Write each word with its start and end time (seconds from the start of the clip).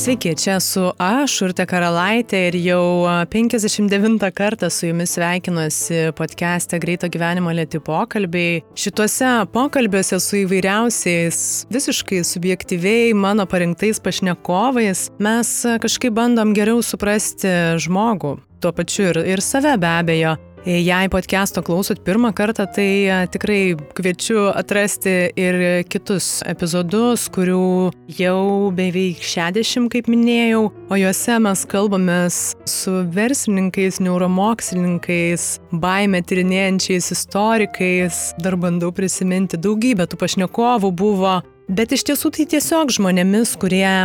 Sveiki, 0.00 0.30
čia 0.32 0.54
esu 0.56 0.86
aš, 0.96 1.34
Urte 1.44 1.66
Karalaitė 1.68 2.38
ir 2.48 2.54
jau 2.64 3.04
59 3.28 4.30
kartą 4.32 4.70
su 4.72 4.86
jumis 4.88 5.12
sveikinuosi 5.12 6.14
podcast'e 6.16 6.80
Greito 6.80 7.10
gyvenimo 7.12 7.52
lėti 7.52 7.82
pokalbiai. 7.84 8.62
Šituose 8.72 9.34
pokalbiuose 9.52 10.16
su 10.24 10.40
įvairiausiais, 10.40 11.42
visiškai 11.68 12.22
subjektyviai 12.24 13.12
mano 13.12 13.44
parinktais 13.44 14.00
pašnekovais 14.00 15.10
mes 15.20 15.52
kažkaip 15.84 16.16
bandom 16.16 16.56
geriau 16.56 16.80
suprasti 16.80 17.52
žmogų, 17.84 18.38
tuo 18.64 18.72
pačiu 18.72 19.10
ir, 19.10 19.20
ir 19.36 19.44
save 19.44 19.76
be 19.76 19.98
abejo. 20.00 20.38
Jei 20.66 21.08
podcast'o 21.08 21.62
klausot 21.64 22.02
pirmą 22.04 22.34
kartą, 22.36 22.66
tai 22.68 23.08
e, 23.08 23.14
tikrai 23.32 23.76
kviečiu 23.96 24.50
atrasti 24.52 25.32
ir 25.40 25.56
kitus 25.88 26.42
epizodus, 26.44 27.30
kurių 27.32 27.88
jau 28.18 28.68
beveik 28.76 29.22
60, 29.24 29.88
kaip 29.88 30.10
minėjau, 30.12 30.66
o 30.68 30.98
juose 31.00 31.38
mes 31.40 31.62
kalbamės 31.64 32.40
su 32.68 32.98
verslininkais, 33.16 34.02
neuromokslininkais, 34.04 35.46
baime 35.72 36.20
tyrinėjančiais 36.20 37.08
istorikais, 37.16 38.20
dar 38.44 38.58
bandau 38.60 38.92
prisiminti 38.92 39.56
daugybę 39.56 40.10
tų 40.12 40.20
pašnekovų 40.20 40.92
buvo, 40.92 41.38
bet 41.72 41.96
iš 41.96 42.04
tiesų 42.10 42.34
tai 42.36 42.44
tiesiog 42.52 42.92
žmonėmis, 42.98 43.56
kurie 43.56 43.96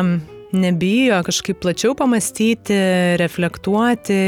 nebijo 0.61 1.21
kažkaip 1.27 1.59
plačiau 1.63 1.95
pamastyti, 1.97 2.77
reflektuoti 3.21 4.19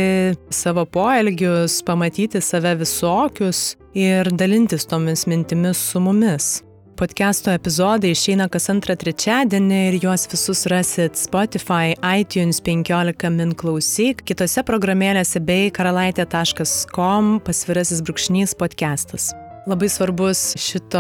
savo 0.50 0.86
poelgius, 0.86 1.82
pamatyti 1.88 2.42
save 2.42 2.76
visokius 2.84 3.76
ir 3.98 4.30
dalintis 4.32 4.86
tomis 4.86 5.28
mintimis 5.28 5.82
su 5.92 6.00
mumis. 6.04 6.58
Podcast'o 6.98 7.52
epizodai 7.54 8.10
išeina 8.16 8.48
kas 8.50 8.72
antrą 8.74 8.96
trečiadienį 8.98 9.82
ir 9.92 9.98
juos 10.02 10.26
visus 10.32 10.66
rasit 10.72 11.20
Spotify, 11.20 11.94
iTunes 12.02 12.58
15 12.66 13.30
min 13.38 13.54
klausyk, 13.54 14.26
kitose 14.26 14.66
programėlėse 14.66 15.44
bei 15.46 15.70
karalaitė.com 15.70 17.36
pasvirasis 17.46 18.02
brūkšnys 18.02 18.58
podcastas. 18.58 19.36
Labai 19.68 19.90
svarbus 19.92 20.54
šito 20.56 21.00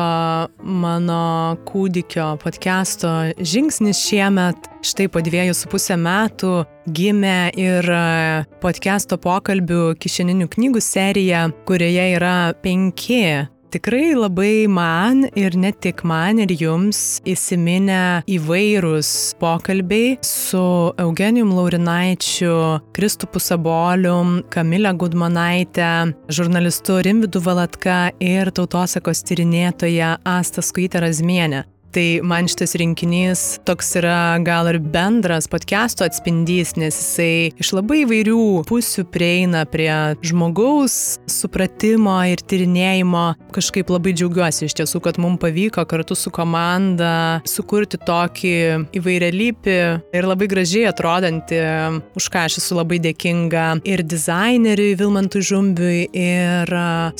mano 0.59 1.55
kūdikio 1.69 2.33
podcast'o 2.41 3.11
žingsnis 3.39 4.01
šiemet. 4.09 4.67
Štai 4.83 5.07
po 5.07 5.21
dviejų 5.23 5.53
su 5.55 5.69
pusę 5.71 5.95
metų 5.95 6.65
gimė 6.91 7.53
ir 7.55 7.87
podcast'o 8.59 9.15
pokalbių 9.23 9.93
kišeninių 10.03 10.49
knygų 10.51 10.83
serija, 10.83 11.45
kurioje 11.63 12.09
yra 12.17 12.35
penki 12.59 13.47
Tikrai 13.67 14.13
labai 14.15 14.63
man 14.71 15.25
ir 15.35 15.57
ne 15.59 15.73
tik 15.75 16.05
man 16.07 16.39
ir 16.39 16.53
jums 16.55 17.19
įsiminę 17.27 18.23
įvairūs 18.31 19.09
pokalbiai 19.41 20.13
su 20.23 20.63
Eugenijum 21.03 21.51
Laurinaičiu, 21.51 22.55
Kristupu 22.95 23.43
Sabolium, 23.43 24.37
Kamilė 24.55 24.95
Gudmanaitė, 25.03 25.91
žurnalistu 26.31 27.01
Rimvidu 27.03 27.43
Valatka 27.43 28.05
ir 28.23 28.55
tautosakos 28.55 29.25
tyrinėtoja 29.27 30.15
Asta 30.37 30.63
Skuitė 30.63 31.03
Razmienė. 31.03 31.65
Tai 31.97 32.19
man 32.21 32.45
šitas 32.45 32.75
rinkinys 32.77 33.43
toks 33.65 33.87
yra 33.97 34.37
gal 34.45 34.67
ir 34.69 34.77
bendras 34.77 35.47
podcast'o 35.49 36.05
atspindys, 36.05 36.75
nes 36.77 36.93
jisai 36.93 37.55
iš 37.57 37.71
labai 37.73 38.03
įvairių 38.03 38.41
pusių 38.69 39.07
prieina 39.09 39.63
prie 39.65 39.89
žmogaus 40.21 41.17
supratimo 41.25 42.19
ir 42.29 42.43
tyrinėjimo. 42.45 43.23
Kažkaip 43.55 43.89
labai 43.89 44.13
džiaugiuosi 44.13 44.67
iš 44.67 44.75
tiesų, 44.77 45.01
kad 45.07 45.17
mums 45.17 45.41
pavyko 45.41 45.87
kartu 45.89 46.13
su 46.13 46.29
komanda 46.29 47.39
sukurti 47.49 47.97
tokį 47.97 48.53
įvairialypį 49.01 49.79
ir 50.19 50.29
labai 50.29 50.51
gražiai 50.53 50.85
atrodantį, 50.91 51.63
už 52.13 52.29
ką 52.29 52.45
aš 52.45 52.59
esu 52.61 52.77
labai 52.77 53.01
dėkinga 53.07 53.65
ir 53.89 54.05
dizaineriui 54.05 54.93
Vilmantui 55.01 55.41
Žumbiui, 55.49 56.05
ir 56.13 56.75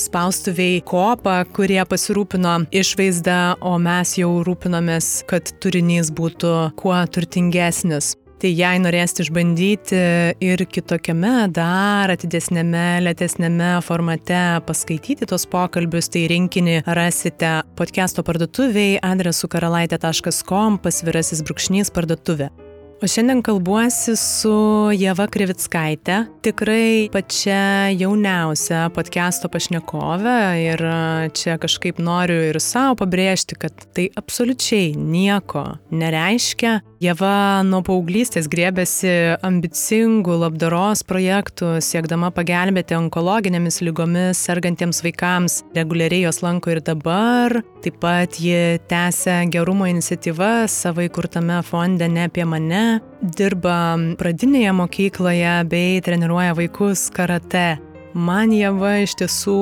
spaustuviai 0.05 0.85
Kopa, 0.85 1.39
kurie 1.57 1.81
pasirūpino 1.81 2.59
išvaizdą, 2.69 3.41
o 3.65 3.73
mes 3.81 4.13
jau 4.21 4.35
rūpiname 4.45 4.66
rūpinomės, 4.67 5.23
kad 5.27 5.47
turinys 5.61 6.11
būtų 6.11 6.73
kuo 6.77 6.97
turtingesnis. 7.07 8.15
Tai 8.37 8.51
jei 8.53 8.77
norėsite 8.77 9.23
išbandyti 9.23 10.01
ir 10.45 10.61
kitokiame, 10.69 11.49
dar 11.49 12.11
atidesnėme, 12.13 13.01
lėtesnėme 13.01 13.81
formate 13.81 14.61
paskaityti 14.67 15.25
tos 15.25 15.47
pokalbius, 15.49 16.11
tai 16.13 16.27
rinkinį 16.29 16.83
rasite 16.85 17.63
podcast'o 17.75 18.21
parduotuviai 18.21 18.99
adresu 19.01 19.49
karalaitė.com 19.49 20.77
pasvirasis 20.77 21.41
brūkšnys 21.41 21.89
parduotuvė. 21.89 22.51
O 22.97 23.07
šiandien 23.07 23.43
kalbuosi 23.45 24.15
su 24.17 24.51
Jeva 24.97 25.27
Krivickaitė, 25.29 26.15
tikrai 26.41 27.11
pačia 27.13 27.91
jauniausia 27.93 28.87
podcast'o 28.95 29.51
pašnekovė 29.53 30.39
ir 30.63 30.81
čia 31.37 31.59
kažkaip 31.61 32.01
noriu 32.01 32.39
ir 32.47 32.57
savo 32.57 32.95
pabrėžti, 33.03 33.59
kad 33.61 33.85
tai 33.93 34.07
absoliučiai 34.17 34.95
nieko 34.97 35.67
nereiškia, 35.93 36.79
Jeva 36.97 37.61
nuo 37.61 37.83
paauglystės 37.85 38.47
griebėsi 38.49 39.11
ambicingų 39.45 40.33
labdaros 40.41 41.03
projektų, 41.05 41.75
siekdama 41.85 42.31
pagelbėti 42.33 42.97
onkologinėmis 42.97 43.83
lygomis 43.85 44.41
sergantiems 44.41 45.03
vaikams. 45.05 45.59
Reguliariai 45.77 46.23
jos 46.23 46.41
lanko 46.41 46.73
ir 46.73 46.81
dabar. 46.81 47.59
Taip 47.85 47.99
pat 48.01 48.39
ji 48.41 48.81
tęsia 48.89 49.43
gerumo 49.53 49.85
iniciatyvas 49.91 50.73
savo 50.87 51.05
įkurtame 51.05 51.61
fonde 51.67 52.09
Ne 52.09 52.25
apie 52.31 52.49
mane. 52.49 52.86
Dirba 53.21 53.97
pradinėje 54.19 54.73
mokykloje 54.77 55.53
bei 55.71 56.01
treniruoja 56.05 56.55
vaikus 56.57 57.07
karate. 57.13 57.77
Man 58.17 58.55
Jeva 58.55 58.95
iš 59.03 59.13
tiesų 59.19 59.59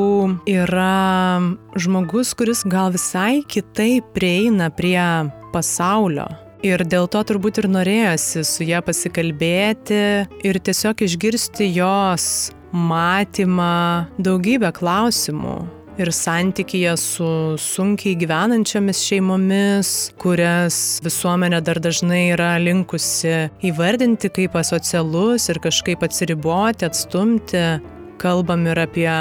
yra 0.48 1.42
žmogus, 1.76 2.32
kuris 2.38 2.64
gal 2.72 2.94
visai 2.96 3.44
kitaip 3.52 4.14
prieina 4.16 4.72
prie 4.72 5.04
pasaulio 5.52 6.30
Ir 6.66 6.82
dėl 6.88 7.06
to 7.12 7.20
turbūt 7.30 7.60
ir 7.62 7.68
norėjosi 7.70 8.42
su 8.48 8.66
ją 8.66 8.80
pasikalbėti 8.86 10.00
ir 10.50 10.58
tiesiog 10.66 11.04
išgirsti 11.06 11.68
jos 11.76 12.26
matymą 12.74 14.08
daugybę 14.18 14.72
klausimų 14.74 15.60
ir 15.98 16.12
santykyje 16.12 16.96
su 17.00 17.28
sunkiai 17.62 18.16
gyvenančiomis 18.20 19.02
šeimomis, 19.06 19.92
kurias 20.22 21.00
visuomenė 21.06 21.62
dar 21.66 21.80
dažnai 21.84 22.30
yra 22.34 22.56
linkusi 22.62 23.50
įvardinti 23.70 24.32
kaip 24.36 24.58
asocialus 24.60 25.50
ir 25.52 25.62
kažkaip 25.64 26.04
atsiriboti, 26.06 26.90
atstumti. 26.90 27.66
Kalbam 28.16 28.64
ir 28.72 28.80
apie 28.80 29.12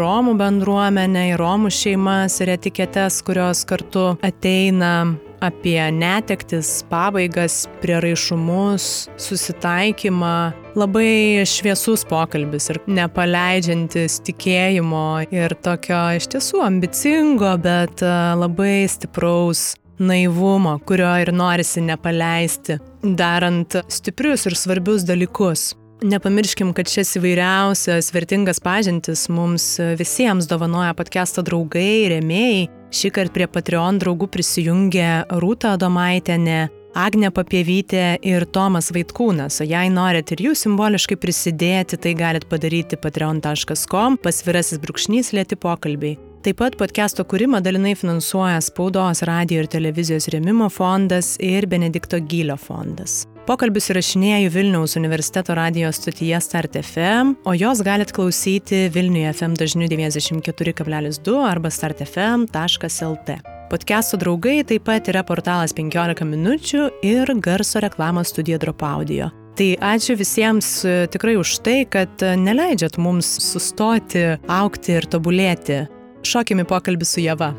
Romų 0.00 0.32
bendruomenę, 0.40 1.26
Romų 1.36 1.68
šeimas 1.76 2.38
ir 2.40 2.54
etiketes, 2.54 3.20
kurios 3.26 3.66
kartu 3.68 4.14
ateina 4.24 4.94
apie 5.40 5.80
netektis, 5.92 6.82
pabaigas, 6.90 7.64
prieraišumus, 7.82 9.08
susitaikymą. 9.20 10.36
Labai 10.78 11.42
šviesus 11.48 12.04
pokalbis 12.06 12.70
ir 12.70 12.78
nepaleidžiantis 12.86 14.20
tikėjimo 14.28 15.06
ir 15.34 15.56
tokio 15.64 16.02
iš 16.20 16.30
tiesų 16.34 16.62
ambicingo, 16.68 17.56
bet 17.64 18.04
e, 18.04 18.14
labai 18.38 18.86
stipraus 18.90 19.72
naivumo, 20.00 20.78
kurio 20.86 21.10
ir 21.20 21.32
norisi 21.36 21.82
nepaleisti, 21.84 22.78
darant 23.02 23.76
stiprius 23.92 24.46
ir 24.48 24.56
svarbius 24.56 25.04
dalykus. 25.08 25.72
Nepamirškim, 26.00 26.70
kad 26.72 26.88
šias 26.88 27.12
įvairiausias 27.18 28.08
vertingas 28.14 28.62
pažintis 28.64 29.26
mums 29.28 29.74
visiems 30.00 30.48
dovanoja 30.48 30.94
podcast'o 30.96 31.44
draugai, 31.44 32.08
rėmėjai. 32.14 32.68
Šį 32.90 33.12
kartą 33.14 33.34
prie 33.36 33.46
Patreon 33.46 34.00
draugų 34.02 34.26
prisijungė 34.34 35.08
Rūta 35.38 35.76
Adomaitenė, 35.76 36.64
Agne 36.98 37.28
Papievytė 37.30 38.16
ir 38.26 38.46
Tomas 38.50 38.90
Vaitkūnas. 38.90 39.60
O 39.62 39.66
jei 39.68 39.92
norit 39.94 40.32
ir 40.34 40.42
jūs 40.48 40.64
simboliškai 40.66 41.20
prisidėti, 41.22 42.00
tai 42.02 42.16
galit 42.18 42.48
padaryti 42.50 42.98
patreon.com 42.98 44.18
pasvirasis 44.24 44.82
brūkšnys 44.82 45.30
lėti 45.38 45.58
pokalbiai. 45.60 46.18
Taip 46.42 46.58
pat 46.58 46.74
podcast'o 46.80 47.22
kūrimą 47.30 47.60
dalinai 47.62 47.92
finansuoja 48.00 48.58
Spaudos, 48.64 49.22
radio 49.28 49.60
ir 49.62 49.70
televizijos 49.70 50.26
rėmimo 50.32 50.70
fondas 50.72 51.36
ir 51.38 51.68
Benedikto 51.70 52.18
Gylio 52.18 52.56
fondas. 52.58 53.26
Pokalbius 53.48 53.88
įrašinėjau 53.90 54.50
Vilniaus 54.52 54.94
universiteto 55.00 55.54
radijos 55.56 55.96
stotyje 56.02 56.38
Start 56.44 56.76
FM, 56.76 57.32
o 57.48 57.54
jos 57.56 57.80
galit 57.86 58.12
klausyti 58.12 58.82
Vilniuje 58.92 59.32
FM 59.32 59.56
dažniu 59.58 59.88
94,2 59.88 61.36
arba 61.48 61.72
startfm.lt. 61.72 63.38
Podcast'o 63.70 64.20
draugai 64.20 64.60
taip 64.68 64.84
pat 64.84 65.08
yra 65.08 65.24
portalas 65.24 65.72
15 65.76 66.26
minučių 66.28 66.86
ir 67.06 67.32
garso 67.40 67.80
reklamos 67.80 68.34
studija 68.34 68.60
Drop 68.60 68.84
Audio. 68.84 69.32
Tai 69.56 69.72
ačiū 69.94 70.18
visiems 70.20 70.70
e, 70.84 70.94
tikrai 71.12 71.38
už 71.40 71.56
tai, 71.64 71.82
kad 71.88 72.20
neleidžiat 72.20 73.00
mums 73.00 73.28
sustoti, 73.50 74.34
aukti 74.48 74.98
ir 75.00 75.08
tobulėti. 75.10 75.86
Šokime 76.26 76.68
pokalbį 76.68 77.08
su 77.08 77.24
Java. 77.24 77.54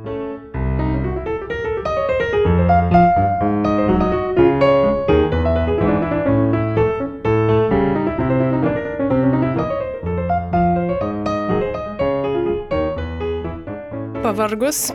Pavargus? 14.32 14.92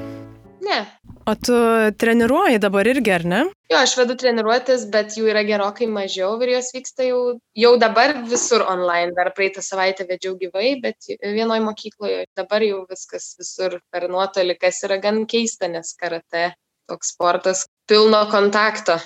Ne. 0.61 0.87
O 1.27 1.35
tu 1.35 1.55
treniruoji 1.99 2.59
dabar 2.63 2.87
irgi, 2.87 3.13
ar 3.13 3.25
ne? 3.29 3.41
Jo, 3.71 3.81
aš 3.83 3.97
vedu 3.99 4.15
treniruotės, 4.17 4.87
bet 4.93 5.17
jų 5.19 5.27
yra 5.33 5.43
gerokai 5.45 5.89
mažiau 5.91 6.39
ir 6.45 6.55
jos 6.55 6.71
vyksta 6.75 7.09
jau, 7.09 7.19
jau 7.59 7.73
dabar 7.83 8.15
visur 8.31 8.65
online. 8.65 9.13
Dar 9.19 9.33
praeitą 9.37 9.65
savaitę 9.67 10.07
vedžiau 10.09 10.39
gyvai, 10.41 10.77
bet 10.83 11.11
vienoje 11.21 11.65
mokykloje 11.67 12.25
dabar 12.39 12.65
jau 12.65 12.85
viskas 12.89 13.35
visur 13.41 13.81
per 13.93 14.09
nuotolį, 14.13 14.57
kas 14.63 14.81
yra 14.89 15.01
gan 15.03 15.25
keista, 15.29 15.69
nes 15.69 15.93
karate 16.01 16.49
toks 16.89 17.13
sportas 17.13 17.67
pilno 17.91 18.25
kontakto. 18.33 19.01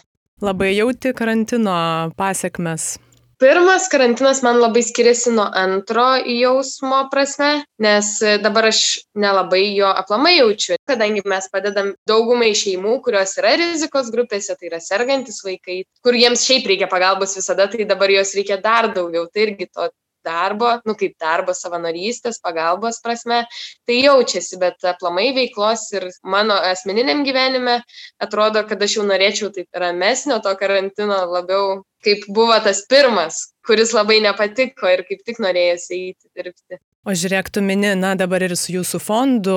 Labai 0.45 0.75
jauti 0.77 1.17
karantino 1.17 1.79
pasiekmes 2.21 2.93
pirmas 3.41 3.89
karantinas 3.89 4.43
man 4.45 4.59
labai 4.61 4.83
skiriasi 4.85 5.33
nuo 5.33 5.47
antro 5.57 6.07
jausmo 6.29 6.99
prasme, 7.13 7.65
nes 7.81 8.11
dabar 8.45 8.69
aš 8.69 8.81
nelabai 9.17 9.63
jo 9.79 9.89
aplamai 10.03 10.35
jaučiu, 10.37 10.77
kadangi 10.91 11.25
mes 11.33 11.49
padedam 11.53 11.95
daugumai 12.11 12.51
šeimų, 12.63 12.99
kurios 13.07 13.33
yra 13.41 13.55
rizikos 13.63 14.13
grupėse, 14.13 14.57
tai 14.61 14.69
yra 14.69 14.83
sergantis 14.85 15.41
vaikai, 15.47 15.81
kur 16.05 16.19
jiems 16.21 16.45
šiaip 16.45 16.69
reikia 16.69 16.91
pagalbos 16.93 17.35
visada, 17.41 17.69
tai 17.73 17.89
dabar 17.89 18.13
jos 18.13 18.35
reikia 18.37 18.61
dar 18.61 18.93
daugiau. 18.93 19.25
Tai 19.33 19.49
irgi 19.49 19.71
to 19.73 19.89
darbo, 20.27 20.73
nu 20.89 20.97
kaip 20.99 21.17
darbo 21.21 21.55
savanorystės, 21.57 22.41
pagalbos 22.45 23.01
prasme, 23.05 23.43
tai 23.89 24.01
jaučiasi, 24.01 24.59
bet 24.63 24.89
aplamai 24.93 25.31
veiklos 25.37 25.87
ir 25.97 26.09
mano 26.23 26.59
asmeniniam 26.71 27.25
gyvenime 27.27 27.81
atrodo, 28.23 28.65
kad 28.69 28.83
aš 28.83 28.99
jau 28.99 29.07
norėčiau 29.09 29.53
taip 29.55 29.83
ramesnio 29.85 30.41
to 30.45 30.55
karantino 30.61 31.23
labiau, 31.31 31.81
kaip 32.05 32.25
buvo 32.29 32.57
tas 32.65 32.85
pirmas, 32.91 33.51
kuris 33.67 33.95
labai 33.97 34.21
nepatiko 34.25 34.89
ir 34.93 35.05
kaip 35.09 35.27
tik 35.27 35.43
norėjosi 35.43 35.99
eiti 35.99 36.31
dirbti. 36.37 36.81
O 37.09 37.15
žiūrėk, 37.17 37.47
tu 37.49 37.63
mini, 37.65 37.95
na 37.97 38.11
dabar 38.13 38.43
ir 38.45 38.53
su 38.61 38.75
jūsų 38.75 38.99
fondu, 39.01 39.55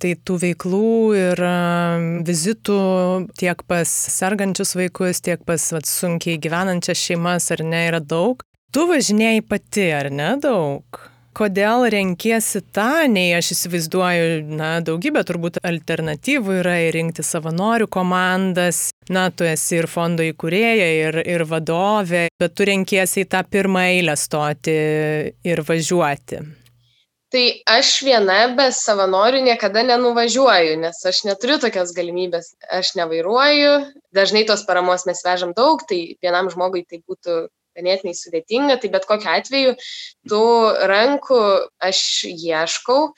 tai 0.00 0.14
tų 0.16 0.38
veiklų 0.40 0.92
ir 1.18 1.42
vizitų 2.24 2.78
tiek 3.36 3.60
pas 3.68 3.92
sergančius 4.14 4.72
vaikus, 4.78 5.20
tiek 5.20 5.44
pas 5.44 5.66
vat, 5.76 5.84
sunkiai 5.84 6.38
gyvenančias 6.40 6.96
šeimas 6.96 7.50
ar 7.52 7.60
ne 7.68 7.82
yra 7.90 8.00
daug. 8.00 8.40
Tu 8.72 8.86
važinėjai 8.88 9.40
pati, 9.44 9.82
ar 9.92 10.06
ne 10.08 10.30
daug? 10.40 11.00
Kodėl 11.36 11.82
renkiesi 11.92 12.62
tą, 12.72 13.04
nei 13.08 13.34
aš 13.36 13.50
įsivaizduoju, 13.52 14.40
na, 14.56 14.70
daugybė 14.84 15.22
turbūt 15.28 15.58
alternatyvų 15.68 16.56
yra 16.62 16.78
ir 16.86 16.96
rinkti 16.96 17.24
savanorių 17.24 17.90
komandas, 17.92 18.86
na, 19.12 19.26
tu 19.28 19.44
esi 19.48 19.76
ir 19.82 19.90
fondo 19.92 20.24
įkūrėja, 20.24 20.88
ir, 21.02 21.20
ir 21.34 21.46
vadovė, 21.52 22.26
bet 22.40 22.56
tu 22.56 22.68
renkiesi 22.68 23.26
į 23.26 23.28
tą 23.36 23.44
pirmą 23.44 23.84
eilę 23.92 24.16
stoti 24.16 24.80
ir 25.52 25.64
važiuoti. 25.68 26.42
Tai 27.32 27.46
aš 27.76 27.94
viena 28.08 28.42
be 28.56 28.70
savanorių 28.72 29.46
niekada 29.52 29.84
nenuvažiuoju, 29.88 30.76
nes 30.80 31.06
aš 31.08 31.26
neturiu 31.28 31.60
tokios 31.60 31.92
galimybės. 31.96 32.54
Aš 32.72 32.96
nevairuoju, 32.96 33.80
dažnai 34.16 34.48
tos 34.48 34.64
paramos 34.68 35.04
mes 35.08 35.20
vežam 35.24 35.52
daug, 35.56 35.84
tai 35.88 36.06
vienam 36.24 36.48
žmogui 36.52 36.88
tai 36.88 37.04
būtų 37.04 37.42
ganėtinai 37.78 38.16
sudėtinga, 38.16 38.78
tai 38.80 38.90
bet 38.92 39.06
kokiu 39.08 39.30
atveju 39.32 39.76
tų 40.30 40.42
rankų 40.90 41.44
aš 41.90 42.02
ieškau. 42.32 43.12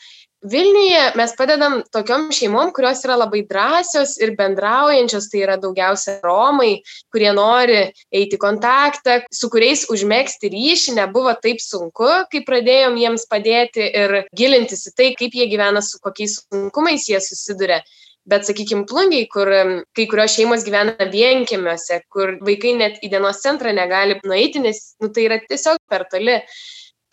Vilniuje 0.44 1.14
mes 1.16 1.32
padedam 1.38 1.78
tokiom 1.88 2.26
šeimom, 2.36 2.68
kurios 2.76 3.00
yra 3.06 3.14
labai 3.16 3.46
drąsios 3.48 4.18
ir 4.20 4.34
bendraujančios, 4.36 5.30
tai 5.32 5.40
yra 5.40 5.54
daugiausia 5.56 6.18
Romai, 6.20 6.82
kurie 7.14 7.30
nori 7.32 7.78
eiti 8.12 8.36
kontaktą, 8.42 9.22
su 9.32 9.48
kuriais 9.48 9.86
užmėgsti 9.88 10.52
ryšį 10.52 10.98
nebuvo 10.98 11.32
taip 11.40 11.64
sunku, 11.64 12.10
kai 12.28 12.44
pradėjom 12.44 13.00
jiems 13.00 13.24
padėti 13.30 13.88
ir 13.88 14.18
gilintis 14.36 14.84
į 14.90 14.92
tai, 14.92 15.10
kaip 15.16 15.32
jie 15.32 15.48
gyvena, 15.48 15.80
su 15.80 15.96
kokiais 16.04 16.42
sunkumais 16.42 17.08
jie 17.08 17.24
susiduria 17.24 17.80
bet 18.26 18.46
sakykim 18.48 18.84
plungiai 18.88 19.26
kur 19.32 19.50
kai 19.96 20.06
kurios 20.10 20.36
šeimos 20.36 20.64
gyvena 20.66 21.08
vienkiemiuose 21.12 22.00
kur 22.12 22.36
vaikai 22.48 22.74
net 22.78 23.02
į 23.04 23.12
dienos 23.12 23.42
centrą 23.44 23.74
negali 23.76 24.18
nueiti 24.24 24.62
nes 24.64 24.80
nu 25.02 25.12
tai 25.12 25.28
yra 25.28 25.40
tiesiog 25.44 25.80
per 25.90 26.06
toli. 26.10 26.40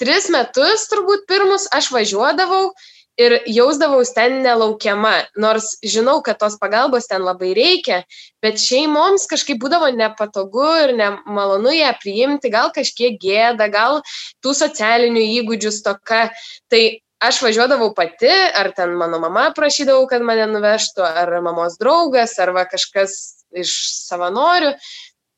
Tris 0.01 0.31
metus 0.33 0.87
turbūt 0.89 1.27
pirmus 1.29 1.67
aš 1.77 1.91
važiuodavau 1.93 2.71
ir 3.19 3.35
jausdavaus 3.45 4.13
ten 4.15 4.39
nelaukiama 4.45 5.13
nors 5.43 5.67
žinau 5.93 6.21
kad 6.25 6.39
tos 6.39 6.55
pagalbos 6.61 7.09
ten 7.11 7.21
labai 7.27 7.51
reikia 7.57 8.01
bet 8.41 8.61
šeimoms 8.61 9.27
kažkaip 9.29 9.59
būdavo 9.61 9.91
nepatogu 9.97 10.67
ir 10.85 10.95
nemalonu 10.97 11.75
ją 11.75 11.91
priimti 12.01 12.51
gal 12.53 12.71
kažkiek 12.75 13.19
gėda 13.21 13.67
gal 13.73 14.01
tų 14.43 14.55
socialinių 14.63 15.27
įgūdžių 15.41 15.71
stoka. 15.75 16.29
Tai 16.71 16.83
aš 17.21 17.41
važiuodavau 17.45 17.91
pati, 17.97 18.31
ar 18.31 18.71
ten 18.75 18.95
mano 18.97 19.19
mama 19.21 19.49
prašydavau, 19.55 20.07
kad 20.09 20.25
mane 20.25 20.47
nuvežtų, 20.51 21.05
ar 21.05 21.37
mamos 21.45 21.77
draugas, 21.81 22.37
ar 22.41 22.53
kažkas 22.71 23.17
iš 23.53 23.75
savanorių. 24.07 24.73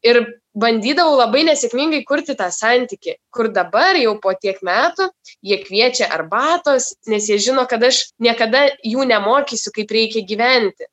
Ir 0.04 0.18
bandydavau 0.60 1.16
labai 1.16 1.46
nesėkmingai 1.48 2.02
kurti 2.04 2.36
tą 2.36 2.50
santyki, 2.52 3.16
kur 3.32 3.48
dabar 3.56 3.96
jau 3.96 4.18
po 4.20 4.34
tiek 4.36 4.58
metų 4.60 5.08
jie 5.40 5.62
kviečia 5.64 6.10
arbatos, 6.12 6.90
nes 7.08 7.30
jie 7.32 7.38
žino, 7.40 7.64
kad 7.72 7.84
aš 7.88 8.10
niekada 8.20 8.66
jų 8.84 9.08
nemokysiu, 9.08 9.72
kaip 9.72 9.96
reikia 9.96 10.26
gyventi 10.28 10.90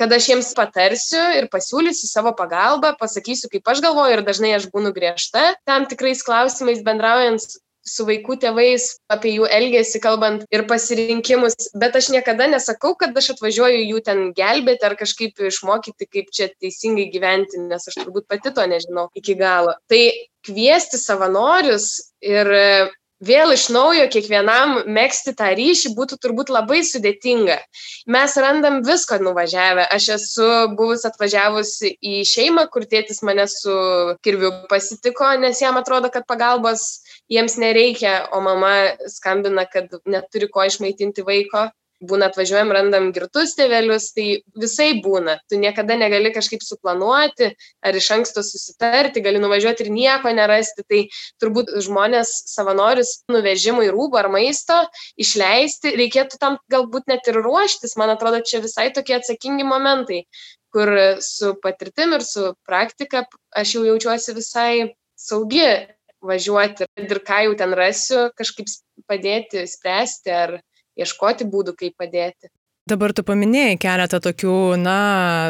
kad 0.00 0.12
aš 0.16 0.30
jiems 0.30 0.54
patarsiu 0.56 1.20
ir 1.36 1.50
pasiūlysiu 1.52 2.06
savo 2.08 2.30
pagalbą, 2.36 2.94
pasakysiu, 2.96 3.50
kaip 3.52 3.66
aš 3.68 3.82
galvoju 3.84 4.14
ir 4.16 4.22
dažnai 4.24 4.54
aš 4.56 4.70
būnu 4.72 4.94
griežta 4.96 5.50
tam 5.68 5.84
tikrais 5.90 6.22
klausimais 6.24 6.80
bendraujant 6.86 7.44
su 7.86 8.06
vaikų 8.08 8.36
tėvais, 8.42 8.86
apie 9.12 9.34
jų 9.36 9.48
elgesį 9.50 10.00
kalbant 10.04 10.44
ir 10.52 10.66
pasirinkimus, 10.70 11.70
bet 11.80 11.96
aš 11.96 12.10
niekada 12.14 12.48
nesakau, 12.50 12.94
kad 12.98 13.16
aš 13.16 13.32
atvažiuoju 13.36 13.82
jų 13.86 14.02
ten 14.06 14.22
gelbėti 14.36 14.86
ar 14.88 14.96
kažkaip 15.00 15.40
išmokyti, 15.50 16.08
kaip 16.10 16.30
čia 16.34 16.50
teisingai 16.60 17.08
gyventi, 17.12 17.60
nes 17.70 17.88
aš 17.88 18.00
turbūt 18.02 18.28
pati 18.30 18.54
to 18.54 18.66
nežinau 18.70 19.08
iki 19.16 19.36
galo. 19.38 19.76
Tai 19.90 20.02
kviesti 20.46 21.00
savanorius 21.00 21.92
ir 22.24 22.48
vėl 23.20 23.52
iš 23.52 23.68
naujo 23.72 24.06
kiekvienam 24.12 24.80
mėgsti 24.88 25.34
tą 25.36 25.50
ryšį 25.56 25.92
būtų 25.96 26.18
turbūt 26.24 26.50
labai 26.52 26.80
sudėtinga. 26.86 27.58
Mes 28.10 28.36
randam 28.40 28.80
visko 28.86 29.20
nuvažiavę. 29.20 29.84
Aš 29.92 30.08
esu 30.16 30.48
buvus 30.76 31.04
atvažiavusi 31.08 31.92
į 32.00 32.22
šeimą, 32.28 32.66
kur 32.72 32.88
tėtis 32.88 33.20
mane 33.26 33.46
su 33.50 33.76
kirviu 34.24 34.52
pasitiko, 34.72 35.28
nes 35.40 35.60
jam 35.60 35.76
atrodo, 35.80 36.10
kad 36.12 36.26
pagalbos 36.28 37.02
jiems 37.30 37.58
nereikia, 37.62 38.14
o 38.34 38.40
mama 38.44 38.96
skambina, 39.10 39.66
kad 39.70 39.92
neturi 40.06 40.50
ko 40.50 40.64
išmaitinti 40.66 41.26
vaiko 41.26 41.68
būna 42.00 42.30
atvažiuojam, 42.30 42.72
randam 42.72 43.10
girtus 43.12 43.52
tėvelius, 43.58 44.10
tai 44.16 44.40
visai 44.58 44.88
būna. 45.04 45.36
Tu 45.50 45.58
niekada 45.60 45.96
negali 46.00 46.32
kažkaip 46.32 46.62
suplanuoti 46.64 47.50
ar 47.84 47.96
iš 47.96 48.08
anksto 48.16 48.44
susitarti, 48.46 49.22
gali 49.24 49.40
nuvažiuoti 49.42 49.84
ir 49.84 49.92
nieko 49.92 50.32
nerasti. 50.36 50.84
Tai 50.88 51.02
turbūt 51.42 51.74
žmonės 51.84 52.32
savanorius 52.54 53.18
nuvežimui 53.32 53.90
rūbų 53.92 54.22
ar 54.22 54.30
maisto 54.32 54.80
išleisti, 55.20 55.92
reikėtų 56.00 56.40
tam 56.40 56.56
galbūt 56.72 57.12
net 57.12 57.28
ir 57.28 57.42
ruoštis. 57.44 57.98
Man 58.00 58.14
atrodo, 58.16 58.40
čia 58.40 58.62
visai 58.64 58.88
tokie 58.96 59.18
atsakingi 59.20 59.68
momentai, 59.68 60.24
kur 60.72 60.94
su 61.24 61.52
patirtim 61.60 62.16
ir 62.16 62.24
su 62.24 62.54
praktika 62.64 63.26
aš 63.56 63.76
jau 63.76 63.84
jaučiuosi 63.90 64.36
visai 64.38 64.72
saugi 65.20 65.68
važiuoti 66.22 66.88
ir 67.00 67.22
ką 67.26 67.42
jau 67.46 67.58
ten 67.58 67.74
rasiu, 67.76 68.28
kažkaip 68.36 68.70
padėti, 69.10 69.66
spręsti 69.68 70.34
ar 70.34 70.56
ieškoti 71.00 71.48
būdų, 71.50 71.76
kaip 71.78 71.96
padėti. 72.00 72.50
Dabar 72.90 73.12
tu 73.14 73.22
paminėjai 73.22 73.76
keletą 73.78 74.18
tokių, 74.24 74.54
na, 74.80 75.00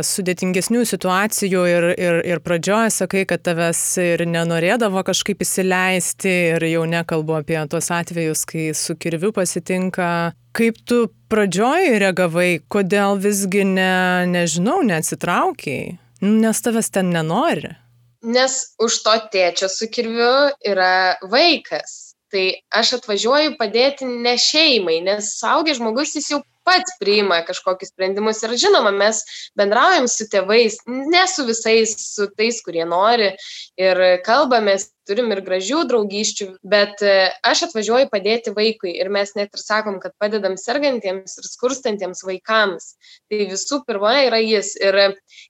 sudėtingesnių 0.04 0.82
situacijų 0.90 1.62
ir, 1.70 1.86
ir, 1.94 2.18
ir 2.28 2.42
pradžioje 2.44 2.90
sakai, 2.92 3.22
kad 3.28 3.40
tavęs 3.46 3.80
ir 4.02 4.26
nenorėdavo 4.28 5.00
kažkaip 5.06 5.40
įsileisti 5.46 6.34
ir 6.50 6.66
jau 6.68 6.84
nekalbu 6.90 7.38
apie 7.38 7.56
tuos 7.72 7.88
atvejus, 7.96 8.44
kai 8.50 8.66
su 8.76 8.98
kirviu 9.00 9.32
pasitinka. 9.32 10.10
Kaip 10.52 10.82
tu 10.84 11.06
pradžioje 11.32 11.96
reagavai, 12.02 12.50
kodėl 12.68 13.16
visgi 13.22 13.64
ne, 13.64 14.26
nežinau, 14.28 14.82
neatsitraukiai, 14.90 15.94
nes 16.26 16.66
tavęs 16.66 16.92
ten 16.92 17.14
nenori? 17.14 17.72
Nes 18.20 18.60
už 18.78 19.00
to 19.04 19.16
tėčio 19.32 19.68
su 19.72 19.88
kirviu 19.88 20.50
yra 20.66 21.16
vaikas 21.24 22.10
tai 22.30 22.44
aš 22.70 22.94
atvažiuoju 23.00 23.56
padėti 23.58 24.06
ne 24.06 24.36
šeimai, 24.38 25.00
nes 25.02 25.34
suaugęs 25.40 25.80
žmogus 25.80 26.14
jis 26.14 26.30
jau 26.34 26.40
pats 26.68 26.92
priima 27.00 27.40
kažkokius 27.48 27.90
sprendimus 27.90 28.42
ir 28.44 28.52
žinoma, 28.60 28.92
mes 28.94 29.22
bendraujam 29.58 30.06
su 30.12 30.26
tėvais, 30.30 30.76
ne 30.86 31.22
su 31.30 31.46
visais, 31.48 31.94
su 32.14 32.28
tais, 32.36 32.60
kurie 32.62 32.84
nori 32.86 33.30
ir 33.80 34.00
kalbamės, 34.26 34.90
turim 35.08 35.32
ir 35.34 35.40
gražių 35.46 35.80
draugyščių, 35.90 36.46
bet 36.70 37.02
e, 37.02 37.14
aš 37.48 37.64
atvažiuoju 37.70 38.10
padėti 38.12 38.52
vaikui 38.54 38.92
ir 38.92 39.10
mes 39.10 39.32
net 39.34 39.56
ir 39.56 39.62
sakom, 39.62 39.98
kad 40.04 40.14
padedam 40.22 40.54
sergantiems 40.60 41.40
ir 41.40 41.48
skurstantiems 41.48 42.22
vaikams. 42.28 42.92
Tai 43.32 43.48
visų 43.50 43.80
pirma 43.88 44.20
yra 44.28 44.38
jis. 44.44 44.76
Ir 44.78 45.00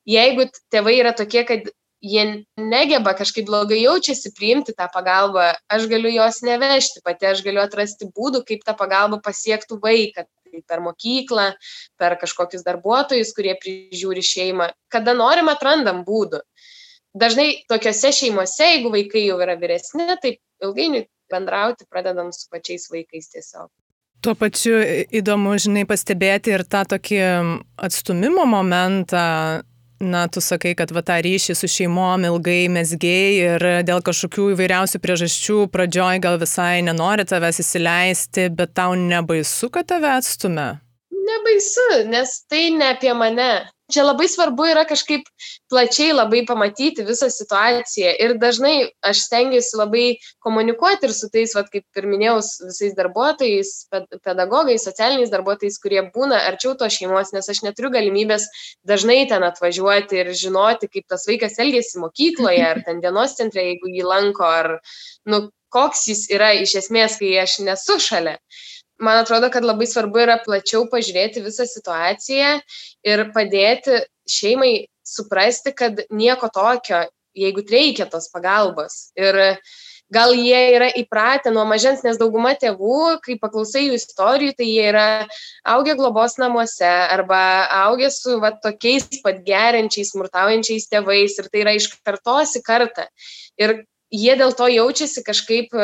jeigu 0.08 0.48
tėvai 0.72 0.96
yra 1.02 1.12
tokie, 1.18 1.44
kad 1.50 1.68
jie 2.00 2.24
negeba 2.56 3.14
kažkaip 3.14 3.46
blogai 3.46 3.82
jaučiasi 3.82 4.32
priimti 4.36 4.74
tą 4.76 4.88
pagalbą, 4.92 5.52
aš 5.68 5.86
galiu 5.90 6.12
jos 6.14 6.40
nevežti 6.46 7.02
pati, 7.04 7.28
aš 7.30 7.44
galiu 7.44 7.62
atrasti 7.62 8.08
būdų, 8.08 8.44
kaip 8.48 8.64
ta 8.64 8.74
pagalba 8.74 9.20
pasiektų 9.24 9.80
vaiką. 9.82 10.26
tai 10.50 10.64
per 10.66 10.80
mokyklą, 10.82 11.52
per 11.94 12.16
kažkokius 12.18 12.64
darbuotojus, 12.66 13.28
kurie 13.36 13.52
prižiūri 13.54 14.18
šeimą. 14.18 14.72
Kada 14.90 15.14
norim, 15.14 15.46
atrandam 15.46 16.02
būdų. 16.02 16.40
Dažnai 17.14 17.62
tokiuose 17.70 18.10
šeimose, 18.10 18.66
jeigu 18.66 18.90
vaikai 18.90 19.22
jau 19.28 19.38
yra 19.42 19.54
vyresni, 19.54 20.08
tai 20.18 20.40
ilgainiui 20.62 21.06
bendrauti 21.30 21.86
pradedam 21.86 22.32
su 22.34 22.48
pačiais 22.50 22.88
vaikais 22.90 23.30
tiesiog. 23.30 23.70
Tuo 24.20 24.34
pačiu 24.34 24.82
įdomu, 25.16 25.54
žinai, 25.56 25.86
pastebėti 25.88 26.52
ir 26.52 26.66
tą 26.68 26.82
tokį 26.90 27.20
atstumimo 27.80 28.42
momentą, 28.44 29.62
na, 30.00 30.28
tu 30.28 30.40
sakai, 30.40 30.72
kad 30.78 30.92
va 30.96 31.02
tą 31.04 31.18
ryšį 31.24 31.54
su 31.58 31.68
šeimom 31.68 32.24
ilgai 32.28 32.68
mesgiai 32.72 33.32
ir 33.38 33.64
dėl 33.86 34.00
kažkokių 34.04 34.50
įvairiausių 34.54 35.00
priežasčių 35.02 35.58
pradžioj 35.74 36.22
gal 36.24 36.38
visai 36.40 36.80
nenori 36.86 37.26
tavęs 37.28 37.60
įsileisti, 37.64 38.48
bet 38.56 38.72
tau 38.78 38.96
nebaisu, 38.96 39.68
kad 39.74 39.90
tave 39.92 40.08
atstumia? 40.16 40.80
Nebaisu, 41.12 41.88
nes 42.08 42.32
tai 42.48 42.70
ne 42.74 42.94
apie 42.94 43.12
mane 43.14 43.50
čia 43.92 44.04
labai 44.06 44.28
svarbu 44.30 44.66
yra 44.70 44.84
kažkaip 44.88 45.26
plačiai 45.70 46.14
labai 46.14 46.42
pamatyti 46.48 47.04
visą 47.06 47.28
situaciją. 47.32 48.14
Ir 48.24 48.34
dažnai 48.42 48.74
aš 49.06 49.24
stengiuosi 49.26 49.78
labai 49.80 50.04
komunikuoti 50.44 51.08
ir 51.08 51.14
su 51.16 51.30
tais, 51.32 51.54
vat, 51.58 51.70
kaip 51.72 52.00
ir 52.00 52.08
minėjau, 52.10 52.38
visais 52.70 52.96
darbuotojais, 52.98 53.72
pedagogais, 54.24 54.86
socialiniais 54.86 55.32
darbuotojais, 55.34 55.78
kurie 55.82 56.02
būna 56.14 56.40
arčiau 56.50 56.76
to 56.78 56.88
šeimos, 56.90 57.34
nes 57.36 57.52
aš 57.52 57.62
neturiu 57.66 57.92
galimybės 57.94 58.48
dažnai 58.86 59.22
ten 59.30 59.46
atvažiuoti 59.46 60.22
ir 60.24 60.34
žinoti, 60.36 60.90
kaip 60.90 61.08
tas 61.10 61.26
vaikas 61.28 61.58
elgesi 61.62 62.00
mokykloje 62.02 62.66
ar 62.66 62.84
ten 62.86 63.02
dienos 63.04 63.36
centre, 63.38 63.64
jeigu 63.72 63.90
jį 63.92 64.06
lanko, 64.06 64.46
ar 64.46 64.76
nu, 65.28 65.48
koks 65.70 66.08
jis 66.10 66.26
yra 66.34 66.52
iš 66.58 66.74
esmės, 66.82 67.20
kai 67.20 67.36
aš 67.44 67.60
nesu 67.66 68.00
šalia 68.02 68.38
man 69.00 69.22
atrodo, 69.22 69.50
kad 69.52 69.64
labai 69.64 69.88
svarbu 69.88 70.22
yra 70.22 70.38
plačiau 70.44 70.86
pažiūrėti 70.92 71.42
visą 71.44 71.66
situaciją 71.68 72.56
ir 73.08 73.26
padėti 73.34 74.02
šeimai 74.30 74.74
suprasti, 75.06 75.72
kad 75.76 76.04
nieko 76.14 76.50
tokio, 76.52 77.06
jeigu 77.36 77.64
reikia 77.70 78.06
tos 78.10 78.28
pagalbos. 78.32 79.10
Ir 79.18 79.58
gal 80.10 80.34
jie 80.34 80.60
yra 80.74 80.90
įpratę 80.98 81.52
nuo 81.54 81.64
mažens, 81.68 82.02
nes 82.06 82.18
dauguma 82.20 82.52
tėvų, 82.58 83.20
kai 83.24 83.38
paklausai 83.40 83.86
jų 83.86 83.98
istorijų, 83.98 84.56
tai 84.58 84.68
jie 84.68 84.88
yra 84.90 85.06
augę 85.74 85.94
globos 85.98 86.36
namuose 86.42 86.90
arba 86.90 87.42
augę 87.86 88.10
su 88.14 88.38
va, 88.42 88.52
tokiais 88.64 89.06
pat 89.24 89.42
geriančiais, 89.46 90.12
smurtaujančiais 90.14 90.90
tėvais 90.90 91.38
ir 91.38 91.50
tai 91.50 91.64
yra 91.64 91.76
iš 91.78 91.92
kartos 92.02 92.56
į 92.58 92.64
kartą. 92.66 93.06
Ir 93.60 93.82
jie 94.10 94.34
dėl 94.38 94.54
to 94.58 94.66
jaučiasi 94.70 95.22
kažkaip 95.26 95.74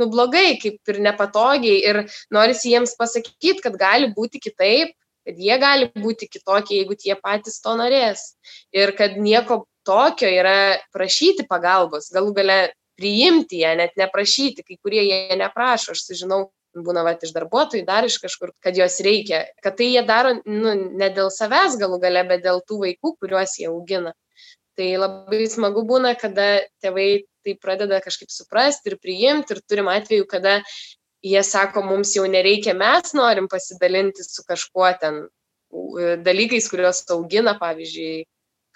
nu 0.00 0.08
blogai, 0.12 0.56
kaip 0.62 0.92
ir 0.92 1.00
nepatogiai 1.04 1.82
ir 1.90 2.02
norisi 2.34 2.72
jiems 2.74 2.96
pasakyti, 2.98 3.60
kad 3.64 3.78
gali 3.80 4.10
būti 4.14 4.40
kitaip, 4.42 4.94
kad 5.28 5.38
jie 5.38 5.58
gali 5.60 5.90
būti 5.92 6.28
kitokie, 6.30 6.80
jeigu 6.80 6.96
tie 6.96 7.16
patys 7.20 7.60
to 7.64 7.74
norės. 7.76 8.34
Ir 8.72 8.94
kad 8.96 9.18
nieko 9.20 9.66
tokio 9.88 10.28
yra 10.28 10.78
prašyti 10.94 11.48
pagalbos, 11.48 12.12
galų 12.14 12.34
gale 12.40 12.60
priimti 12.98 13.62
ją, 13.62 13.74
net 13.78 13.98
neprašyti, 14.00 14.64
kai 14.66 14.78
kurie 14.82 15.04
jie 15.06 15.36
neprašo, 15.38 15.94
aš 15.94 16.06
sužinau, 16.08 16.48
būna 16.84 17.04
va 17.06 17.14
iš 17.16 17.32
darbuotojų, 17.34 17.84
dar 17.86 18.06
iš 18.06 18.18
kažkur, 18.22 18.52
kad 18.64 18.76
jos 18.76 18.98
reikia, 19.04 19.44
kad 19.64 19.78
tai 19.78 19.92
jie 19.92 20.02
daro 20.06 20.34
nu, 20.44 20.74
ne 20.74 21.10
dėl 21.14 21.30
savęs 21.34 21.78
galų 21.80 22.00
gale, 22.02 22.24
bet 22.28 22.44
dėl 22.44 22.60
tų 22.66 22.82
vaikų, 22.84 23.14
kuriuos 23.22 23.56
jie 23.60 23.68
augina. 23.70 24.14
Tai 24.78 24.88
labai 25.02 25.46
smagu 25.50 25.82
būna, 25.86 26.14
kada 26.18 26.62
tėvai 26.82 27.24
tai 27.48 27.56
pradeda 27.56 28.02
kažkaip 28.04 28.30
suprasti 28.30 28.92
ir 28.92 29.00
priimti 29.00 29.56
ir 29.56 29.64
turim 29.64 29.88
atveju, 29.88 30.28
kada 30.28 30.60
jie 31.24 31.42
sako, 31.42 31.82
mums 31.82 32.14
jau 32.14 32.28
nereikia, 32.30 32.76
mes 32.78 33.14
norim 33.16 33.48
pasidalinti 33.50 34.22
su 34.26 34.44
kažkuo 34.46 34.92
ten 35.00 35.24
dalykais, 36.24 36.68
kuriuos 36.70 37.02
augina, 37.12 37.56
pavyzdžiui, 37.60 38.26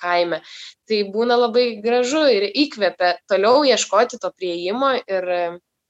kaime. 0.02 0.42
Tai 0.88 0.98
būna 1.14 1.38
labai 1.38 1.66
gražu 1.84 2.24
ir 2.32 2.48
įkvepia 2.50 3.14
toliau 3.30 3.62
ieškoti 3.68 4.18
to 4.20 4.32
prieimo 4.34 4.96
ir 4.98 5.30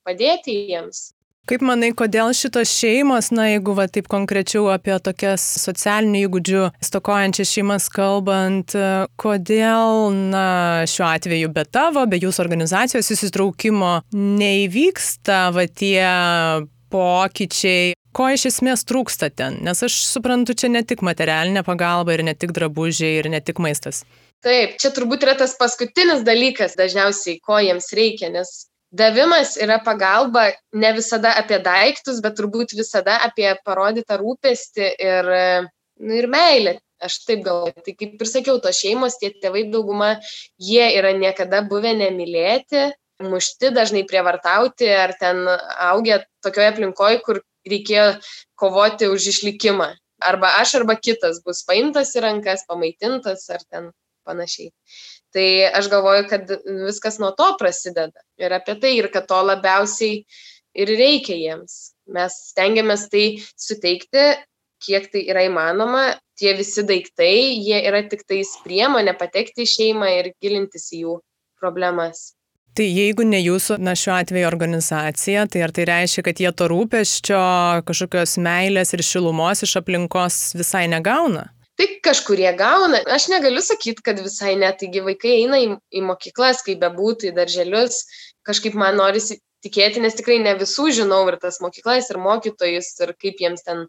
padėti 0.07 0.55
jiems. 0.69 1.13
Kaip 1.51 1.63
manai, 1.67 1.89
kodėl 1.91 2.31
šitos 2.39 2.71
šeimos, 2.71 3.33
na 3.35 3.49
jeigu 3.49 3.73
va 3.75 3.89
taip 3.91 4.07
konkrečiau 4.11 4.69
apie 4.71 4.95
tokias 5.03 5.43
socialinių 5.65 6.21
įgūdžių 6.29 6.61
stokojančias 6.87 7.51
šeimas 7.51 7.89
kalbant, 7.91 8.77
kodėl, 9.19 10.13
na 10.31 10.47
šiuo 10.87 11.09
atveju 11.09 11.51
be 11.51 11.67
tavo, 11.67 12.07
be 12.07 12.23
jūsų 12.23 12.45
organizacijos 12.47 13.11
įsitraukimo 13.17 13.91
neįvyksta 14.15 15.43
va 15.59 15.67
tie 15.67 16.07
pokyčiai, 16.95 17.97
ko 18.15 18.31
iš 18.31 18.47
esmės 18.53 18.87
trūksta 18.87 19.33
ten, 19.35 19.59
nes 19.67 19.83
aš 19.83 19.99
suprantu, 20.13 20.55
čia 20.55 20.71
ne 20.71 20.87
tik 20.87 21.03
materialinė 21.03 21.67
pagalba 21.67 22.15
ir 22.15 22.23
ne 22.23 22.39
tik 22.39 22.55
drabužiai 22.55 23.19
ir 23.19 23.33
ne 23.35 23.43
tik 23.43 23.59
maistas. 23.59 24.05
Taip, 24.47 24.79
čia 24.79 24.95
turbūt 24.95 25.27
yra 25.27 25.35
tas 25.39 25.59
paskutinis 25.59 26.23
dalykas 26.27 26.79
dažniausiai, 26.79 27.43
ko 27.43 27.59
jiems 27.63 27.91
reikia, 27.99 28.31
nes 28.31 28.69
davimas 28.93 29.57
yra 29.57 29.79
pagalba 29.85 30.51
ne 30.73 30.93
visada 30.93 31.33
apie 31.41 31.59
daiktus, 31.65 32.21
bet 32.25 32.37
turbūt 32.39 32.77
visada 32.77 33.19
apie 33.27 33.49
parodytą 33.65 34.19
rūpestį 34.21 34.89
ir, 35.01 35.31
nu, 36.01 36.17
ir 36.21 36.29
meilę. 36.31 36.79
Aš 37.03 37.17
taip 37.27 37.41
galvoju. 37.43 37.83
Tai 37.83 37.93
kaip 37.99 38.21
ir 38.23 38.29
sakiau, 38.31 38.61
tos 38.63 38.79
šeimos, 38.79 39.17
tie 39.19 39.33
tėvai 39.43 39.65
dauguma, 39.73 40.13
jie 40.55 40.85
yra 40.95 41.11
niekada 41.19 41.65
buvę 41.67 41.97
nemylėti, 41.99 42.93
mušti, 43.27 43.73
dažnai 43.75 44.05
prievartauti, 44.07 44.87
ar 44.87 45.15
ten 45.19 45.43
augę 45.89 46.21
tokioje 46.45 46.71
aplinkoje, 46.75 47.19
kur 47.27 47.43
reikėjo 47.67 48.07
kovoti 48.59 49.11
už 49.11 49.33
išlikimą. 49.35 49.91
Arba 50.23 50.53
aš, 50.61 50.77
arba 50.79 50.95
kitas 50.95 51.41
bus 51.43 51.65
paimtas 51.67 52.15
į 52.15 52.23
rankas, 52.23 52.63
pamaitintas, 52.69 53.49
ar 53.51 53.67
ten 53.67 53.91
panašiai. 54.29 54.71
Tai 55.33 55.47
aš 55.79 55.89
galvoju, 55.93 56.27
kad 56.31 56.51
viskas 56.87 57.19
nuo 57.23 57.33
to 57.37 57.53
prasideda 57.61 58.25
ir 58.41 58.53
apie 58.57 58.77
tai, 58.81 58.97
ir 58.99 59.09
kad 59.13 59.29
to 59.31 59.41
labiausiai 59.47 60.23
ir 60.75 60.95
reikia 60.99 61.39
jiems. 61.39 61.79
Mes 62.13 62.37
stengiamės 62.51 63.07
tai 63.13 63.27
suteikti, 63.57 64.27
kiek 64.83 65.09
tai 65.13 65.25
yra 65.31 65.47
įmanoma. 65.49 66.05
Tie 66.39 66.53
visi 66.59 66.83
daiktai, 66.87 67.35
jie 67.63 67.79
yra 67.87 68.03
tik 68.11 68.25
tais 68.29 68.57
priemonė 68.65 69.15
patekti 69.19 69.67
į 69.67 69.73
šeimą 69.77 70.09
ir 70.19 70.33
gilintis 70.43 70.89
į 70.97 71.05
jų 71.05 71.19
problemas. 71.63 72.33
Tai 72.73 72.87
jeigu 72.89 73.27
ne 73.29 73.37
jūsų, 73.37 73.77
na 73.85 73.93
šiuo 73.99 74.15
atveju 74.17 74.49
organizacija, 74.49 75.45
tai 75.53 75.61
ar 75.67 75.75
tai 75.77 75.85
reiškia, 75.91 76.23
kad 76.25 76.39
jie 76.41 76.53
to 76.57 76.71
rūpeščio, 76.73 77.41
kažkokios 77.85 78.39
meilės 78.41 78.95
ir 78.97 79.05
šilumos 79.05 79.61
iš 79.67 79.77
aplinkos 79.83 80.39
visai 80.57 80.87
negauna? 80.89 81.51
Tik 81.83 81.99
kažkurie 82.07 82.51
gauna. 82.59 83.03
Aš 83.11 83.27
negaliu 83.33 83.63
sakyti, 83.65 84.05
kad 84.07 84.21
visai 84.23 84.55
net, 84.59 84.79
taigi 84.83 85.03
vaikai 85.03 85.39
eina 85.41 85.59
į, 85.59 85.71
į 85.91 86.05
mokyklas, 86.07 86.63
kaip 86.67 86.83
bebūtų, 86.83 87.33
į 87.33 87.37
darželius, 87.39 88.05
kažkaip 88.47 88.79
man 88.79 89.01
norisi 89.01 89.41
tikėti, 89.67 90.03
nes 90.03 90.15
tikrai 90.19 90.39
ne 90.43 90.55
visų 90.59 90.91
žinau 90.95 91.25
ir 91.31 91.39
tas 91.43 91.59
mokyklas, 91.63 92.11
ir 92.11 92.21
mokytojus, 92.23 92.93
ir 93.03 93.15
kaip 93.19 93.43
jiems 93.43 93.67
ten 93.67 93.87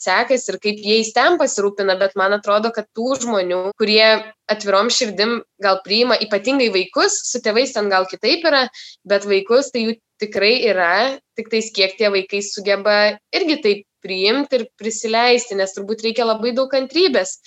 sekasi, 0.00 0.46
ir 0.52 0.58
kaip 0.62 0.78
jais 0.82 1.10
ten 1.14 1.36
pasirūpina, 1.40 1.98
bet 2.00 2.16
man 2.18 2.34
atrodo, 2.38 2.70
kad 2.74 2.88
tų 2.96 3.18
žmonių, 3.20 3.60
kurie 3.78 4.32
atvirom 4.50 4.88
širdim 4.90 5.40
gal 5.62 5.82
priima 5.84 6.16
ypatingai 6.24 6.70
vaikus, 6.74 7.20
su 7.28 7.42
tėvais 7.44 7.74
ten 7.76 7.90
gal 7.92 8.08
kitaip 8.10 8.46
yra, 8.48 8.64
bet 9.04 9.28
vaikus 9.28 9.70
tai 9.74 9.84
jų 9.84 9.98
tikrai 10.22 10.54
yra, 10.70 11.20
tik 11.36 11.52
tais 11.52 11.70
kiek 11.76 11.94
tie 12.00 12.10
vaikai 12.12 12.40
sugeba 12.44 12.96
irgi 13.36 13.60
taip 13.64 13.86
priimti 14.02 14.60
ir 14.60 14.66
prisileisti, 14.80 15.56
nes 15.58 15.74
turbūt 15.76 16.04
reikia 16.06 16.26
labai 16.28 16.54
daug 16.56 16.70
kantrybės. 16.72 17.38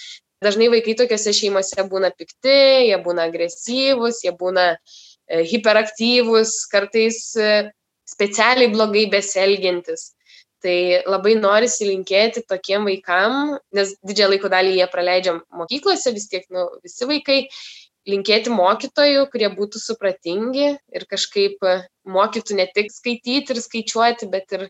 Dažnai 0.44 0.68
vaikai 0.74 0.96
tokiuose 1.00 1.32
šeimose 1.36 1.86
būna 1.92 2.12
pikti, 2.18 2.58
jie 2.90 2.98
būna 3.04 3.30
agresyvūs, 3.30 4.24
jie 4.26 4.34
būna 4.40 4.74
e, 4.74 5.44
hiperaktyvūs, 5.54 6.58
kartais 6.72 7.20
e, 7.40 7.54
specialiai 8.10 8.72
blogai 8.74 9.06
beselgintis. 9.14 10.12
Tai 10.64 10.76
labai 11.12 11.36
norisi 11.36 11.88
linkėti 11.90 12.46
tokiem 12.48 12.86
vaikam, 12.88 13.56
nes 13.76 13.96
didžiąją 14.04 14.30
laiko 14.32 14.52
dalį 14.52 14.78
jie 14.78 14.90
praleidžia 14.92 15.38
mokyklose, 15.60 16.14
vis 16.16 16.30
tiek 16.32 16.46
nu, 16.56 16.70
visi 16.84 17.08
vaikai, 17.08 17.40
linkėti 18.08 18.52
mokytojų, 18.52 19.26
kurie 19.32 19.50
būtų 19.56 19.80
supratingi 19.80 20.70
ir 20.72 21.06
kažkaip 21.12 21.64
mokytų 22.08 22.60
ne 22.60 22.68
tik 22.76 22.92
skaityti 22.96 23.56
ir 23.56 23.64
skaičiuoti, 23.64 24.32
bet 24.32 24.56
ir 24.56 24.68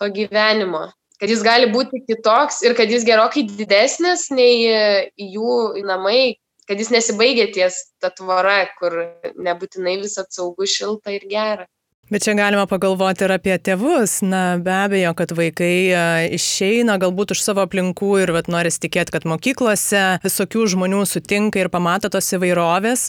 to 0.00 0.08
gyvenimo 0.16 0.88
kad 1.20 1.28
jis 1.28 1.42
gali 1.44 1.68
būti 1.72 2.02
kitoks 2.08 2.62
ir 2.64 2.74
kad 2.78 2.90
jis 2.90 3.04
gerokai 3.04 3.44
didesnis 3.48 4.28
nei 4.32 4.64
e, 4.66 4.84
jų 5.20 5.82
namai, 5.84 6.38
kad 6.70 6.80
jis 6.80 6.92
nesibaigia 6.94 7.50
ties 7.52 7.82
ta 8.00 8.12
tvora, 8.14 8.62
kur 8.78 8.96
nebūtinai 9.36 9.98
visą 10.00 10.24
saugu, 10.32 10.68
šilta 10.70 11.12
ir 11.16 11.26
gera. 11.30 11.68
Bet 12.10 12.24
čia 12.26 12.32
galima 12.34 12.64
pagalvoti 12.66 13.22
ir 13.22 13.30
apie 13.36 13.54
tėvus. 13.62 14.16
Na, 14.26 14.56
be 14.58 14.72
abejo, 14.74 15.12
kad 15.14 15.30
vaikai 15.38 15.74
e, 15.94 16.00
išeina 16.34 16.96
galbūt 16.98 17.36
iš 17.36 17.44
savo 17.46 17.62
aplinkų 17.62 18.08
ir 18.24 18.32
vat, 18.34 18.50
noris 18.50 18.80
tikėti, 18.82 19.14
kad 19.14 19.28
mokyklose 19.30 20.18
visokių 20.24 20.66
žmonių 20.74 21.04
sutinka 21.06 21.62
ir 21.62 21.70
pamato 21.70 22.10
tos 22.10 22.32
įvairovės. 22.34 23.06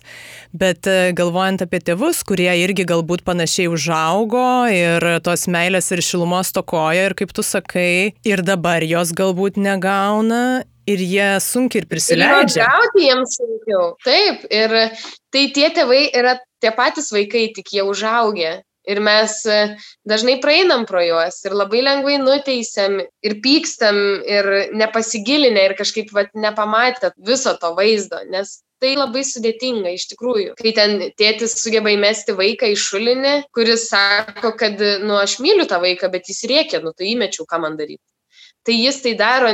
Bet 0.53 0.85
e, 0.85 1.15
galvojant 1.17 1.65
apie 1.65 1.81
tėvus, 1.89 2.21
kurie 2.29 2.51
irgi 2.61 2.85
galbūt 2.93 3.25
panašiai 3.25 3.71
užaugo 3.73 4.45
ir 4.69 5.07
tos 5.25 5.47
meilės 5.49 5.89
ir 5.95 6.05
šilumos 6.05 6.53
tokoja 6.53 7.09
ir 7.09 7.17
kaip 7.17 7.33
tu 7.33 7.41
sakai, 7.41 8.13
ir 8.21 8.45
dabar 8.45 8.85
jos 8.85 9.17
galbūt 9.17 9.57
negauna 9.57 10.61
ir 10.85 11.01
jie 11.01 11.29
sunkiai 11.41 11.83
ir 11.83 11.89
prisileidžia. 11.89 12.61
Ir 12.61 12.69
gauti 12.69 13.09
jiems 13.09 13.37
sunkiau. 13.41 13.93
Taip, 14.05 14.45
ir 14.53 14.81
tai 15.33 15.47
tie 15.55 15.69
tėvai 15.73 16.03
yra 16.13 16.37
tie 16.61 16.69
patys 16.75 17.09
vaikai, 17.13 17.49
tik 17.55 17.73
jie 17.73 17.85
užaugę. 17.85 18.59
Ir 18.89 18.97
mes 19.05 19.35
e, 19.45 19.59
dažnai 20.09 20.39
praeinam 20.41 20.87
pro 20.89 21.03
juos 21.05 21.37
ir 21.45 21.53
labai 21.53 21.83
lengvai 21.85 22.17
nuteisiam 22.21 22.97
ir 23.01 23.37
pykstam 23.43 23.97
ir 24.25 24.49
nepasigilinę 24.73 25.67
ir 25.69 25.75
kažkaip 25.77 26.09
vat, 26.15 26.33
nepamatę 26.33 27.11
viso 27.21 27.53
to 27.61 27.75
vaizdo, 27.77 28.23
nes 28.33 28.57
tai 28.81 28.95
labai 28.97 29.21
sudėtinga 29.27 29.93
iš 29.93 30.07
tikrųjų. 30.15 30.55
Kai 30.57 30.73
ten 30.77 30.95
tėtis 31.19 31.53
sugeba 31.61 31.93
įmesti 31.93 32.33
vaiką 32.37 32.71
į 32.73 32.79
šulinį, 32.81 33.33
kuris 33.53 33.85
sako, 33.91 34.55
kad, 34.57 34.81
nu, 35.05 35.19
aš 35.21 35.37
myliu 35.43 35.67
tą 35.69 35.77
vaiką, 35.83 36.09
bet 36.13 36.31
jis 36.31 36.41
rėkia, 36.49 36.81
nu, 36.81 36.95
tai 36.97 37.11
įmečiau, 37.13 37.45
ką 37.45 37.61
man 37.61 37.77
daryti. 37.77 38.01
Tai 38.65 38.73
jis 38.77 38.97
tai 39.05 39.13
daro, 39.17 39.51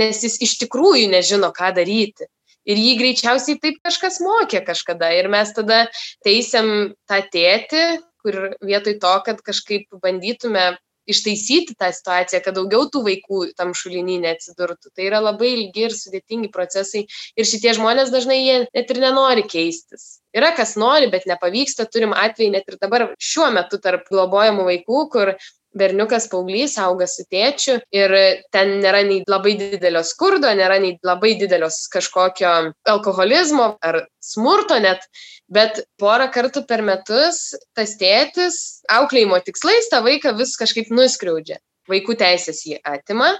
nes 0.00 0.22
jis 0.22 0.40
iš 0.42 0.56
tikrųjų 0.64 1.06
nežino, 1.14 1.52
ką 1.54 1.72
daryti. 1.78 2.26
Ir 2.66 2.78
jį 2.82 2.96
greičiausiai 2.98 3.60
taip 3.62 3.78
kažkas 3.86 4.18
mokė 4.22 4.64
kažkada. 4.66 5.12
Ir 5.14 5.28
mes 5.30 5.52
tada 5.54 5.84
teisiam 6.26 6.90
tą 7.06 7.20
tėtį, 7.30 7.82
kur 8.26 8.40
vietoj 8.66 8.98
to, 9.02 9.14
kad 9.28 9.40
kažkaip 9.46 10.02
bandytume 10.02 10.72
ištaisyti 11.06 11.76
tą 11.78 11.90
situaciją, 11.94 12.40
kad 12.42 12.56
daugiau 12.58 12.86
tų 12.90 13.02
vaikų 13.06 13.40
tam 13.58 13.72
šulinį 13.78 14.18
neatsidurtų. 14.24 14.90
Tai 14.94 15.06
yra 15.06 15.20
labai 15.22 15.52
ilgi 15.54 15.86
ir 15.86 15.94
sudėtingi 15.94 16.50
procesai 16.54 17.04
ir 17.06 17.48
šitie 17.48 17.76
žmonės 17.78 18.10
dažnai 18.14 18.40
jie 18.40 18.56
net 18.66 18.90
ir 18.90 19.02
nenori 19.02 19.46
keistis. 19.46 20.18
Yra 20.36 20.50
kas 20.56 20.74
nori, 20.76 21.08
bet 21.12 21.28
nepavyksta, 21.30 21.86
turim 21.88 22.12
atvejį 22.16 22.50
net 22.56 22.66
ir 22.68 22.80
dabar 22.82 23.06
šiuo 23.22 23.48
metu 23.54 23.78
tarp 23.82 24.10
globojamų 24.10 24.66
vaikų, 24.66 25.04
kur 25.14 25.32
berniukas 25.78 26.28
paauglys 26.32 26.76
auga 26.82 27.08
su 27.10 27.26
tėčiu 27.32 27.78
ir 27.94 28.14
ten 28.54 28.76
nėra 28.82 29.02
nei 29.06 29.22
labai 29.28 29.56
didelio 29.60 30.02
skurdo, 30.06 30.50
nėra 30.56 30.78
nei 30.82 30.96
labai 31.06 31.34
didelio 31.40 31.70
kažkokio 31.92 32.52
alkoholizmo 32.92 33.70
ar 33.84 34.02
smurto 34.22 34.78
net, 34.82 35.04
bet 35.52 35.84
porą 36.00 36.28
kartų 36.34 36.66
per 36.68 36.84
metus 36.86 37.54
tas 37.76 37.96
tėtis 38.00 38.60
auklėjimo 38.92 39.40
tikslais 39.46 39.90
tą 39.92 40.02
vaiką 40.06 40.36
vis 40.40 40.56
kažkaip 40.60 40.92
nuskriaudžia. 40.94 41.60
Vaikų 41.86 42.16
teisės 42.18 42.64
jį 42.66 42.80
atima, 42.82 43.36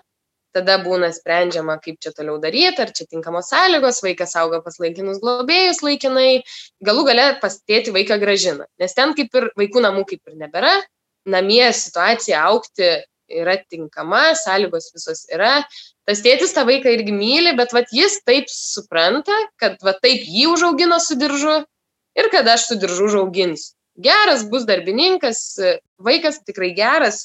tada 0.57 0.79
būna 0.85 1.11
sprendžiama, 1.13 1.77
kaip 1.85 1.99
čia 2.03 2.13
toliau 2.17 2.39
daryti, 2.43 2.81
ar 2.85 2.93
čia 2.97 3.09
tinkamos 3.11 3.51
sąlygos, 3.53 4.01
vaikas 4.05 4.37
auga 4.41 4.63
pas 4.65 4.79
laikinus 4.81 5.21
globėjus 5.25 5.83
laikinai, 5.85 6.43
galų 6.87 7.07
gale 7.11 7.27
pastėti 7.43 7.95
vaiką 7.97 8.21
gražina, 8.23 8.69
nes 8.81 8.97
ten 8.97 9.13
kaip 9.19 9.35
ir 9.37 9.51
vaikų 9.61 9.83
namų 9.85 10.07
kaip 10.13 10.31
ir 10.31 10.39
nebėra, 10.45 10.73
namie 11.27 11.67
situacija 11.75 12.43
aukti 12.49 12.89
yra 13.27 13.57
tinkama, 13.71 14.31
sąlygos 14.39 14.93
visos 14.95 15.25
yra. 15.35 15.61
Tas 16.07 16.23
tėtis 16.23 16.55
tą 16.55 16.63
vaiką 16.69 16.93
irgi 16.95 17.15
myli, 17.15 17.55
bet 17.59 17.75
vat, 17.75 17.91
jis 17.95 18.21
taip 18.27 18.51
supranta, 18.53 19.35
kad 19.61 19.81
vat, 19.83 19.99
taip 20.05 20.23
jį 20.23 20.47
užaugino 20.53 21.01
su 21.03 21.19
diržu 21.19 21.59
ir 22.17 22.31
kad 22.33 22.47
aš 22.49 22.69
su 22.71 22.79
diržu 22.81 23.11
užauginsiu. 23.11 23.75
Geras 23.97 24.45
bus 24.49 24.67
darbininkas, 24.69 25.57
vaikas 26.05 26.43
tikrai 26.45 26.75
geras, 26.77 27.25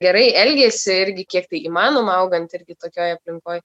gerai 0.00 0.26
elgėsi 0.42 0.96
irgi 1.04 1.26
kiek 1.28 1.48
tai 1.50 1.60
įmanoma 1.68 2.16
augant 2.22 2.52
irgi 2.56 2.76
tokioje 2.78 3.16
aplinkoje. 3.18 3.60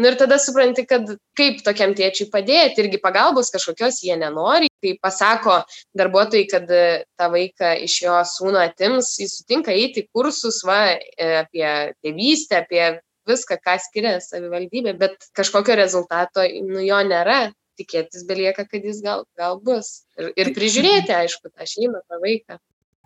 Nu 0.00 0.10
ir 0.10 0.18
tada 0.20 0.38
supranti, 0.42 0.86
kad 0.88 1.08
kaip 1.38 1.62
tokiam 1.66 1.94
tėčiui 1.96 2.28
padėti, 2.32 2.82
irgi 2.84 3.00
pagalbos 3.02 3.52
kažkokios 3.54 4.02
jie 4.04 4.16
nenori. 4.18 4.70
Kai 4.82 4.96
pasako 5.02 5.60
darbuotojai, 5.96 6.46
kad 6.50 6.68
tą 6.68 7.30
vaiką 7.32 7.72
iš 7.86 8.00
jo 8.04 8.16
sūnų 8.34 8.62
atims, 8.66 9.14
jis 9.22 9.38
sutinka 9.40 9.74
eiti 9.74 10.04
kursus 10.12 10.60
va, 10.66 10.80
e, 10.92 11.30
apie 11.40 11.66
tėvystę, 12.04 12.60
apie 12.64 12.82
viską, 13.26 13.58
ką 13.62 13.76
skiria 13.82 14.16
savivaldybė, 14.22 14.94
bet 14.98 15.30
kažkokio 15.36 15.76
rezultato 15.78 16.44
nu, 16.66 16.82
jo 16.84 17.00
nėra. 17.06 17.46
Tikėtis 17.76 18.22
belieka, 18.24 18.64
kad 18.64 18.84
jis 18.88 19.02
gal, 19.04 19.26
gal 19.36 19.58
bus. 19.60 20.06
Ir, 20.16 20.30
ir 20.40 20.48
prižiūrėti, 20.56 21.12
aišku, 21.12 21.50
tą 21.52 21.66
šeimą, 21.68 22.00
tą 22.08 22.16
vaiką. 22.22 22.56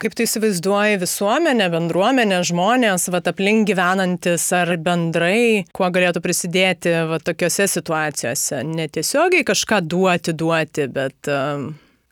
Kaip 0.01 0.15
tu 0.17 0.25
įsivaizduoji 0.25 0.97
visuomenę, 1.03 1.67
bendruomenę, 1.75 2.39
žmonės, 2.49 3.03
va, 3.13 3.19
aplink 3.29 3.67
gyvenantis 3.69 4.47
ar 4.57 4.71
bendrai, 4.81 5.67
kuo 5.77 5.91
galėtų 5.93 6.23
prisidėti 6.25 6.95
va, 7.11 7.19
tokiuose 7.21 7.67
situacijose? 7.69 8.63
Netiesiogiai 8.65 9.45
kažką 9.45 9.83
duoti, 9.85 10.33
duoti, 10.33 10.87
bet 10.89 11.29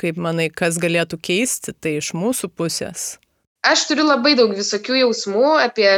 kaip 0.02 0.20
manai, 0.20 0.50
kas 0.52 0.76
galėtų 0.82 1.16
keisti 1.30 1.72
tai 1.72 1.94
iš 2.02 2.12
mūsų 2.12 2.52
pusės? 2.60 3.14
Aš 3.64 3.86
turiu 3.88 4.04
labai 4.04 4.34
daug 4.36 4.52
visokių 4.52 5.00
jausmų 5.06 5.56
apie 5.64 5.88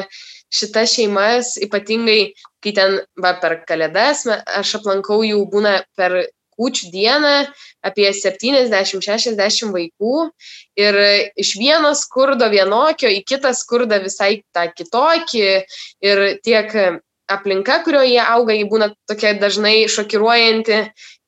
šitas 0.47 0.95
šeimas, 0.95 1.57
ypatingai 1.59 2.21
kai 2.63 2.71
ten 2.77 3.01
va, 3.19 3.35
per 3.43 3.65
kalėdas 3.67 4.29
aš 4.31 4.77
aplankau 4.79 5.25
jų 5.27 5.43
būna 5.51 5.81
per 5.99 6.21
kūčių 6.61 6.91
dieną 6.93 7.35
apie 7.89 8.11
70-60 8.13 9.73
vaikų 9.75 10.17
ir 10.85 10.99
iš 11.41 11.55
vieno 11.57 11.95
skurdo 11.97 12.51
vienokio 12.53 13.09
į 13.09 13.23
kitą 13.25 13.55
skurdą 13.57 14.03
visai 14.05 14.43
tą 14.55 14.69
kitokį 14.77 15.47
ir 16.05 16.27
tiek 16.45 16.77
aplinka, 17.31 17.81
kurioje 17.87 18.13
jie 18.13 18.21
auga, 18.25 18.55
jį 18.57 18.69
būna 18.71 18.91
tokia 19.09 19.33
dažnai 19.39 19.87
šokiruojanti, 19.91 20.83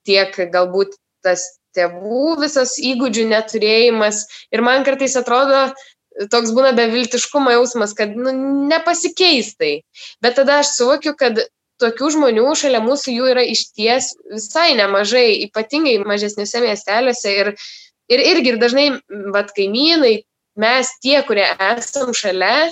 tiek 0.08 0.38
galbūt 0.52 0.96
tas 1.22 1.44
tėvų 1.76 2.36
visas 2.42 2.76
įgūdžių 2.82 3.28
neturėjimas. 3.30 4.26
Ir 4.52 4.64
man 4.66 4.84
kartais 4.84 5.14
atrodo, 5.16 5.70
toks 6.32 6.52
būna 6.56 6.74
beviltiškumo 6.76 7.54
jausmas, 7.54 7.94
kad 7.96 8.16
nu, 8.18 8.34
nepasikeis 8.68 9.54
tai. 9.56 9.72
Bet 10.24 10.36
tada 10.40 10.60
aš 10.60 10.74
suvokiu, 10.76 11.14
kad 11.18 11.40
tokių 11.82 12.10
žmonių 12.16 12.48
šalia 12.58 12.80
mūsų 12.84 13.14
jų 13.16 13.30
yra 13.34 13.44
išties 13.48 14.12
visai 14.32 14.72
nemažai, 14.78 15.28
ypatingai 15.48 15.98
mažesniuose 16.06 16.62
miesteliuose 16.64 17.36
ir, 17.42 17.52
ir 18.12 18.24
irgi 18.32 18.54
ir 18.54 18.60
dažnai, 18.62 18.86
vad, 19.34 19.52
kaimynai, 19.56 20.20
mes 20.58 20.90
tie, 21.02 21.18
kurie 21.26 21.46
esam 21.72 22.12
šalia, 22.16 22.70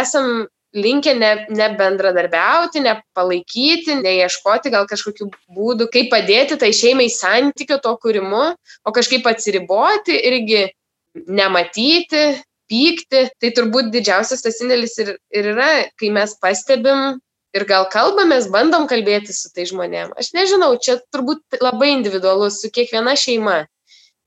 esam 0.00 0.46
linkę 0.74 1.14
ne, 1.14 1.32
nebendradarbiauti, 1.54 2.82
nepalaikyti, 2.82 3.94
neieškoti 4.02 4.72
gal 4.74 4.88
kažkokių 4.90 5.28
būdų, 5.54 5.88
kaip 5.94 6.10
padėti 6.12 6.58
tai 6.58 6.72
šeimai 6.74 7.06
santykio 7.12 7.78
to 7.82 7.94
kūrimu, 8.02 8.48
o 8.82 8.94
kažkaip 8.94 9.26
atsiriboti 9.30 10.16
irgi 10.30 10.66
nematyti, 11.14 12.24
pykti. 12.70 13.28
Tai 13.38 13.52
turbūt 13.54 13.92
didžiausias 13.94 14.42
tas 14.42 14.58
indėlis 14.64 14.98
ir, 15.02 15.14
ir 15.30 15.52
yra, 15.54 15.70
kai 16.00 16.10
mes 16.14 16.34
pastebim 16.42 17.20
ir 17.54 17.64
gal 17.70 17.86
kalbamės, 17.92 18.48
bandom 18.52 18.88
kalbėti 18.90 19.34
su 19.36 19.50
tai 19.54 19.66
žmonėm. 19.70 20.12
Aš 20.18 20.32
nežinau, 20.36 20.74
čia 20.82 20.98
turbūt 21.14 21.58
labai 21.62 21.92
individualus 21.94 22.60
su 22.62 22.70
kiekviena 22.74 23.14
šeima. 23.18 23.62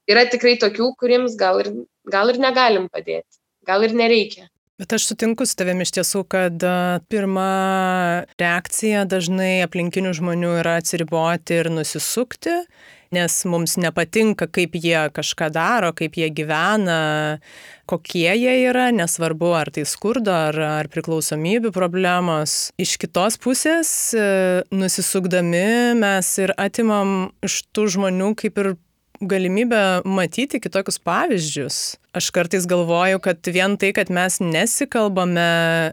Yra 0.07 0.23
tikrai 0.31 0.55
tokių, 0.61 0.93
kuriems 0.99 1.35
gal 1.39 1.59
ir, 1.63 1.73
gal 2.07 2.31
ir 2.31 2.39
negalim 2.39 2.87
padėti, 2.91 3.41
gal 3.67 3.83
ir 3.83 3.95
nereikia. 3.97 4.47
Bet 4.77 4.93
aš 4.93 5.07
sutinku 5.09 5.45
su 5.49 5.57
tavimi 5.57 5.85
iš 5.87 5.95
tiesų, 5.95 6.21
kad 6.29 6.61
pirma 7.09 7.47
reakcija 8.37 9.07
dažnai 9.09 9.63
aplinkinių 9.65 10.11
žmonių 10.19 10.51
yra 10.59 10.75
atsiriboti 10.81 11.57
ir 11.63 11.71
nusisukti 11.73 12.59
nes 13.13 13.37
mums 13.47 13.77
nepatinka, 13.79 14.47
kaip 14.51 14.75
jie 14.77 14.99
kažką 15.15 15.49
daro, 15.55 15.91
kaip 15.95 16.17
jie 16.19 16.29
gyvena, 16.33 17.39
kokie 17.87 18.27
jie 18.35 18.55
yra, 18.67 18.89
nesvarbu 18.95 19.53
ar 19.57 19.71
tai 19.73 19.85
skurdo, 19.87 20.33
ar, 20.49 20.59
ar 20.81 20.89
priklausomybių 20.91 21.71
problemos. 21.75 22.57
Iš 22.81 22.97
kitos 23.01 23.39
pusės, 23.41 23.91
e, 24.17 24.27
nusisukdami, 24.75 25.95
mes 25.99 26.33
ir 26.43 26.55
atimam 26.59 27.31
iš 27.45 27.63
tų 27.75 27.87
žmonių 27.95 28.33
kaip 28.43 28.59
ir 28.63 28.73
galimybę 29.21 30.01
matyti 30.05 30.61
kitokius 30.61 30.99
pavyzdžius. 30.99 31.77
Aš 32.17 32.31
kartais 32.33 32.65
galvoju, 32.69 33.19
kad 33.23 33.51
vien 33.53 33.77
tai, 33.77 33.93
kad 33.93 34.09
mes 34.13 34.39
nesikalbame 34.41 35.51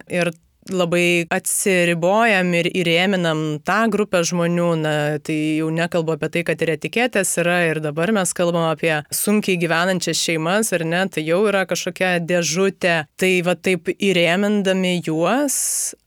ir 0.09 0.33
labai 0.73 1.27
atsiribojam 1.33 2.53
ir 2.57 2.69
įrėminam 2.73 3.43
tą 3.67 3.81
grupę 3.93 4.23
žmonių, 4.25 4.69
na, 4.81 4.95
tai 5.25 5.37
jau 5.59 5.69
nekalbu 5.75 6.15
apie 6.15 6.31
tai, 6.33 6.45
kad 6.49 6.63
ir 6.65 6.75
etiketės 6.77 7.35
yra 7.43 7.59
ir 7.69 7.81
dabar 7.85 8.13
mes 8.17 8.33
kalbam 8.37 8.69
apie 8.71 8.95
sunkiai 9.13 9.59
gyvenančias 9.61 10.21
šeimas, 10.21 10.73
ar 10.77 10.87
ne, 10.89 11.05
tai 11.13 11.27
jau 11.27 11.43
yra 11.51 11.65
kažkokia 11.69 12.17
dėžutė. 12.25 12.97
Tai 13.21 13.33
va 13.47 13.57
taip 13.57 13.93
įrėmindami 13.95 14.97
juos, 15.05 15.57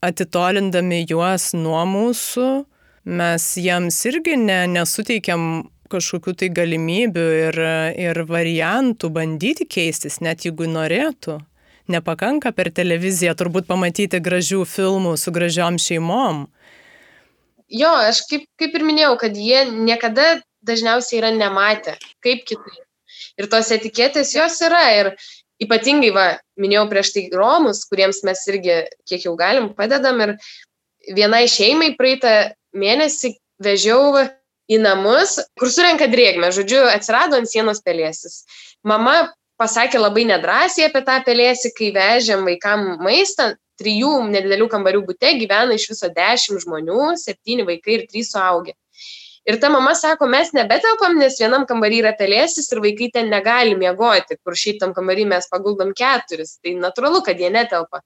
atitolindami 0.02 1.04
juos 1.06 1.52
nuo 1.54 1.84
mūsų, 1.88 2.48
mes 3.08 3.50
jiems 3.56 4.02
irgi 4.10 4.36
ne, 4.42 4.64
nesuteikiam 4.74 5.68
kažkokių 5.90 6.34
tai 6.40 6.48
galimybių 6.54 7.26
ir, 7.42 7.60
ir 8.06 8.22
variantų 8.28 9.10
bandyti 9.14 9.66
keistis, 9.68 10.20
net 10.24 10.46
jeigu 10.46 10.68
norėtų. 10.70 11.40
nepakanka 11.88 12.52
per 12.52 12.70
televiziją 12.74 13.32
turbūt 13.38 13.64
pamatyti 13.68 14.20
gražių 14.20 14.64
filmų 14.68 15.16
su 15.16 15.32
gražiom 15.32 15.78
šeimom. 15.80 16.44
Jo, 17.68 17.92
aš 18.10 18.22
kaip, 18.30 18.44
kaip 18.60 18.76
ir 18.76 18.84
minėjau, 18.84 19.16
kad 19.20 19.36
jie 19.36 19.64
niekada 19.72 20.38
dažniausiai 20.68 21.20
yra 21.22 21.32
nematę, 21.36 21.96
kaip 22.24 22.44
kitaip. 22.48 22.84
Ir 23.38 23.48
tos 23.52 23.70
etiketės 23.72 24.34
jos 24.36 24.56
yra. 24.64 24.82
Ir 24.96 25.10
ypatingai, 25.62 26.10
va, 26.14 26.26
minėjau 26.60 26.86
prieš 26.90 27.12
tai 27.14 27.24
Romus, 27.34 27.84
kuriems 27.90 28.22
mes 28.26 28.44
irgi, 28.50 28.80
kiek 29.08 29.26
jau 29.26 29.34
galim, 29.38 29.70
padedam. 29.76 30.20
Ir 30.24 30.34
vienai 31.16 31.44
šeimai 31.50 31.92
praeitą 31.98 32.34
mėnesį 32.76 33.34
vežiau 33.64 34.16
į 34.68 34.80
namus, 34.82 35.38
kur 35.58 35.72
surenka 35.72 36.08
drėgmę. 36.10 36.50
Žodžiu, 36.54 36.84
atsirado 36.92 37.38
ant 37.38 37.50
sienos 37.50 37.80
pelėsis. 37.84 38.42
Mama 38.86 39.30
pasakė 39.60 40.00
labai 40.00 40.26
nedrasiai 40.28 40.88
apie 40.88 41.02
tą 41.06 41.18
pelėsį, 41.26 41.72
kai 41.76 41.94
vežėm 41.96 42.44
vaikam 42.48 42.92
maistą. 43.04 43.54
Trijų 43.78 44.10
nedidelių 44.26 44.66
kambarių 44.72 45.04
būte 45.06 45.36
gyvena 45.38 45.76
iš 45.78 45.84
viso 45.92 46.08
dešimt 46.10 46.64
žmonių, 46.64 47.12
septyni 47.14 47.62
vaikai 47.62 47.92
ir 47.94 48.08
trys 48.10 48.32
suaugę. 48.34 48.72
Ir 49.48 49.60
ta 49.62 49.70
mama 49.70 49.94
sako, 49.94 50.26
mes 50.28 50.50
nebetelpam, 50.52 51.14
nes 51.16 51.38
vienam 51.40 51.62
kambarį 51.68 52.00
yra 52.02 52.10
pelėsis 52.18 52.66
ir 52.74 52.82
vaikai 52.84 53.06
ten 53.14 53.30
negali 53.32 53.78
miegoti, 53.78 54.36
kur 54.42 54.58
šiaip 54.58 54.80
tam 54.82 54.90
kambarį 54.96 55.28
mes 55.30 55.46
paguldom 55.48 55.94
keturis. 55.96 56.58
Tai 56.58 56.74
natūralu, 56.82 57.22
kad 57.24 57.38
jie 57.38 57.48
netelpa. 57.54 58.02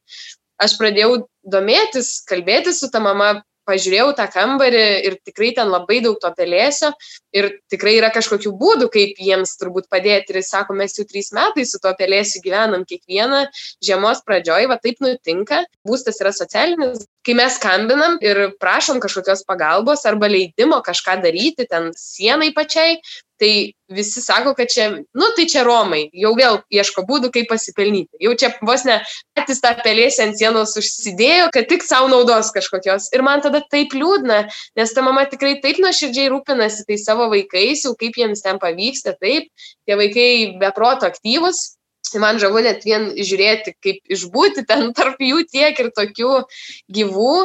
Aš 0.62 0.76
pradėjau 0.78 1.24
domėtis, 1.42 2.20
kalbėti 2.28 2.76
su 2.76 2.92
ta 2.92 3.00
mama, 3.02 3.32
pažiūrėjau 3.68 4.12
tą 4.18 4.26
kambarį 4.32 4.82
ir 5.08 5.16
tikrai 5.26 5.52
ten 5.56 5.70
labai 5.72 6.00
daug 6.04 6.18
to 6.22 6.30
pelėsio 6.36 6.92
ir 7.36 7.50
tikrai 7.72 7.94
yra 7.98 8.10
kažkokių 8.14 8.52
būdų, 8.58 8.88
kaip 8.92 9.20
jiems 9.22 9.54
turbūt 9.60 9.88
padėti. 9.92 10.34
Ir 10.34 10.46
sako, 10.46 10.76
mes 10.78 10.96
jau 10.98 11.06
trys 11.08 11.32
metai 11.36 11.64
su 11.68 11.80
to 11.82 11.92
pelėsiu 11.98 12.42
gyvenam 12.44 12.86
kiekvieną 12.88 13.44
žiemos 13.84 14.22
pradžioj, 14.26 14.68
va 14.70 14.78
taip 14.82 15.02
nutinka. 15.04 15.62
Būstas 15.88 16.20
yra 16.22 16.34
socialinis. 16.36 17.06
Kai 17.22 17.36
mes 17.38 17.54
skambinam 17.58 18.16
ir 18.24 18.48
prašom 18.62 18.98
kažkokios 19.02 19.44
pagalbos 19.46 20.02
arba 20.10 20.30
leidimo 20.30 20.80
kažką 20.82 21.20
daryti 21.22 21.68
ten 21.70 21.92
sienai 21.98 22.50
pačiai, 22.56 22.98
tai 23.42 23.74
visi 23.90 24.22
sako, 24.22 24.54
kad 24.54 24.70
čia, 24.70 24.86
nu 25.18 25.28
tai 25.36 25.48
čia 25.50 25.64
Romai, 25.66 26.04
jau 26.14 26.30
vėl 26.38 26.60
ieško 26.72 27.02
būdų, 27.08 27.32
kaip 27.34 27.48
pasipelnyti. 27.50 28.20
Jau 28.22 28.36
čia 28.38 28.52
vos 28.62 28.86
ne 28.86 29.00
patys 29.36 29.60
tą 29.64 29.72
pelėsį 29.82 30.22
ant 30.26 30.38
sienos 30.38 30.76
užsidėjo, 30.78 31.50
kad 31.54 31.66
tik 31.70 31.82
savo 31.86 32.08
naudos 32.12 32.52
kažkokios. 32.54 33.10
Ir 33.16 33.26
man 33.26 33.42
tada 33.44 33.64
taip 33.74 33.96
liūdna, 33.98 34.44
nes 34.78 34.94
ta 34.94 35.04
mama 35.04 35.26
tikrai 35.28 35.56
taip 35.64 35.82
nuoširdžiai 35.82 36.30
rūpinasi 36.32 36.86
tai 36.88 37.00
savo 37.02 37.28
vaikais, 37.34 37.84
jau 37.88 37.96
kaip 37.98 38.16
jiems 38.22 38.46
ten 38.46 38.62
pavyksta, 38.62 39.16
taip, 39.18 39.50
tie 39.88 39.98
vaikai 39.98 40.30
beproto 40.62 41.10
aktyvus. 41.10 41.72
Man 42.20 42.36
žavu 42.36 42.60
net 42.60 42.82
vien 42.84 43.06
žiūrėti, 43.16 43.72
kaip 43.80 44.10
išbūti 44.12 44.66
ten 44.68 44.90
tarp 44.96 45.22
jų 45.22 45.46
tiek 45.48 45.78
ir 45.80 45.88
tokių 45.96 46.42
gyvų 46.92 47.36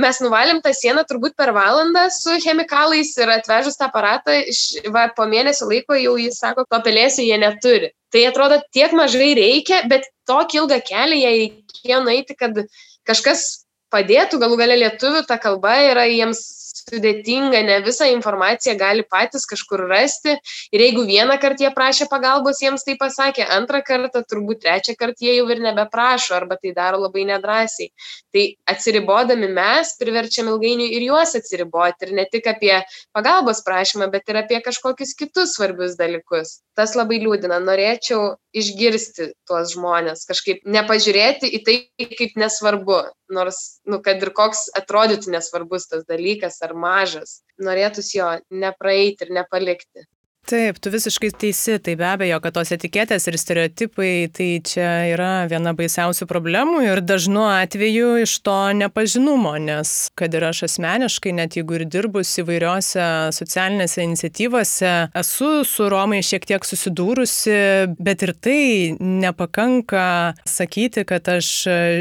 mes 0.00 0.18
nuvalėm 0.20 0.60
tą 0.64 0.72
sieną 0.76 1.04
turbūt 1.08 1.36
per 1.38 1.52
valandą 1.56 2.06
su 2.12 2.36
chemikalais 2.44 3.14
ir 3.18 3.32
atvežus 3.32 3.78
tą 3.80 3.88
aparatą, 3.88 4.34
iš, 4.52 4.62
va, 4.92 5.06
po 5.16 5.26
mėnesio 5.30 5.68
laiko 5.70 5.96
jau 5.98 6.16
jis 6.20 6.40
sako, 6.42 6.66
to 6.68 6.80
pelėsio 6.84 7.24
jie 7.24 7.38
neturi. 7.40 7.92
Tai 8.12 8.24
atrodo, 8.28 8.60
tiek 8.76 8.92
mažai 8.96 9.32
reikia, 9.38 9.82
bet 9.90 10.08
tokį 10.28 10.62
ilgą 10.62 10.80
kelią 10.86 11.20
jie 11.20 11.32
reikėjo 11.36 12.02
nueiti, 12.04 12.36
kad 12.38 12.60
kažkas 13.08 13.46
padėtų, 13.92 14.40
galų 14.42 14.58
gale 14.60 14.76
lietuvių 14.82 15.24
ta 15.28 15.38
kalba 15.40 15.78
yra 15.88 16.06
jiems 16.10 16.42
sudėtinga, 16.90 17.60
ne 17.66 17.78
visą 17.84 18.06
informaciją 18.12 18.76
gali 18.78 19.04
patys 19.10 19.46
kažkur 19.50 19.86
rasti. 19.90 20.36
Ir 20.74 20.84
jeigu 20.84 21.04
vieną 21.08 21.38
kartą 21.42 21.66
jie 21.66 21.72
prašė 21.74 22.06
pagalbos, 22.10 22.60
jiems 22.62 22.86
tai 22.86 22.96
pasakė, 23.00 23.46
antrą 23.56 23.82
kartą, 23.86 24.22
turbūt 24.30 24.62
trečią 24.64 24.96
kartą 24.98 25.26
jie 25.26 25.36
jau 25.38 25.48
ir 25.52 25.62
nebeprašo 25.64 26.36
arba 26.38 26.58
tai 26.62 26.74
daro 26.76 27.02
labai 27.02 27.26
nedrasiai. 27.32 27.90
Tai 28.34 28.46
atsiribodami 28.74 29.50
mes 29.56 29.94
priverčiam 30.00 30.50
ilgainiui 30.52 30.92
ir 30.96 31.08
juos 31.08 31.34
atsiriboti. 31.38 32.06
Ir 32.06 32.16
ne 32.20 32.26
tik 32.30 32.46
apie 32.52 32.74
pagalbos 33.16 33.64
prašymą, 33.66 34.10
bet 34.12 34.28
ir 34.30 34.42
apie 34.42 34.62
kažkokius 34.64 35.16
kitus 35.18 35.56
svarbius 35.56 35.98
dalykus. 35.98 36.60
Tas 36.76 36.94
labai 36.98 37.18
liūdina. 37.24 37.58
Norėčiau 37.66 38.36
išgirsti 38.56 39.30
tuos 39.48 39.74
žmonės, 39.74 40.24
kažkaip 40.28 40.64
nepažiūrėti 40.64 41.50
į 41.58 41.62
tai 41.66 41.76
kaip 42.16 42.36
nesvarbu, 42.40 42.98
nors, 43.36 43.60
nu, 43.88 44.00
kad 44.04 44.22
ir 44.24 44.32
koks 44.36 44.66
atrodytų 44.80 45.34
nesvarbus 45.34 45.88
tas 45.92 46.06
dalykas 46.08 46.58
ar 46.64 46.74
mažas, 46.86 47.40
norėtųsi 47.62 48.20
jo 48.20 48.30
nepraeiti 48.64 49.26
ir 49.26 49.34
nepalikti. 49.40 50.06
Taip, 50.46 50.76
tu 50.78 50.92
visiškai 50.94 51.32
teisi, 51.34 51.74
tai 51.82 51.96
be 51.98 52.04
abejo, 52.06 52.36
kad 52.38 52.54
tos 52.54 52.70
etiketės 52.70 53.24
ir 53.26 53.34
stereotipai, 53.34 54.28
tai 54.30 54.60
čia 54.62 54.90
yra 55.10 55.30
viena 55.50 55.72
baisiausių 55.74 56.28
problemų 56.30 56.84
ir 56.84 57.00
dažnu 57.02 57.48
atveju 57.50 58.12
iš 58.22 58.36
to 58.46 58.54
nepažinumo, 58.78 59.56
nes 59.58 59.94
kad 60.14 60.36
ir 60.38 60.46
aš 60.46 60.60
asmeniškai, 60.68 61.32
net 61.34 61.56
jeigu 61.58 61.80
ir 61.80 61.84
dirbus 61.90 62.30
įvairiose 62.38 63.06
socialinėse 63.34 64.04
iniciatyvose, 64.04 64.92
esu 65.18 65.48
su 65.66 65.88
Romai 65.90 66.20
šiek 66.22 66.46
tiek 66.46 66.68
susidūrusi, 66.70 67.58
bet 67.98 68.22
ir 68.22 68.34
tai 68.38 68.62
nepakanka 69.02 70.06
sakyti, 70.46 71.02
kad 71.10 71.26
aš 71.34 71.50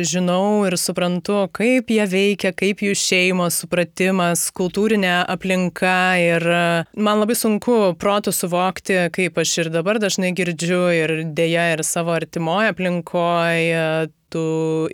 žinau 0.06 0.68
ir 0.70 0.78
suprantu, 0.78 1.48
kaip 1.50 1.90
jie 1.90 2.06
veikia, 2.14 2.54
kaip 2.54 2.86
jų 2.86 2.94
šeimos 3.08 3.58
supratimas, 3.66 4.52
kultūrinė 4.54 5.18
aplinka 5.34 5.98
ir 6.22 6.50
man 6.94 7.26
labai 7.26 7.42
sunku 7.42 7.82
protų 7.98 8.35
suvokti, 8.36 8.98
kaip 9.16 9.40
aš 9.42 9.54
ir 9.64 9.72
dabar 9.74 10.00
dažnai 10.04 10.34
girdžiu 10.36 10.84
ir 10.94 11.16
dėja 11.38 11.72
ir 11.74 11.84
savo 11.88 12.14
artimoje 12.16 12.74
aplinkoje 12.74 14.12
tų 14.36 14.46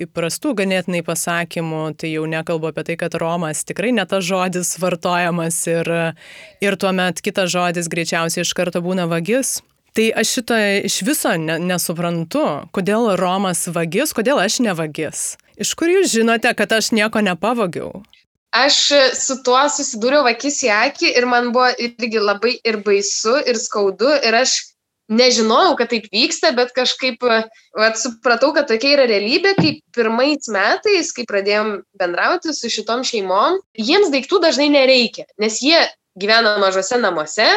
įprastų 0.06 0.54
ganėtinai 0.60 1.01
pasakymų, 1.08 1.82
tai 1.97 2.13
jau 2.13 2.27
nekalbu 2.30 2.69
apie 2.69 2.86
tai, 2.91 2.97
kad 3.01 3.17
Romas 3.17 3.65
tikrai 3.65 3.93
ne 3.95 4.06
tas 4.06 4.25
žodis 4.27 4.75
vartojamas 4.82 5.58
ir, 5.71 5.89
ir 6.62 6.77
tuomet 6.77 7.23
kitas 7.25 7.51
žodis 7.54 7.89
greičiausiai 7.91 8.45
iš 8.45 8.54
karto 8.58 8.84
būna 8.86 9.10
vagis. 9.12 9.60
Tai 9.97 10.06
aš 10.21 10.38
šito 10.38 10.56
iš 10.88 11.01
viso 11.04 11.34
ne, 11.36 11.58
nesuprantu, 11.60 12.45
kodėl 12.71 13.10
Romas 13.19 13.65
vagis, 13.75 14.13
kodėl 14.15 14.39
aš 14.39 14.62
ne 14.63 14.75
vagis. 14.77 15.34
Iš 15.60 15.73
kur 15.75 15.91
jūs 15.91 16.13
žinote, 16.13 16.54
kad 16.56 16.71
aš 16.77 16.93
nieko 16.95 17.19
nepavogiau? 17.25 17.99
Aš 18.56 18.78
su 19.18 19.38
tuo 19.46 19.62
susidūriau 19.72 20.28
akis 20.30 20.62
į 20.68 20.72
akį 20.76 21.14
ir 21.18 21.28
man 21.30 21.52
buvo 21.56 21.72
irgi 21.80 22.20
labai 22.20 22.58
ir 22.68 22.82
baisu, 22.86 23.38
ir 23.48 23.60
skaudu, 23.60 24.12
ir 24.28 24.38
aš 24.44 24.58
nežinojau, 25.12 25.76
kad 25.80 25.92
taip 25.92 26.08
vyksta, 26.14 26.54
bet 26.56 26.72
kažkaip 26.76 27.24
vat, 27.24 27.98
supratau, 28.00 28.54
kad 28.56 28.70
tokia 28.72 28.96
yra 28.96 29.08
realybė, 29.10 29.56
kai 29.60 29.74
pirmais 29.96 30.48
metais, 30.52 31.12
kai 31.16 31.28
pradėjom 31.28 31.74
bendrauti 32.00 32.56
su 32.56 32.72
šitom 32.72 33.04
šeimom, 33.08 33.60
jiems 33.76 34.12
daiktų 34.14 34.40
dažnai 34.46 34.70
nereikia, 34.72 35.28
nes 35.42 35.60
jie 35.64 35.82
gyvena 36.20 36.58
mažose 36.64 37.00
namuose, 37.00 37.50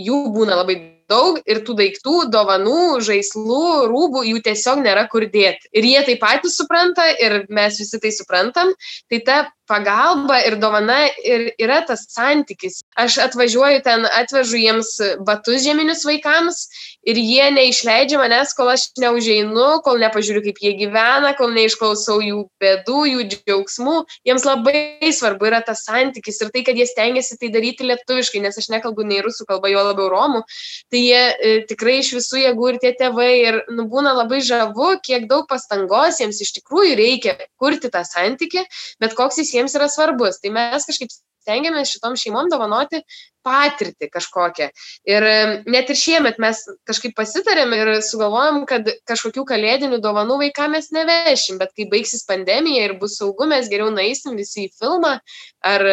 jų 0.00 0.22
būna 0.34 0.56
labai 0.60 0.76
daug 1.10 1.40
ir 1.48 1.62
tų 1.66 1.74
daiktų, 1.80 2.16
dovanų, 2.32 3.00
žaislų, 3.04 3.64
rūbų 3.90 4.22
jų 4.28 4.42
tiesiog 4.46 4.82
nėra 4.84 5.06
kur 5.10 5.26
dėti. 5.26 5.68
Ir 5.74 5.88
jie 5.88 6.02
tai 6.06 6.16
patys 6.22 6.56
supranta 6.60 7.08
ir 7.18 7.44
mes 7.50 7.80
visi 7.80 8.00
tai 8.02 8.12
suprantam. 8.14 8.70
Tai 9.10 9.20
ta 9.26 9.38
pagalba 9.70 10.40
ir 10.42 10.58
dovana 10.60 10.98
ir 11.22 11.50
yra 11.62 11.80
tas 11.86 12.02
santykis. 12.10 12.80
Aš 12.98 13.20
atvažiuoju 13.28 13.82
ten, 13.86 14.06
atvežu 14.18 14.58
jiems 14.58 14.96
batus 15.26 15.62
žieminius 15.64 16.02
vaikams 16.08 16.64
ir 17.06 17.16
jie 17.20 17.46
neišleidžia 17.54 18.18
manęs, 18.20 18.52
kol 18.56 18.72
aš 18.72 18.88
neužeinu, 19.00 19.80
kol 19.86 20.00
nepažiūriu, 20.02 20.42
kaip 20.48 20.60
jie 20.62 20.74
gyvena, 20.80 21.32
kol 21.38 21.52
neišklausau 21.54 22.18
jų 22.24 22.42
bėdų, 22.60 23.04
jų 23.12 23.26
džiaugsmų. 23.34 23.96
Jiems 24.28 24.46
labai 24.48 25.12
svarbu 25.14 25.48
yra 25.48 25.62
tas 25.64 25.84
santykis 25.86 26.40
ir 26.42 26.52
tai, 26.54 26.64
kad 26.66 26.78
jie 26.78 26.88
stengiasi 26.90 27.38
tai 27.40 27.52
daryti 27.54 27.86
lietuviškai, 27.88 28.42
nes 28.44 28.58
aš 28.60 28.70
nekalbu 28.74 29.06
nei 29.06 29.22
rusų 29.24 29.46
kalba, 29.48 29.70
jo 29.72 29.84
labiau 29.86 30.10
romų. 30.12 30.42
Tai 30.90 31.00
jie 31.00 31.22
e, 31.22 31.54
tikrai 31.70 32.00
iš 32.02 32.12
visų 32.18 32.42
jėgų 32.44 32.72
ir 32.74 32.80
tie 32.82 32.92
tėvai 32.98 33.30
ir 33.38 33.60
nu, 33.70 33.86
būna 33.90 34.12
labai 34.18 34.42
žavu, 34.44 34.92
kiek 35.04 35.28
daug 35.30 35.46
pastangos 35.50 36.20
jiems 36.20 36.40
iš 36.42 36.54
tikrųjų 36.58 36.98
reikia 37.00 37.36
kurti 37.60 37.90
tą 37.92 38.02
santykį, 38.06 38.66
bet 39.00 39.16
koks 39.18 39.40
jis 39.40 39.54
jiems 39.54 39.59
yra 39.76 39.90
svarbus. 39.92 40.40
Tai 40.40 40.54
mes 40.54 40.86
kažkaip 40.88 41.12
stengiamės 41.40 41.94
šitom 41.94 42.16
šeimom 42.20 42.50
dovanoti 42.52 43.00
patirtį 43.46 44.10
kažkokią. 44.12 44.68
Ir 45.08 45.26
net 45.70 45.88
ir 45.90 45.96
šiemet 45.96 46.36
mes 46.42 46.60
kažkaip 46.88 47.14
pasitarėm 47.16 47.72
ir 47.76 47.92
sugalvojom, 48.04 48.66
kad 48.68 48.88
kažkokių 49.08 49.46
kalėdinių 49.48 50.00
dovanų 50.04 50.36
vaikams 50.44 50.70
mes 50.70 50.90
nevešim, 50.94 51.58
bet 51.60 51.72
kai 51.76 51.88
baigsis 51.90 52.26
pandemija 52.28 52.84
ir 52.86 52.98
bus 53.00 53.16
saugu, 53.20 53.48
mes 53.48 53.68
geriau 53.72 53.88
naisim 53.94 54.36
visi 54.38 54.68
į 54.68 54.74
filmą 54.76 55.16
ar 55.64 55.86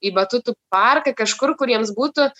į 0.00 0.14
batutų 0.16 0.56
parką, 0.72 1.14
kažkur, 1.16 1.54
kuriems 1.60 1.92
būtų 1.96 2.30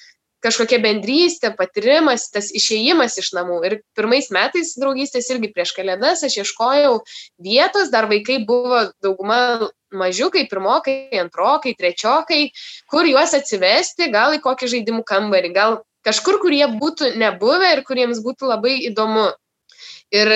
kažkokia 0.45 0.81
bendrystė, 0.83 1.55
patyrimas, 1.57 2.29
tas 2.33 2.51
išėjimas 2.53 3.17
iš 3.21 3.33
namų. 3.37 3.61
Ir 3.69 3.77
pirmais 3.97 4.29
metais 4.35 4.75
draugystės 4.81 5.31
irgi 5.33 5.53
prieš 5.55 5.73
kalėdas 5.77 6.25
aš 6.27 6.37
ieškojau 6.43 6.99
vietos, 7.45 7.89
dar 7.95 8.11
vaikai 8.11 8.43
buvo 8.45 8.83
dauguma 9.05 9.71
mažiukai, 9.97 10.45
pirmokai, 10.51 11.09
antrokai, 11.23 11.75
trečiokai, 11.79 12.43
kur 12.91 13.09
juos 13.09 13.35
atsivesti, 13.37 14.11
gal 14.15 14.37
į 14.37 14.43
kokį 14.45 14.71
žaidimų 14.77 15.05
kambarį, 15.09 15.55
gal 15.57 15.81
kažkur, 16.07 16.39
kur 16.43 16.55
jie 16.55 16.69
būtų 16.69 17.15
nebuvę 17.21 17.73
ir 17.77 17.83
kuriems 17.87 18.23
būtų 18.25 18.53
labai 18.53 18.77
įdomu. 18.91 19.31
Ir 20.15 20.31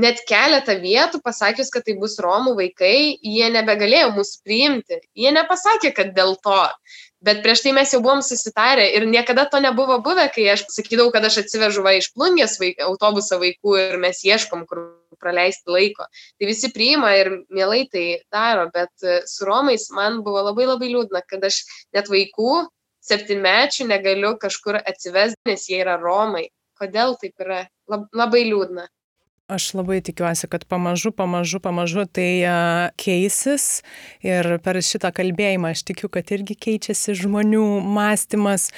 net 0.00 0.22
keletą 0.28 0.76
vietų 0.80 1.20
pasakius, 1.24 1.70
kad 1.74 1.84
tai 1.86 1.96
bus 1.98 2.18
Romų 2.22 2.54
vaikai, 2.58 3.18
jie 3.18 3.50
nebegalėjo 3.52 4.12
mūsų 4.16 4.42
priimti. 4.46 5.00
Jie 5.18 5.32
nepasakė, 5.34 5.92
kad 5.96 6.14
dėl 6.16 6.36
to. 6.44 6.62
Bet 7.20 7.42
prieš 7.44 7.66
tai 7.66 7.74
mes 7.76 7.90
jau 7.92 8.00
buvom 8.00 8.22
susitarę 8.24 8.86
ir 8.96 9.04
niekada 9.04 9.44
to 9.50 9.60
nebuvo 9.60 9.98
buvę, 10.00 10.30
kai 10.32 10.46
aš 10.54 10.64
sakydavau, 10.72 11.10
kad 11.12 11.26
aš 11.28 11.42
atsivežu 11.42 11.84
va 11.84 11.98
iš 11.98 12.12
plungės 12.14 12.56
vaik, 12.62 12.80
autobusą 12.86 13.40
vaikų 13.42 13.76
ir 13.82 13.98
mes 14.00 14.22
ieškom, 14.24 14.64
kur 14.70 14.86
praleisti 15.20 15.72
laiko. 15.72 16.06
Tai 16.38 16.48
visi 16.50 16.70
priima 16.74 17.12
ir 17.18 17.32
mielai 17.50 17.84
tai 17.92 18.04
daro, 18.32 18.68
bet 18.74 18.92
e, 19.02 19.20
su 19.26 19.48
Romais 19.48 19.88
man 19.96 20.20
buvo 20.26 20.44
labai 20.50 20.68
labai 20.68 20.92
liūdna, 20.92 21.24
kad 21.26 21.44
aš 21.48 21.62
net 21.96 22.10
vaikų 22.12 22.54
septynmečių 23.10 23.88
negaliu 23.90 24.36
kažkur 24.40 24.80
atsivesti, 24.80 25.40
nes 25.48 25.66
jie 25.68 25.80
yra 25.82 25.96
Romai. 26.00 26.48
Kodėl 26.80 27.16
taip 27.20 27.42
yra? 27.44 27.64
Lab, 27.90 28.06
labai 28.16 28.44
liūdna. 28.48 28.86
Aš 29.50 29.72
labai 29.74 29.98
tikiuosi, 29.98 30.46
kad 30.46 30.62
pamažu, 30.64 31.10
pamažu, 31.10 31.58
pamažu 31.58 32.04
tai 32.06 32.46
keisis 33.02 33.80
ir 34.22 34.46
per 34.62 34.78
šitą 34.78 35.10
kalbėjimą 35.16 35.72
aš 35.74 35.82
tikiu, 35.88 36.06
kad 36.12 36.30
irgi 36.30 36.54
keičiasi 36.54 37.16
žmonių 37.18 37.64
mąstymas. 37.82 38.68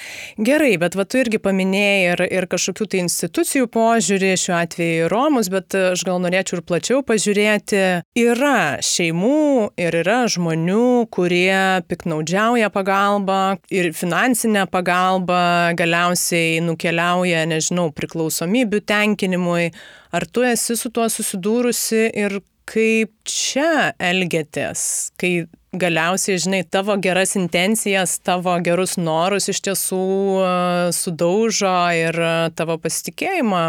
Gerai, 0.40 0.78
bet 0.80 0.96
va 0.96 1.04
tu 1.04 1.20
irgi 1.20 1.42
paminėjai 1.44 2.14
ir, 2.14 2.24
ir 2.38 2.48
kažkokių 2.48 2.88
tai 2.88 3.02
institucijų 3.04 3.68
požiūrį, 3.74 4.32
šiuo 4.40 4.56
atveju 4.62 5.12
Romus, 5.12 5.52
bet 5.52 5.76
aš 5.76 6.06
gal 6.08 6.22
norėčiau 6.24 6.62
ir 6.62 6.64
plačiau 6.72 7.04
pažiūrėti. 7.04 7.84
Yra 8.24 8.80
šeimų 8.80 9.76
ir 9.76 10.00
yra 10.00 10.22
žmonių, 10.32 10.88
kurie 11.12 11.84
piknaudžiauja 11.84 12.72
pagalbą 12.72 13.42
ir 13.68 13.92
finansinę 13.92 14.64
pagalbą 14.72 15.42
galiausiai 15.76 16.62
nukeliauja, 16.64 17.44
nežinau, 17.52 17.90
priklausomybių 17.92 18.86
tenkinimui 18.88 19.74
Ar 20.12 20.26
tu 20.28 20.44
esi 20.44 20.76
su 20.76 20.90
tuo 20.92 21.06
susidūrusi 21.08 22.10
ir 22.20 22.40
kaip 22.68 23.12
čia 23.26 23.92
elgėtės, 23.96 24.82
kai 25.18 25.46
galiausiai, 25.72 26.40
žinai, 26.42 26.60
tavo 26.68 26.98
geras 27.00 27.32
intencijas, 27.40 28.18
tavo 28.20 28.54
gerus 28.64 28.98
norus 29.00 29.48
iš 29.48 29.62
tiesų 29.68 30.02
sudaužo 30.92 31.72
ir 31.96 32.18
tavo 32.58 32.76
pasitikėjimą 32.82 33.64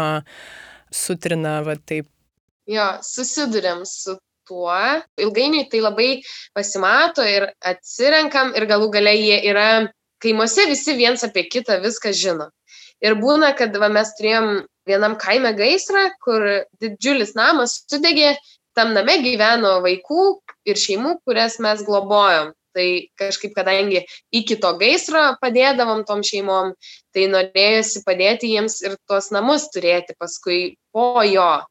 sutrina, 0.92 1.62
va 1.64 1.78
taip. 1.80 2.10
Jo, 2.70 2.86
susidurėm 3.04 3.82
su 3.88 4.18
tuo. 4.48 4.76
Ilgainiui 5.20 5.66
tai 5.72 5.80
labai 5.80 6.10
pasimato 6.56 7.24
ir 7.24 7.48
atsirenkam 7.64 8.52
ir 8.56 8.68
galų 8.68 8.90
galiai 8.92 9.20
jie 9.20 9.40
yra 9.50 9.68
kaimuose 10.20 10.68
visi 10.68 10.94
viens 10.96 11.24
apie 11.24 11.48
kitą 11.48 11.80
viską 11.84 12.12
žino. 12.12 12.50
Ir 13.04 13.16
būna, 13.20 13.52
kad 13.56 13.74
va, 13.80 13.90
mes 13.92 14.12
turėjom 14.16 14.64
vienam 14.88 15.16
kaime 15.20 15.54
gaisrą, 15.58 16.08
kur 16.24 16.44
didžiulis 16.82 17.34
namas 17.38 17.80
sudegė, 17.90 18.34
tam 18.74 18.92
name 18.96 19.20
gyveno 19.22 19.78
vaikų 19.84 20.26
ir 20.68 20.80
šeimų, 20.80 21.18
kurias 21.26 21.60
mes 21.62 21.82
globojom. 21.86 22.52
Tai 22.74 22.86
kažkaip, 23.14 23.52
kadangi 23.54 24.00
iki 24.34 24.56
to 24.58 24.72
gaisro 24.80 25.22
padėdavom 25.38 26.02
tom 26.08 26.24
šeimom, 26.26 26.72
tai 27.14 27.28
norėjusi 27.30 28.02
padėti 28.02 28.50
jiems 28.50 28.80
ir 28.82 28.96
tuos 29.06 29.30
namus 29.30 29.68
turėti 29.70 30.16
paskui 30.18 30.74
po 30.90 31.22
jo. 31.22 31.62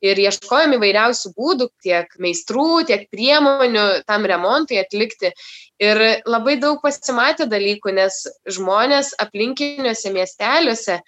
Ir 0.00 0.16
ieškojom 0.20 0.78
įvairiausių 0.78 1.34
būdų, 1.36 1.68
tiek 1.84 2.08
meistrų, 2.24 2.86
tiek 2.88 3.04
priemonių 3.12 3.84
tam 4.08 4.24
remontui 4.28 4.80
atlikti. 4.80 5.34
Ir 5.76 6.00
labai 6.24 6.56
daug 6.60 6.80
pasimatė 6.80 7.50
dalykų, 7.52 7.92
nes 8.00 8.22
žmonės 8.56 9.12
aplinkiniuose 9.20 10.12
miesteliuose, 10.16 11.02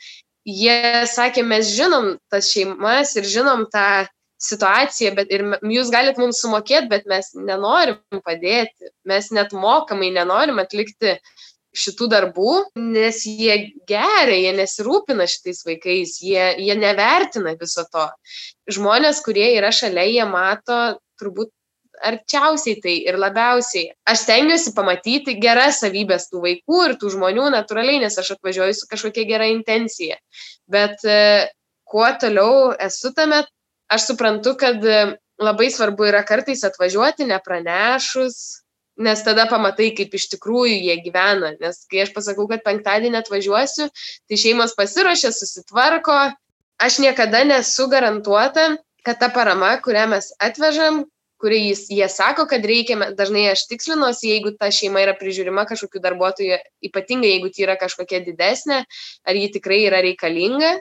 jie 0.48 1.04
sakė, 1.08 1.44
mes 1.46 1.72
žinom 1.76 2.14
tas 2.32 2.48
šeimas 2.52 3.14
ir 3.18 3.26
žinom 3.28 3.66
tą 3.72 4.06
situacija, 4.38 5.12
bet 5.18 5.32
ir 5.34 5.44
jūs 5.66 5.90
galite 5.90 6.22
mums 6.22 6.40
sumokėti, 6.42 6.88
bet 6.92 7.08
mes 7.10 7.32
nenorim 7.34 8.22
padėti, 8.24 8.92
mes 9.08 9.32
net 9.34 9.52
mokamai 9.52 10.12
nenorim 10.14 10.60
atlikti 10.62 11.18
šitų 11.78 12.08
darbų, 12.10 12.52
nes 12.80 13.20
jie 13.28 13.56
geria, 13.90 14.38
jie 14.38 14.54
nesirūpina 14.56 15.26
šitais 15.28 15.60
vaikais, 15.66 16.16
jie, 16.24 16.46
jie 16.64 16.76
nevertina 16.78 17.52
viso 17.60 17.84
to. 17.92 18.06
Žmonės, 18.72 19.20
kurie 19.26 19.50
yra 19.58 19.72
šalia, 19.74 20.06
jie 20.08 20.24
mato 20.30 20.78
turbūt 21.20 21.52
arčiausiai 22.04 22.80
tai 22.82 22.94
ir 23.08 23.18
labiausiai. 23.20 23.92
Aš 24.08 24.24
stengiuosi 24.26 24.74
pamatyti 24.76 25.36
geras 25.42 25.80
savybės 25.82 26.28
tų 26.32 26.42
vaikų 26.44 26.82
ir 26.86 26.96
tų 27.00 27.12
žmonių 27.16 27.48
natūraliai, 27.54 28.02
nes 28.02 28.18
aš 28.20 28.36
atvažiuoju 28.36 28.76
su 28.76 28.88
kažkokia 28.90 29.26
gera 29.28 29.48
intencija. 29.52 30.18
Bet 30.70 31.04
e, 31.04 31.48
kuo 31.88 32.06
toliau 32.20 32.72
esu 32.88 33.12
tame, 33.16 33.42
aš 33.88 34.10
suprantu, 34.12 34.54
kad 34.60 34.84
e, 34.84 35.02
labai 35.42 35.68
svarbu 35.72 36.08
yra 36.10 36.24
kartais 36.26 36.64
atvažiuoti 36.66 37.28
nepranešus, 37.28 38.38
nes 38.98 39.22
tada 39.22 39.46
pamatai, 39.50 39.92
kaip 39.94 40.14
iš 40.18 40.26
tikrųjų 40.34 40.80
jie 40.88 40.96
gyvena. 41.04 41.54
Nes 41.62 41.84
kai 41.90 42.02
aš 42.04 42.12
pasakau, 42.16 42.48
kad 42.50 42.64
penktadienį 42.66 43.22
atvažiuosiu, 43.22 43.88
tai 44.28 44.40
šeimos 44.40 44.74
pasiruošia, 44.78 45.30
susitvarko. 45.34 46.18
Aš 46.82 47.00
niekada 47.02 47.44
nesu 47.46 47.88
garantuota, 47.90 48.72
kad 49.06 49.18
ta 49.22 49.30
parama, 49.34 49.72
kurią 49.82 50.06
mes 50.12 50.30
atvežam, 50.42 51.04
kurį 51.42 51.60
jis, 51.68 51.84
jie 51.94 52.08
sako, 52.10 52.46
kad 52.50 52.64
reikia, 52.66 53.12
dažnai 53.18 53.46
aš 53.52 53.66
tikslinuosi, 53.70 54.32
jeigu 54.32 54.54
ta 54.58 54.70
šeima 54.74 55.04
yra 55.04 55.14
prižiūrima 55.18 55.64
kažkokiu 55.70 56.02
darbuotoju, 56.04 56.58
ypatingai 56.90 57.36
jeigu 57.36 57.52
tai 57.54 57.66
yra 57.68 57.78
kažkokia 57.80 58.22
didesnė, 58.26 58.82
ar 59.28 59.38
ji 59.38 59.50
tikrai 59.58 59.84
yra 59.86 60.02
reikalinga, 60.04 60.76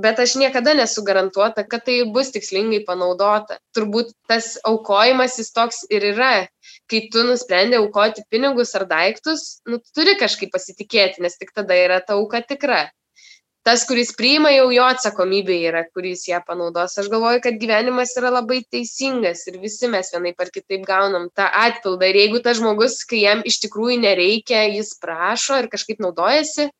bet 0.00 0.20
aš 0.22 0.36
niekada 0.40 0.74
nesu 0.74 1.02
garantuota, 1.06 1.64
kad 1.66 1.84
tai 1.86 2.02
bus 2.14 2.30
tikslingai 2.34 2.82
panaudota. 2.86 3.58
Turbūt 3.76 4.14
tas 4.30 4.54
aukojimas 4.66 5.38
jis 5.40 5.50
toks 5.56 5.82
ir 5.90 6.10
yra. 6.12 6.34
Kai 6.90 7.06
tu 7.12 7.24
nusprendė 7.26 7.80
aukoti 7.80 8.24
pinigus 8.30 8.74
ar 8.78 8.86
daiktus, 8.90 9.60
nu, 9.66 9.80
turi 9.94 10.16
kažkaip 10.20 10.52
pasitikėti, 10.54 11.22
nes 11.24 11.38
tik 11.38 11.54
tada 11.54 11.76
yra 11.76 12.00
ta 12.04 12.18
auka 12.18 12.42
tikra. 12.46 12.88
Tas, 13.60 13.82
kuris 13.84 14.14
priima, 14.16 14.48
jau 14.54 14.70
jo 14.72 14.84
atsakomybė 14.88 15.56
yra, 15.68 15.82
kuris 15.92 16.22
ją 16.30 16.38
panaudos. 16.46 16.94
Aš 17.00 17.10
galvoju, 17.12 17.42
kad 17.44 17.58
gyvenimas 17.60 18.14
yra 18.16 18.30
labai 18.32 18.62
teisingas 18.72 19.42
ir 19.50 19.58
visi 19.60 19.90
mes 19.92 20.08
vienai 20.14 20.32
par 20.38 20.48
kitaip 20.54 20.86
gaunam 20.88 21.26
tą 21.36 21.44
atpildą. 21.64 22.08
Ir 22.08 22.18
jeigu 22.22 22.40
tas 22.46 22.56
žmogus, 22.56 22.96
kai 23.10 23.20
jam 23.26 23.42
iš 23.44 23.58
tikrųjų 23.66 23.98
nereikia, 24.06 24.62
jis 24.78 24.94
prašo 25.02 25.58
ir 25.60 25.68
kažkaip 25.74 26.00
naudojasi, 26.00 26.70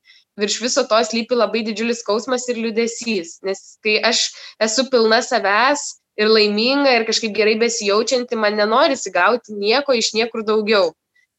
virš 0.40 0.56
viso 0.64 0.86
to 0.88 1.02
slypi 1.10 1.36
labai 1.36 1.66
didžiulis 1.68 2.00
skausmas 2.00 2.48
ir 2.48 2.62
liūdėsys. 2.64 3.36
Nes 3.44 3.60
kai 3.84 3.98
aš 4.00 4.30
esu 4.64 4.86
pilna 4.88 5.20
savęs 5.26 5.84
ir 6.16 6.32
laiminga 6.32 6.96
ir 6.96 7.04
kažkaip 7.10 7.36
gerai 7.36 7.58
besijaučianti, 7.60 8.40
man 8.40 8.56
nenorisi 8.56 9.12
gauti 9.12 9.52
nieko 9.52 9.92
iš 10.00 10.14
niekur 10.16 10.48
daugiau 10.48 10.94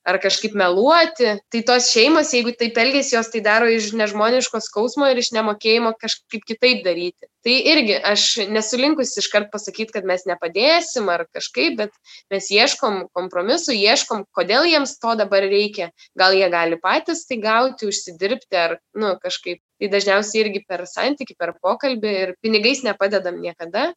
ar 0.08 0.18
kažkaip 0.22 0.56
meluoti. 0.58 1.36
Tai 1.52 1.62
tos 1.68 1.90
šeimos, 1.94 2.32
jeigu 2.34 2.54
taip 2.58 2.78
elgesi, 2.82 3.16
jos 3.16 3.30
tai 3.34 3.42
daro 3.46 3.70
iš 3.70 3.92
nežmoniško 3.98 4.62
skausmo 4.64 5.10
ir 5.10 5.22
iš 5.22 5.32
nemokėjimo 5.36 5.94
kažkaip 6.02 6.46
kitaip 6.48 6.84
daryti. 6.86 7.30
Tai 7.46 7.54
irgi 7.74 7.96
aš 8.06 8.26
nesulinkus 8.54 9.16
iškart 9.18 9.50
pasakyti, 9.54 9.96
kad 9.96 10.06
mes 10.06 10.28
nepadėsim 10.30 11.10
ar 11.10 11.26
kažkaip, 11.34 11.78
bet 11.80 11.96
mes 12.34 12.50
ieškom 12.54 13.08
kompromisų, 13.18 13.74
ieškom, 13.78 14.28
kodėl 14.38 14.68
jiems 14.70 14.98
to 15.02 15.16
dabar 15.18 15.46
reikia. 15.50 15.90
Gal 16.18 16.38
jie 16.38 16.50
gali 16.54 16.78
patys 16.82 17.26
tai 17.30 17.40
gauti, 17.42 17.90
užsidirbti 17.90 18.62
ar, 18.62 18.78
nu, 18.94 19.16
kažkaip. 19.22 19.62
Tai 19.82 19.90
dažniausiai 19.90 20.44
irgi 20.44 20.62
per 20.70 20.86
santyki, 20.86 21.34
per 21.34 21.56
pokalbį 21.58 22.14
ir 22.24 22.36
pinigais 22.46 22.84
nepadedam 22.86 23.42
niekada, 23.42 23.90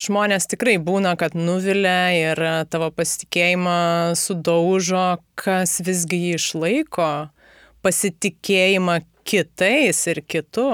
žmonės 0.00 0.48
tikrai 0.50 0.78
būna, 0.80 1.14
kad 1.20 1.36
nuvilia 1.36 2.12
ir 2.16 2.40
tavo 2.72 2.90
pasitikėjimą 2.94 4.16
sudaužo, 4.18 5.20
kas 5.38 5.78
visgi 5.84 6.20
jį 6.24 6.38
išlaiko, 6.38 7.10
pasitikėjimą 7.84 9.00
kitais 9.28 10.06
ir 10.10 10.22
kitu. 10.24 10.70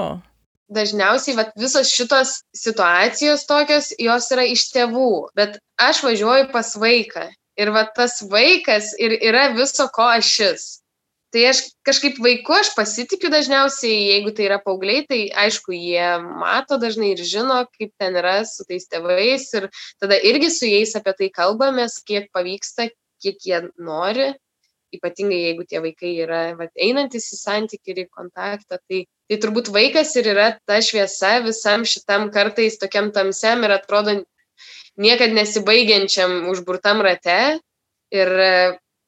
Dažniausiai 0.67 1.37
vat, 1.37 1.53
visos 1.55 1.91
šitos 1.95 2.41
situacijos 2.55 3.45
tokios, 3.47 3.93
jos 4.03 4.31
yra 4.35 4.43
iš 4.51 4.65
tėvų, 4.75 5.11
bet 5.37 5.61
aš 5.79 6.01
važiuoju 6.03 6.49
pas 6.51 6.73
vaiką 6.75 7.29
ir 7.57 7.71
vat, 7.75 7.93
tas 7.95 8.19
vaikas 8.31 8.91
ir 8.99 9.15
yra 9.29 9.47
viso 9.55 9.87
ko 9.95 10.09
ašis. 10.17 10.81
Tai 11.35 11.41
aš 11.49 11.59
kažkaip 11.83 12.21
vaiku 12.23 12.55
aš 12.55 12.69
pasitikiu 12.75 13.29
dažniausiai, 13.33 13.95
jeigu 14.13 14.31
tai 14.35 14.45
yra 14.47 14.61
paaugliai, 14.63 15.03
tai 15.09 15.19
aišku, 15.43 15.73
jie 15.75 16.05
mato 16.23 16.77
dažnai 16.79 17.11
ir 17.15 17.23
žino, 17.27 17.57
kaip 17.75 17.91
ten 17.99 18.15
yra 18.15 18.37
su 18.47 18.63
tais 18.69 18.87
tėvais 18.87 19.47
ir 19.59 19.67
tada 19.99 20.15
irgi 20.29 20.47
su 20.55 20.69
jais 20.69 20.95
apie 20.95 21.13
tai 21.17 21.29
kalbamės, 21.35 21.99
kiek 22.07 22.29
pavyksta, 22.31 22.87
kiek 23.19 23.43
jie 23.43 23.59
nori, 23.75 24.29
ypatingai 24.95 25.39
jeigu 25.41 25.65
tie 25.67 25.81
vaikai 25.83 26.13
yra 26.23 26.41
vat, 26.59 26.71
einantis 26.79 27.27
į 27.35 27.39
santykį 27.41 27.93
ir 27.93 28.01
į 28.05 28.07
kontaktą, 28.07 28.79
tai, 28.87 29.03
tai 29.27 29.39
turbūt 29.43 29.71
vaikas 29.75 30.15
ir 30.19 30.31
yra 30.31 30.47
ta 30.63 30.79
šviesa 30.79 31.37
visam 31.43 31.83
šitam 31.83 32.29
kartais 32.31 32.79
tokiam 32.79 33.11
tamsiam 33.11 33.65
ir 33.67 33.75
atrodo 33.75 34.15
niekad 34.95 35.35
nesibaigiančiam 35.35 36.47
užburtam 36.53 37.03
rate 37.03 37.59
ir 38.15 38.31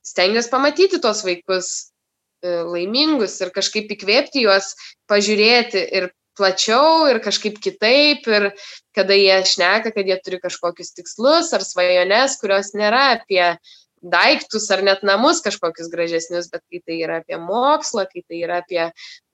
stengiuosi 0.05 0.51
pamatyti 0.51 0.99
tos 0.99 1.23
vaikus. 1.23 1.71
E, 1.71 1.98
laimingus 2.43 3.39
ir 3.43 3.51
kažkaip 3.55 3.91
įkvėpti 3.95 4.45
juos, 4.45 4.73
pažiūrėti 5.11 5.83
ir 5.99 6.09
plačiau 6.39 7.09
ir 7.11 7.19
kažkaip 7.23 7.59
kitaip 7.59 8.27
ir 8.31 8.49
kada 8.95 9.17
jie 9.17 9.41
šneka, 9.47 9.91
kad 9.95 10.07
jie 10.07 10.17
turi 10.23 10.39
kažkokius 10.43 10.95
tikslus 10.95 11.51
ar 11.55 11.65
svajones, 11.65 12.37
kurios 12.39 12.71
nėra 12.77 13.09
apie 13.17 13.43
daiktus 13.99 14.69
ar 14.71 14.83
net 14.85 15.03
namus 15.03 15.41
kažkokius 15.43 15.91
gražesnius, 15.91 16.47
bet 16.51 16.63
kai 16.71 16.79
tai 16.85 17.01
yra 17.03 17.19
apie 17.19 17.39
mokslą, 17.41 18.07
kai 18.07 18.23
tai 18.23 18.43
yra 18.45 18.61
apie 18.63 18.85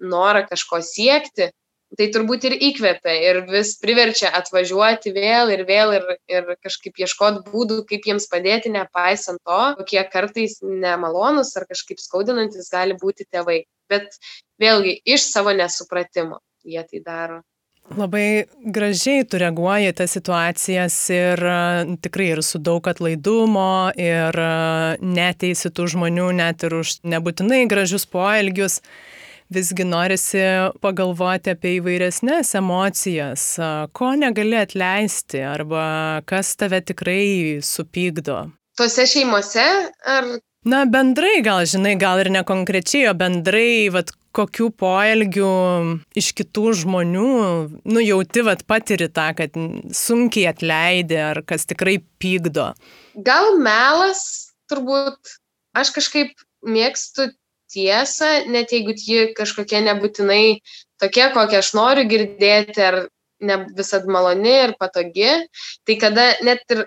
norą 0.02 0.42
kažko 0.50 0.82
siekti, 0.82 1.52
tai 2.00 2.08
turbūt 2.14 2.48
ir 2.50 2.56
įkvepia 2.70 3.16
ir 3.30 3.42
vis 3.50 3.76
priverčia 3.82 4.32
atvažiuoti 4.40 5.14
vėl 5.16 5.54
ir 5.56 5.66
vėl 5.68 5.96
ir, 5.98 6.08
ir 6.32 6.52
kažkaip 6.66 7.02
ieškoti 7.06 7.46
būdų, 7.52 7.82
kaip 7.90 8.08
jiems 8.10 8.30
padėti, 8.32 8.74
nepaisant 8.74 9.42
to, 9.46 9.62
kokie 9.80 10.04
kartais 10.12 10.60
nemalonus 10.62 11.56
ar 11.60 11.68
kažkaip 11.70 12.02
skaudinantis 12.04 12.72
gali 12.74 12.98
būti 13.02 13.28
tėvai. 13.32 13.64
Bet 13.90 14.18
vėlgi 14.62 14.98
iš 15.06 15.28
savo 15.30 15.54
nesupratimo 15.54 16.42
jie 16.66 16.82
tai 16.90 17.04
daro. 17.06 17.44
Labai 17.94 18.48
gražiai 18.74 19.28
tu 19.30 19.38
reaguoji 19.38 19.92
tas 19.94 20.16
situacijas 20.18 20.96
ir 21.14 21.42
tikrai 22.02 22.32
ir 22.34 22.42
su 22.42 22.58
daug 22.58 22.88
atlaidumo 22.90 23.94
ir 24.02 24.40
neteisi 25.06 25.70
tų 25.70 25.86
žmonių 25.94 26.32
net 26.40 26.66
ir 26.66 26.80
už 26.80 26.96
nebūtinai 27.06 27.68
gražius 27.70 28.08
poelgius. 28.10 28.80
Visgi 29.54 29.86
norisi 29.86 30.42
pagalvoti 30.82 31.54
apie 31.54 31.76
įvairesnės 31.78 32.56
emocijas, 32.58 33.44
ko 33.94 34.16
negali 34.18 34.58
atleisti 34.58 35.44
arba 35.46 35.86
kas 36.26 36.56
tave 36.58 36.82
tikrai 36.82 37.62
supykdo. 37.62 38.48
Tuose 38.76 39.06
šeimose 39.08 39.66
ar 40.02 40.34
Na, 40.66 40.82
bendrai 40.90 41.44
gal, 41.46 41.62
žinai, 41.70 41.94
gal 42.02 42.24
ir 42.24 42.32
ne 42.34 42.42
konkrečiai, 42.42 43.04
o 43.12 43.14
bendrai, 43.14 43.86
vad, 43.94 44.10
kokių 44.34 44.72
poelgių 44.82 45.50
iš 46.18 46.32
kitų 46.40 46.72
žmonių, 46.82 47.34
nu, 47.86 48.02
jauti, 48.02 48.42
vad, 48.48 48.64
patiri 48.66 49.06
tą, 49.14 49.28
kad 49.38 49.54
sunkiai 49.94 50.50
atleidė 50.50 51.20
ar 51.28 51.44
kas 51.46 51.70
tikrai 51.70 52.00
pykdo. 52.18 52.72
Gal 53.30 53.60
melas, 53.62 54.24
turbūt, 54.72 55.38
aš 55.78 55.94
kažkaip 56.00 56.34
mėgstu 56.66 57.30
tiesą, 57.72 58.32
net 58.52 58.74
jeigu 58.74 58.96
ji 58.98 59.30
kažkokia 59.38 59.82
nebūtinai 59.86 60.60
tokia, 61.02 61.32
kokią 61.36 61.62
aš 61.62 61.74
noriu 61.78 62.06
girdėti, 62.10 62.82
ar 62.82 63.00
ne 63.46 63.62
visad 63.78 64.08
maloni 64.08 64.54
ir 64.68 64.76
patogi, 64.80 65.32
tai 65.86 65.98
kada 66.02 66.28
net 66.46 66.64
ir 66.72 66.86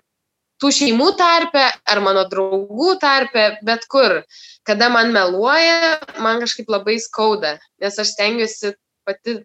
tų 0.62 0.70
šeimų 0.74 1.12
tarpe 1.18 1.64
ar 1.86 2.00
mano 2.02 2.24
draugų 2.30 2.96
tarpe, 3.02 3.50
bet 3.64 3.86
kur. 3.90 4.22
Kada 4.66 4.88
man 4.92 5.12
meluoja, 5.14 5.98
man 6.22 6.42
kažkaip 6.42 6.70
labai 6.72 6.98
skauda, 7.02 7.56
nes 7.82 7.98
aš 7.98 8.14
stengiuosi 8.16 8.74
pati, 9.06 9.38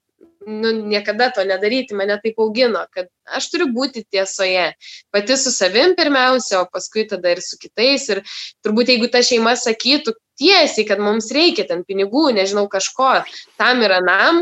nu, 0.47 0.71
niekada 0.89 1.29
to 1.31 1.45
nedaryti, 1.47 1.95
mane 1.95 2.17
taip 2.23 2.39
augino, 2.41 2.81
kad 2.91 3.07
aš 3.37 3.47
turiu 3.53 3.69
būti 3.75 4.03
tiesoje. 4.11 4.73
Pati 5.13 5.37
su 5.39 5.53
savim 5.55 5.95
pirmiausia, 5.95 6.63
o 6.63 6.67
paskui 6.71 7.05
tada 7.07 7.31
ir 7.31 7.43
su 7.45 7.59
kitais. 7.61 8.09
Ir 8.11 8.23
turbūt 8.65 8.91
jeigu 8.91 9.11
ta 9.13 9.23
šeima 9.23 9.55
sakytų 9.59 10.17
tiesiai, 10.39 10.85
kad 10.87 11.01
mums 11.03 11.31
reikia 11.35 11.65
ten 11.69 11.83
pinigų, 11.87 12.29
nežinau 12.35 12.65
kažko, 12.71 13.23
tam 13.59 13.83
ir 13.85 13.93
anam, 13.99 14.41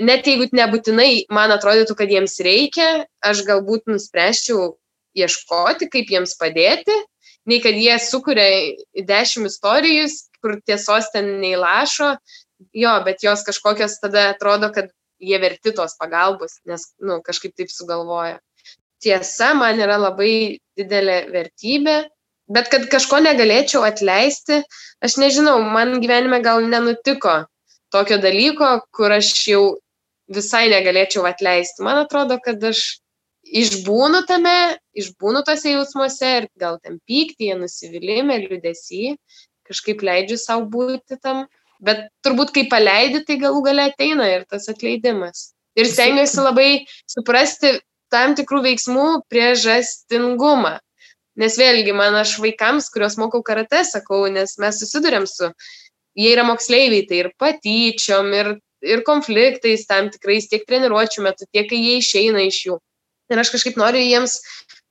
net 0.00 0.26
jeigu 0.28 0.48
nebūtinai 0.54 1.26
man 1.32 1.54
atrodytų, 1.54 1.96
kad 1.98 2.12
jiems 2.12 2.38
reikia, 2.44 3.06
aš 3.24 3.44
galbūt 3.48 3.90
nuspręščiau 3.90 4.72
ieškoti, 5.18 5.90
kaip 5.92 6.12
jiems 6.12 6.36
padėti, 6.40 6.94
nei 7.48 7.60
kad 7.62 7.76
jie 7.76 7.98
sukuria 8.00 8.46
dešimt 9.08 9.50
istorijus, 9.50 10.28
kur 10.42 10.58
tiesos 10.66 11.10
ten 11.14 11.36
neįlašo, 11.42 12.14
jo, 12.74 12.94
bet 13.06 13.22
jos 13.22 13.44
kažkokios 13.46 13.98
tada 14.02 14.30
atrodo, 14.32 14.70
kad 14.74 14.90
jie 15.22 15.38
verti 15.42 15.74
tos 15.74 15.94
pagalbos, 15.98 16.58
nes, 16.66 16.88
nu, 17.02 17.20
kažkaip 17.24 17.54
taip 17.58 17.70
sugalvoja. 17.70 18.40
Tiesa 19.02 19.52
man 19.58 19.80
yra 19.82 19.98
labai 19.98 20.58
didelė 20.78 21.24
vertybė, 21.34 21.96
bet 22.50 22.70
kad 22.72 22.88
kažko 22.90 23.20
negalėčiau 23.24 23.84
atleisti, 23.86 24.62
aš 25.04 25.18
nežinau, 25.20 25.60
man 25.62 26.00
gyvenime 26.02 26.42
gal 26.44 26.64
nenutiko 26.66 27.42
tokio 27.92 28.18
dalyko, 28.22 28.80
kur 28.94 29.12
aš 29.12 29.32
jau 29.50 29.62
visai 30.32 30.68
negalėčiau 30.72 31.26
atleisti. 31.28 31.84
Man 31.84 32.02
atrodo, 32.04 32.38
kad 32.42 32.62
aš 32.64 32.82
išbūnu 33.42 34.22
tame, 34.28 34.78
išbūnu 34.96 35.42
tose 35.46 35.74
jausmuose 35.74 36.30
ir 36.38 36.46
gal 36.58 36.78
ten 36.82 36.98
pyktyje, 37.08 37.56
nusivylimė, 37.60 38.38
liudesy, 38.46 39.16
kažkaip 39.68 40.04
leidžiu 40.06 40.38
savo 40.40 40.66
būti 40.72 41.18
tam, 41.22 41.46
bet 41.82 42.06
turbūt 42.24 42.54
kai 42.54 42.66
paleidi, 42.70 43.24
tai 43.26 43.38
galų 43.42 43.64
gale 43.66 43.88
ateina 43.90 44.28
ir 44.30 44.46
tas 44.48 44.68
atleidimas. 44.72 45.50
Ir 45.76 45.88
stengiuosi 45.88 46.44
labai 46.44 46.70
suprasti 47.08 47.78
tam 48.12 48.36
tikrų 48.36 48.62
veiksmų 48.68 49.06
priežastingumą. 49.32 50.76
Nes 51.40 51.56
vėlgi, 51.56 51.94
man 51.96 52.16
aš 52.18 52.36
vaikams, 52.42 52.90
kuriuos 52.92 53.16
mokau 53.20 53.40
karate, 53.44 53.80
sakau, 53.88 54.26
nes 54.28 54.58
mes 54.60 54.80
susidurėm 54.82 55.24
su, 55.28 55.48
jie 56.18 56.32
yra 56.34 56.44
moksleiviai, 56.44 57.06
tai 57.08 57.22
ir 57.22 57.30
patyčiom, 57.40 58.28
ir, 58.36 58.50
ir 58.84 59.04
konfliktais 59.06 59.86
tam 59.88 60.10
tikrais 60.12 60.50
tiek 60.50 60.66
treniruočių 60.68 61.24
metu, 61.24 61.48
tiek 61.48 61.70
kai 61.70 61.80
jie 61.80 62.00
išeina 62.02 62.44
iš 62.48 62.58
jų. 62.66 62.76
Ir 63.32 63.40
aš 63.40 63.54
kažkaip 63.54 63.78
noriu 63.80 64.02
jiems 64.04 64.40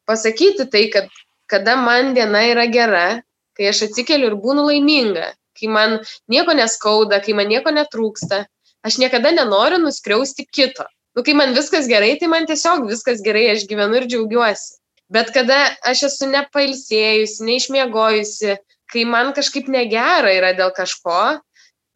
pasakyti 0.10 0.66
tai, 0.72 0.88
kad 0.94 1.12
kada 1.52 1.76
man 1.76 2.16
diena 2.16 2.42
yra 2.48 2.66
gera, 2.72 3.22
kai 3.58 3.70
aš 3.70 3.86
atsikeliu 3.90 4.32
ir 4.32 4.40
būnu 4.42 4.66
laiminga, 4.70 5.28
kai 5.60 5.70
man 5.70 6.00
nieko 6.32 6.56
neskauda, 6.58 7.20
kai 7.22 7.36
man 7.38 7.52
nieko 7.52 7.74
netrūksta, 7.76 8.46
aš 8.88 8.98
niekada 9.04 9.34
nenoriu 9.36 9.82
nuskriausti 9.84 10.48
kito. 10.48 10.88
Nu, 11.14 11.26
kai 11.28 11.36
man 11.36 11.52
viskas 11.54 11.90
gerai, 11.92 12.16
tai 12.20 12.32
man 12.32 12.48
tiesiog 12.48 12.88
viskas 12.88 13.20
gerai, 13.22 13.50
aš 13.52 13.68
gyvenu 13.68 14.00
ir 14.00 14.08
džiaugiuosi. 14.08 14.81
Bet 15.12 15.34
kada 15.36 15.58
aš 15.84 16.06
esu 16.08 16.30
nepailsėjusi, 16.32 17.44
neišmiegojusi, 17.44 18.56
kai 18.92 19.04
man 19.08 19.34
kažkaip 19.36 19.68
negera 19.72 20.32
yra 20.32 20.54
dėl 20.56 20.72
kažko, 20.76 21.42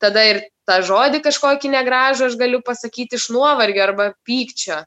tada 0.03 0.23
ir 0.31 0.41
tą 0.67 0.81
žodį 0.83 1.21
kažkokį 1.23 1.71
negražų 1.77 2.29
aš 2.29 2.35
galiu 2.39 2.59
pasakyti 2.65 3.19
iš 3.19 3.29
nuovargio 3.31 3.85
arba 3.85 4.09
pykčio 4.27 4.81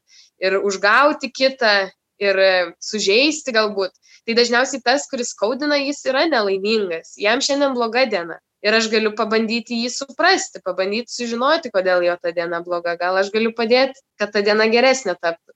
ir 0.44 0.58
užgauti 0.60 1.30
kitą 1.32 1.88
ir 2.20 2.40
sužeisti 2.82 3.54
galbūt. 3.54 3.94
Tai 4.26 4.36
dažniausiai 4.36 4.82
tas, 4.84 5.06
kuris 5.08 5.32
skaudina, 5.32 5.78
jis 5.80 6.02
yra 6.10 6.26
nelaimingas, 6.28 7.14
jam 7.16 7.40
šiandien 7.40 7.72
bloga 7.78 8.04
diena. 8.10 8.36
Ir 8.66 8.74
aš 8.74 8.88
galiu 8.90 9.12
pabandyti 9.14 9.76
jį 9.84 9.90
suprasti, 9.94 10.58
pabandyti 10.64 11.12
sužinoti, 11.14 11.70
kodėl 11.70 12.02
jo 12.02 12.16
ta 12.18 12.32
diena 12.34 12.58
bloga. 12.64 12.96
Gal 12.98 13.20
aš 13.20 13.30
galiu 13.34 13.52
padėti, 13.54 14.02
kad 14.18 14.32
ta 14.34 14.42
diena 14.42 14.66
geresnė 14.70 15.14
taptų. 15.14 15.54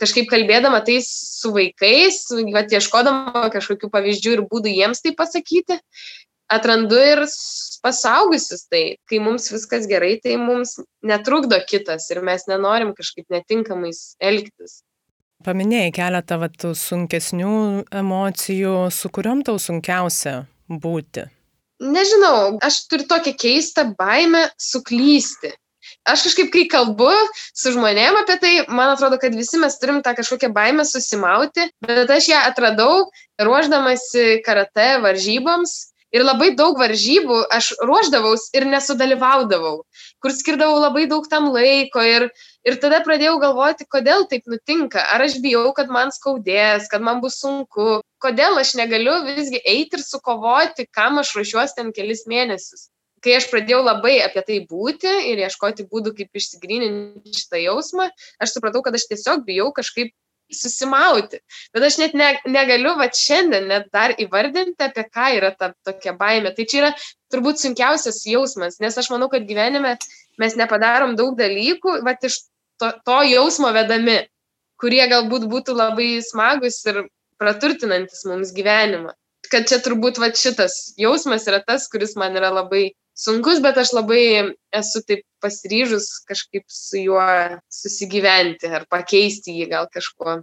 Kažkaip 0.00 0.30
kalbėdama 0.30 0.80
tai 0.86 1.00
su 1.04 1.52
vaikais, 1.52 2.22
ieškodama 2.32 3.50
kažkokių 3.52 3.92
pavyzdžių 3.92 4.34
ir 4.36 4.44
būdų 4.48 4.72
jiems 4.72 5.04
tai 5.04 5.12
pasakyti, 5.18 5.76
atrandu 6.48 6.96
ir 6.96 7.24
pasaugusius 7.84 8.66
tai, 8.72 8.96
kai 9.08 9.20
mums 9.22 9.50
viskas 9.52 9.86
gerai, 9.90 10.16
tai 10.22 10.38
mums 10.40 10.78
netrukdo 11.04 11.60
kitas 11.68 12.08
ir 12.10 12.22
mes 12.24 12.48
nenorim 12.48 12.94
kažkaip 12.96 13.28
netinkamais 13.32 14.16
elgtis. 14.18 14.82
Paminėjai 15.46 15.92
keletą 15.94 16.40
va, 16.40 16.48
tų 16.50 16.72
sunkesnių 16.74 17.50
emocijų, 18.00 18.78
su 18.90 19.10
kuriuom 19.14 19.44
tau 19.46 19.60
sunkiausia 19.62 20.40
būti? 20.66 21.28
Nežinau, 21.78 22.58
aš 22.64 22.82
turiu 22.90 23.06
tokią 23.06 23.32
keistą 23.38 23.84
baimę 23.98 24.48
suklysti. 24.58 25.52
Aš 26.08 26.24
kažkaip, 26.26 26.48
kai 26.52 26.64
kalbu 26.70 27.10
su 27.56 27.72
žmonėm 27.74 28.16
apie 28.18 28.36
tai, 28.42 28.52
man 28.66 28.92
atrodo, 28.94 29.18
kad 29.20 29.34
visi 29.36 29.60
mes 29.60 29.76
turim 29.80 30.00
tą 30.04 30.14
kažkokią 30.18 30.50
baimę 30.56 30.84
susimauti, 30.88 31.68
bet 31.84 32.10
aš 32.10 32.30
ją 32.32 32.40
atradau 32.48 33.06
ruoždamasi 33.40 34.40
karate 34.46 34.88
varžyboms 35.04 35.76
Ir 36.16 36.24
labai 36.24 36.54
daug 36.56 36.78
varžybų 36.80 37.38
aš 37.52 37.74
ruoždavaus 37.84 38.46
ir 38.56 38.64
nesudalyvaudavau, 38.68 39.82
kur 40.24 40.32
skirdavau 40.32 40.78
labai 40.80 41.04
daug 41.10 41.26
tam 41.28 41.50
laiko 41.52 42.00
ir, 42.00 42.30
ir 42.64 42.78
tada 42.80 43.02
pradėjau 43.04 43.34
galvoti, 43.42 43.84
kodėl 43.92 44.24
taip 44.30 44.48
nutinka. 44.48 45.02
Ar 45.14 45.26
aš 45.26 45.36
bijau, 45.44 45.66
kad 45.76 45.92
man 45.92 46.12
skaudės, 46.14 46.88
kad 46.88 47.04
man 47.04 47.20
bus 47.24 47.36
sunku, 47.42 47.98
kodėl 48.24 48.56
aš 48.62 48.72
negaliu 48.80 49.18
visgi 49.26 49.60
eiti 49.60 50.00
ir 50.00 50.04
sukovoti, 50.06 50.88
kam 50.88 51.20
aš 51.20 51.34
ruošiuosi 51.36 51.76
ten 51.76 51.92
kelis 51.92 52.24
mėnesius. 52.30 52.88
Kai 53.20 53.34
aš 53.36 53.48
pradėjau 53.50 53.82
labai 53.82 54.20
apie 54.22 54.44
tai 54.46 54.58
būti 54.70 55.10
ir 55.28 55.42
ieškoti 55.42 55.88
būdų, 55.90 56.14
kaip 56.16 56.40
išsigryninti 56.40 57.34
šitą 57.34 57.60
jausmą, 57.66 58.08
aš 58.40 58.56
supratau, 58.56 58.80
kad 58.86 58.96
aš 58.96 59.08
tiesiog 59.10 59.44
bijau 59.44 59.72
kažkaip 59.76 60.14
susimauti. 60.54 61.40
Bet 61.74 61.86
aš 61.88 61.98
net 62.02 62.14
ne, 62.18 62.30
negaliu, 62.48 62.94
va 62.98 63.08
šiandien 63.14 63.68
net 63.70 63.88
dar 63.94 64.14
įvardinti, 64.18 64.78
apie 64.84 65.04
ką 65.08 65.28
yra 65.36 65.52
ta 65.56 65.72
tokia 65.86 66.14
baime. 66.18 66.54
Tai 66.56 66.66
čia 66.68 66.80
yra 66.82 66.92
turbūt 67.32 67.60
sunkiausias 67.62 68.22
jausmas, 68.28 68.80
nes 68.82 68.98
aš 68.98 69.10
manau, 69.12 69.30
kad 69.32 69.46
gyvenime 69.48 69.96
mes 70.38 70.56
nepadarom 70.58 71.16
daug 71.18 71.36
dalykų, 71.38 72.00
va 72.06 72.14
iš 72.22 72.40
to, 72.80 72.92
to 73.04 73.20
jausmo 73.32 73.72
vedami, 73.74 74.20
kurie 74.80 75.04
galbūt 75.10 75.48
būtų 75.50 75.74
labai 75.76 76.10
smagus 76.24 76.80
ir 76.86 77.04
praturtinantis 77.38 78.24
mums 78.28 78.54
gyvenimą. 78.54 79.14
Kad 79.48 79.68
čia 79.70 79.78
turbūt 79.82 80.18
va 80.20 80.30
šitas 80.34 80.94
jausmas 81.00 81.46
yra 81.48 81.60
tas, 81.64 81.86
kuris 81.90 82.16
man 82.20 82.36
yra 82.36 82.50
labai 82.52 82.90
sunkus, 83.18 83.62
bet 83.64 83.80
aš 83.80 83.94
labai 83.96 84.22
esu 84.74 85.02
taip 85.06 85.24
pasiryžus 85.42 86.10
kažkaip 86.28 86.66
su 86.70 87.02
juo 87.06 87.24
susigyventi 87.72 88.70
ar 88.70 88.86
pakeisti 88.90 89.58
jį 89.60 89.72
gal 89.74 89.90
kažkuo. 89.92 90.40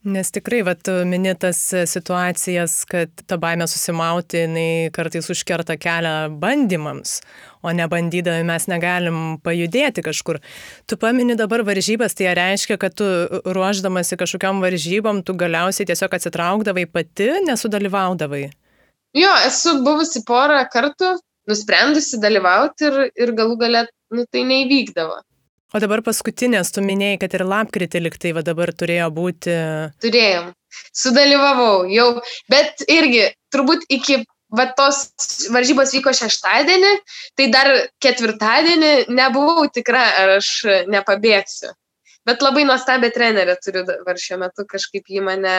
Nes 0.00 0.30
tikrai, 0.32 0.62
vat, 0.64 0.88
minėtas 1.04 1.58
situacijas, 1.92 2.78
kad 2.88 3.10
ta 3.28 3.36
baime 3.36 3.66
susimauti, 3.68 4.46
jinai 4.46 4.88
kartais 4.96 5.28
užkerta 5.28 5.76
kelią 5.76 6.30
bandymams, 6.40 7.18
o 7.60 7.74
nebandydami 7.76 8.46
mes 8.48 8.64
negalim 8.72 9.18
pajudėti 9.44 10.00
kažkur. 10.06 10.38
Tu 10.88 10.96
pamini 10.96 11.36
dabar 11.36 11.60
varžybas, 11.68 12.16
tai 12.16 12.32
reiškia, 12.38 12.80
kad 12.80 12.96
tu 12.96 13.04
ruoždamasi 13.44 14.16
kažkokiam 14.16 14.64
varžybom, 14.64 15.20
tu 15.20 15.36
galiausiai 15.36 15.92
tiesiog 15.92 16.16
atsitraukdavai 16.16 16.86
pati, 16.88 17.28
nesudalyvaudavai. 17.50 18.46
Jo, 19.20 19.36
esu 19.44 19.82
buvusi 19.84 20.24
porą 20.24 20.62
kartų, 20.72 21.18
nusprendusi 21.48 22.20
dalyvauti 22.22 22.88
ir, 22.88 23.00
ir 23.16 23.34
galų 23.38 23.58
galę, 23.60 23.84
nu, 24.14 24.26
tai 24.30 24.44
neįvykdavo. 24.48 25.20
O 25.70 25.78
dabar 25.78 26.02
paskutinės, 26.02 26.72
tu 26.74 26.82
minėjai, 26.82 27.20
kad 27.22 27.34
ir 27.36 27.46
lapkritį 27.46 28.02
liktai 28.02 28.32
va 28.34 28.42
dabar 28.46 28.72
turėjo 28.74 29.06
būti. 29.14 29.54
Turėjom. 30.02 30.50
Sudalyvavau 30.94 31.84
jau, 31.90 32.08
bet 32.50 32.82
irgi 32.90 33.28
turbūt 33.54 33.86
iki 33.90 34.20
va 34.54 34.66
tos 34.74 35.04
varžybos 35.54 35.94
vyko 35.94 36.12
šeštadienį, 36.16 36.90
tai 37.38 37.46
dar 37.54 37.70
ketvirtadienį 38.02 38.92
nebuvau 39.14 39.68
tikra, 39.70 40.02
ar 40.22 40.36
aš 40.40 40.50
nepabėgsiu. 40.90 41.70
Bet 42.26 42.42
labai 42.44 42.66
nuostabę 42.66 43.12
trenerę 43.14 43.54
turiu 43.62 43.86
dabar 43.86 44.18
šiuo 44.20 44.40
metu, 44.42 44.66
kažkaip 44.68 45.06
jį 45.08 45.22
mane 45.24 45.54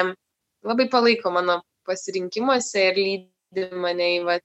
labai 0.68 0.90
palaiko 0.92 1.32
mano 1.34 1.62
pasirinkimuose 1.88 2.90
ir 2.92 3.00
lydi 3.00 3.30
mane 3.54 4.08
į, 4.16 4.18
vat, 4.26 4.43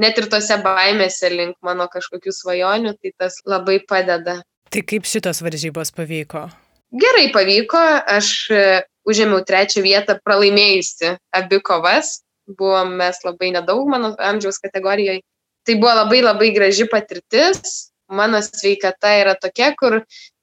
net 0.00 0.18
ir 0.18 0.28
tose 0.30 0.56
baimėse 0.62 1.30
link 1.32 1.56
mano 1.62 1.88
kažkokių 1.90 2.32
svajonių, 2.34 2.94
tai 3.00 3.12
tas 3.18 3.40
labai 3.46 3.80
padeda. 3.88 4.40
Tai 4.72 4.82
kaip 4.88 5.08
šitos 5.08 5.42
varžybos 5.44 5.92
pavyko? 5.96 6.46
Gerai 6.92 7.30
pavyko, 7.32 7.80
aš 8.14 8.28
e, 8.52 8.64
užėmiau 9.08 9.44
trečią 9.48 9.82
vietą 9.84 10.18
pralaimėjusi 10.24 11.16
abi 11.34 11.60
kovas, 11.64 12.20
buvom 12.46 12.96
mes 13.00 13.20
labai 13.24 13.52
nedaug 13.56 13.88
mano 13.88 14.14
amžiaus 14.18 14.60
kategorijoje. 14.62 15.22
Tai 15.66 15.78
buvo 15.78 15.94
labai 15.94 16.22
labai 16.24 16.50
graži 16.54 16.88
patirtis, 16.90 17.92
mano 18.10 18.40
sveikata 18.42 19.14
yra 19.20 19.34
tokia, 19.38 19.72
kur 19.78 20.02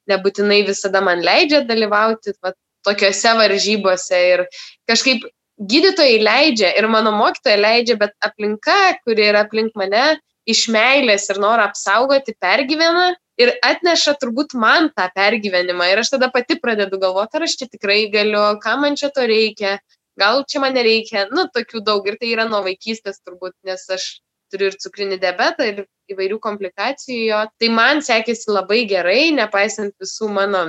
nebūtinai 0.09 0.63
visada 0.67 1.01
man 1.05 1.21
leidžia 1.25 1.65
dalyvauti 1.67 2.33
va, 2.43 2.53
tokiuose 2.87 3.33
varžybose 3.37 4.19
ir 4.33 4.45
kažkaip 4.89 5.27
gydytojai 5.59 6.19
leidžia 6.23 6.71
ir 6.79 6.87
mano 6.87 7.11
mokytoja 7.15 7.59
leidžia, 7.59 7.97
bet 7.99 8.15
aplinka, 8.23 8.77
kuri 9.03 9.27
yra 9.29 9.43
aplink 9.45 9.75
mane, 9.79 10.19
iš 10.49 10.67
meilės 10.73 11.27
ir 11.29 11.39
noro 11.41 11.65
apsaugoti 11.67 12.35
pergyvena 12.39 13.11
ir 13.39 13.51
atneša 13.63 14.15
turbūt 14.21 14.55
man 14.59 14.89
tą 14.95 15.07
pergyvenimą. 15.15 15.91
Ir 15.91 16.01
aš 16.03 16.15
tada 16.15 16.29
pati 16.33 16.59
pradedu 16.59 16.99
galvoti, 17.01 17.37
ar 17.37 17.47
aš 17.47 17.57
čia 17.59 17.69
tikrai 17.71 18.01
galiu, 18.13 18.41
ką 18.63 18.79
man 18.81 18.97
čia 18.99 19.11
to 19.15 19.27
reikia, 19.29 19.77
gal 20.19 20.43
čia 20.49 20.63
man 20.63 20.75
nereikia, 20.75 21.27
nu, 21.31 21.47
tokių 21.55 21.83
daug. 21.85 22.07
Ir 22.07 22.19
tai 22.19 22.33
yra 22.33 22.47
nuo 22.49 22.63
vaikystės 22.65 23.21
turbūt, 23.23 23.55
nes 23.67 23.85
aš 23.95 24.09
turiu 24.51 24.71
ir 24.71 24.77
cukrinį 24.81 25.19
diabetą, 25.21 25.67
ir 25.71 25.85
įvairių 26.11 26.39
komplikacijų 26.43 27.23
jo. 27.29 27.41
Tai 27.61 27.71
man 27.75 28.03
sekėsi 28.05 28.51
labai 28.51 28.83
gerai, 28.89 29.29
nepaisant 29.35 29.95
visų 30.01 30.31
mano 30.33 30.63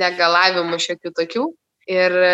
negalavimų 0.00 0.78
šiokių 0.86 1.14
tokių. 1.18 1.46
Ir 1.88 2.12
e, 2.12 2.32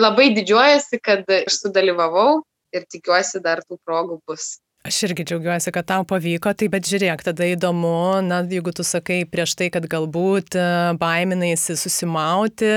labai 0.00 0.30
didžiuojasi, 0.36 1.00
kad 1.04 1.28
aš 1.42 1.60
sudalyvavau 1.64 2.42
ir 2.74 2.86
tikiuosi 2.90 3.42
dar 3.44 3.60
tų 3.66 3.78
progų 3.84 4.20
bus. 4.26 4.56
Aš 4.86 5.00
irgi 5.08 5.24
džiaugiuosi, 5.26 5.72
kad 5.74 5.88
tau 5.88 6.04
pavyko, 6.06 6.52
tai 6.54 6.68
bet 6.70 6.86
žiūrėk, 6.86 7.24
tada 7.26 7.48
įdomu, 7.50 8.22
na, 8.22 8.42
jeigu 8.46 8.70
tu 8.76 8.84
sakai 8.86 9.24
prieš 9.26 9.56
tai, 9.58 9.66
kad 9.74 9.88
galbūt 9.90 10.54
e, 10.54 10.66
baiminaisi 11.00 11.74
susimauti, 11.80 12.70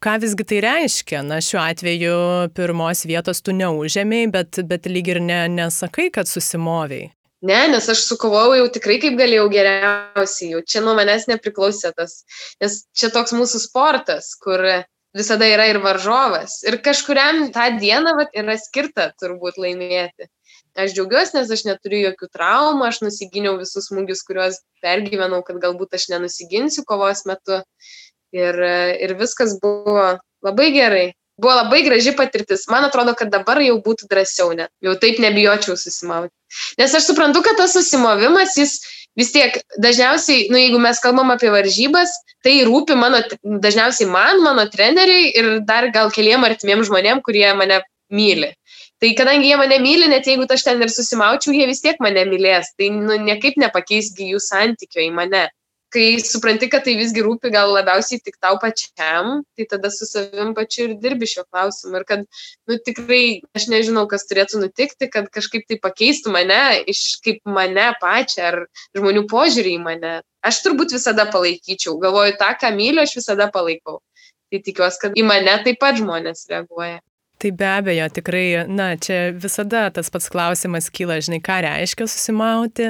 ką 0.00 0.14
visgi 0.22 0.46
tai 0.48 0.62
reiškia? 0.64 1.20
Na, 1.26 1.42
šiuo 1.44 1.60
atveju 1.66 2.16
pirmos 2.56 3.04
vietos 3.08 3.44
tu 3.44 3.52
neužėmėjai, 3.58 4.32
bet, 4.38 4.62
bet 4.70 4.88
lyg 4.88 5.12
ir 5.12 5.20
ne, 5.24 5.42
nesakai, 5.52 6.08
kad 6.14 6.30
susimoviai. 6.30 7.10
Ne, 7.44 7.58
nes 7.70 7.84
aš 7.92 8.00
sukovau 8.08 8.56
jau 8.56 8.66
tikrai 8.74 8.96
kaip 9.02 9.14
galėjau 9.18 9.46
geriausiai, 9.52 10.54
jau 10.56 10.62
čia 10.66 10.80
nuo 10.82 10.96
manęs 10.98 11.28
nepriklausė 11.30 11.92
tas, 11.94 12.22
nes 12.58 12.80
čia 12.98 13.12
toks 13.14 13.36
mūsų 13.36 13.60
sportas, 13.62 14.32
kur 14.42 14.64
visada 15.16 15.46
yra 15.48 15.68
ir 15.70 15.78
varžovas. 15.84 16.60
Ir 16.68 16.80
kažkuriam 16.84 17.48
tą 17.54 17.70
dieną 17.80 18.16
vat, 18.18 18.34
yra 18.36 18.58
skirta 18.60 19.12
turbūt 19.20 19.60
laimėti 19.60 20.28
aš 20.78 20.94
džiaugiuosi, 20.94 21.36
nes 21.36 21.50
aš 21.54 21.64
neturiu 21.66 22.00
jokių 22.06 22.28
traumų, 22.34 22.86
aš 22.88 23.00
nusiginiau 23.04 23.56
visus 23.60 23.90
smūgius, 23.90 24.24
kuriuos 24.26 24.60
pergyvenau, 24.84 25.42
kad 25.46 25.60
galbūt 25.62 25.98
aš 25.98 26.08
nenusiginsiu 26.12 26.84
kovos 26.88 27.24
metu. 27.28 27.62
Ir, 28.36 28.58
ir 29.00 29.14
viskas 29.16 29.56
buvo 29.62 30.18
labai 30.44 30.68
gerai. 30.74 31.06
Buvo 31.38 31.54
labai 31.54 31.80
graži 31.86 32.12
patirtis. 32.18 32.66
Man 32.68 32.84
atrodo, 32.84 33.14
kad 33.16 33.30
dabar 33.32 33.60
jau 33.62 33.78
būtų 33.80 34.08
drąsiau 34.10 34.52
net. 34.58 34.72
Jau 34.84 34.96
taip 35.00 35.20
nebijočiau 35.22 35.78
susimauti. 35.78 36.34
Nes 36.80 36.94
aš 36.98 37.06
suprantu, 37.08 37.44
kad 37.46 37.56
tas 37.60 37.72
susimovimas, 37.76 38.56
jis 38.58 38.74
vis 39.18 39.32
tiek 39.34 39.58
dažniausiai, 39.82 40.46
nu, 40.52 40.58
jeigu 40.60 40.80
mes 40.82 41.00
kalbam 41.02 41.32
apie 41.34 41.50
varžybas, 41.52 42.12
tai 42.46 42.60
rūpi 42.68 42.96
mano, 42.98 43.20
dažniausiai 43.42 44.08
man, 44.10 44.42
mano 44.44 44.66
treneriai 44.70 45.32
ir 45.40 45.50
dar 45.68 45.90
gal 45.94 46.12
keliem 46.14 46.46
artimiem 46.46 46.84
žmonėm, 46.86 47.22
kurie 47.26 47.48
mane 47.58 47.80
myli. 48.14 48.52
Tai 48.98 49.12
kadangi 49.18 49.50
jie 49.50 49.58
mane 49.58 49.78
myli, 49.82 50.08
net 50.10 50.26
jeigu 50.26 50.46
aš 50.50 50.64
ten 50.66 50.82
ir 50.82 50.90
susimaučiau, 50.90 51.54
jie 51.54 51.66
vis 51.70 51.82
tiek 51.84 51.98
mane 52.02 52.24
mylės. 52.30 52.72
Tai 52.78 52.90
nu, 52.94 53.18
niekaip 53.28 53.58
nepakeisgi 53.62 54.32
jų 54.32 54.42
santykio 54.42 55.04
į 55.04 55.12
mane. 55.14 55.46
Kai 55.94 56.18
supranti, 56.20 56.68
kad 56.68 56.84
tai 56.84 56.98
visgi 56.98 57.22
rūpi 57.24 57.48
gal 57.52 57.70
labiausiai 57.72 58.20
tik 58.20 58.34
tau 58.44 58.58
pačiam, 58.60 59.38
tai 59.56 59.64
tada 59.70 59.88
su 59.88 60.04
savim 60.04 60.50
pačiu 60.56 60.84
ir 60.84 60.96
dirbi 61.00 61.24
šio 61.30 61.46
klausimu. 61.48 61.96
Ir 61.96 62.04
kad, 62.10 62.26
nu 62.68 62.76
tikrai, 62.84 63.40
aš 63.56 63.70
nežinau, 63.72 64.04
kas 64.10 64.28
turėtų 64.28 64.60
nutikti, 64.66 65.08
kad 65.08 65.30
kažkaip 65.32 65.64
tai 65.70 65.80
pakeistų 65.80 66.34
mane 66.34 66.60
iš 66.92 67.02
kaip 67.24 67.40
mane 67.48 67.88
pačią 68.02 68.50
ar 68.50 68.60
žmonių 68.98 69.24
požiūrį 69.32 69.78
į 69.78 69.82
mane. 69.86 70.14
Aš 70.44 70.60
turbūt 70.66 70.92
visada 70.92 71.24
palaikyčiau. 71.32 71.96
Galvoju, 72.04 72.36
tą, 72.36 72.52
ką 72.60 72.74
myliu, 72.76 73.06
aš 73.08 73.16
visada 73.22 73.48
palaikau. 73.54 74.02
Tai 74.52 74.60
tikiuosi, 74.64 75.00
kad 75.06 75.16
į 75.16 75.24
mane 75.24 75.56
taip 75.64 75.80
pat 75.80 75.96
žmonės 76.00 76.44
reaguoja. 76.52 77.00
Tai 77.38 77.52
be 77.54 77.66
abejo, 77.70 78.08
tikrai, 78.10 78.66
na, 78.66 78.96
čia 78.98 79.30
visada 79.30 79.84
tas 79.94 80.10
pats 80.10 80.26
klausimas 80.32 80.88
kyla, 80.90 81.20
žinai, 81.22 81.38
ką 81.38 81.60
reiškia 81.62 82.08
susimauti, 82.10 82.88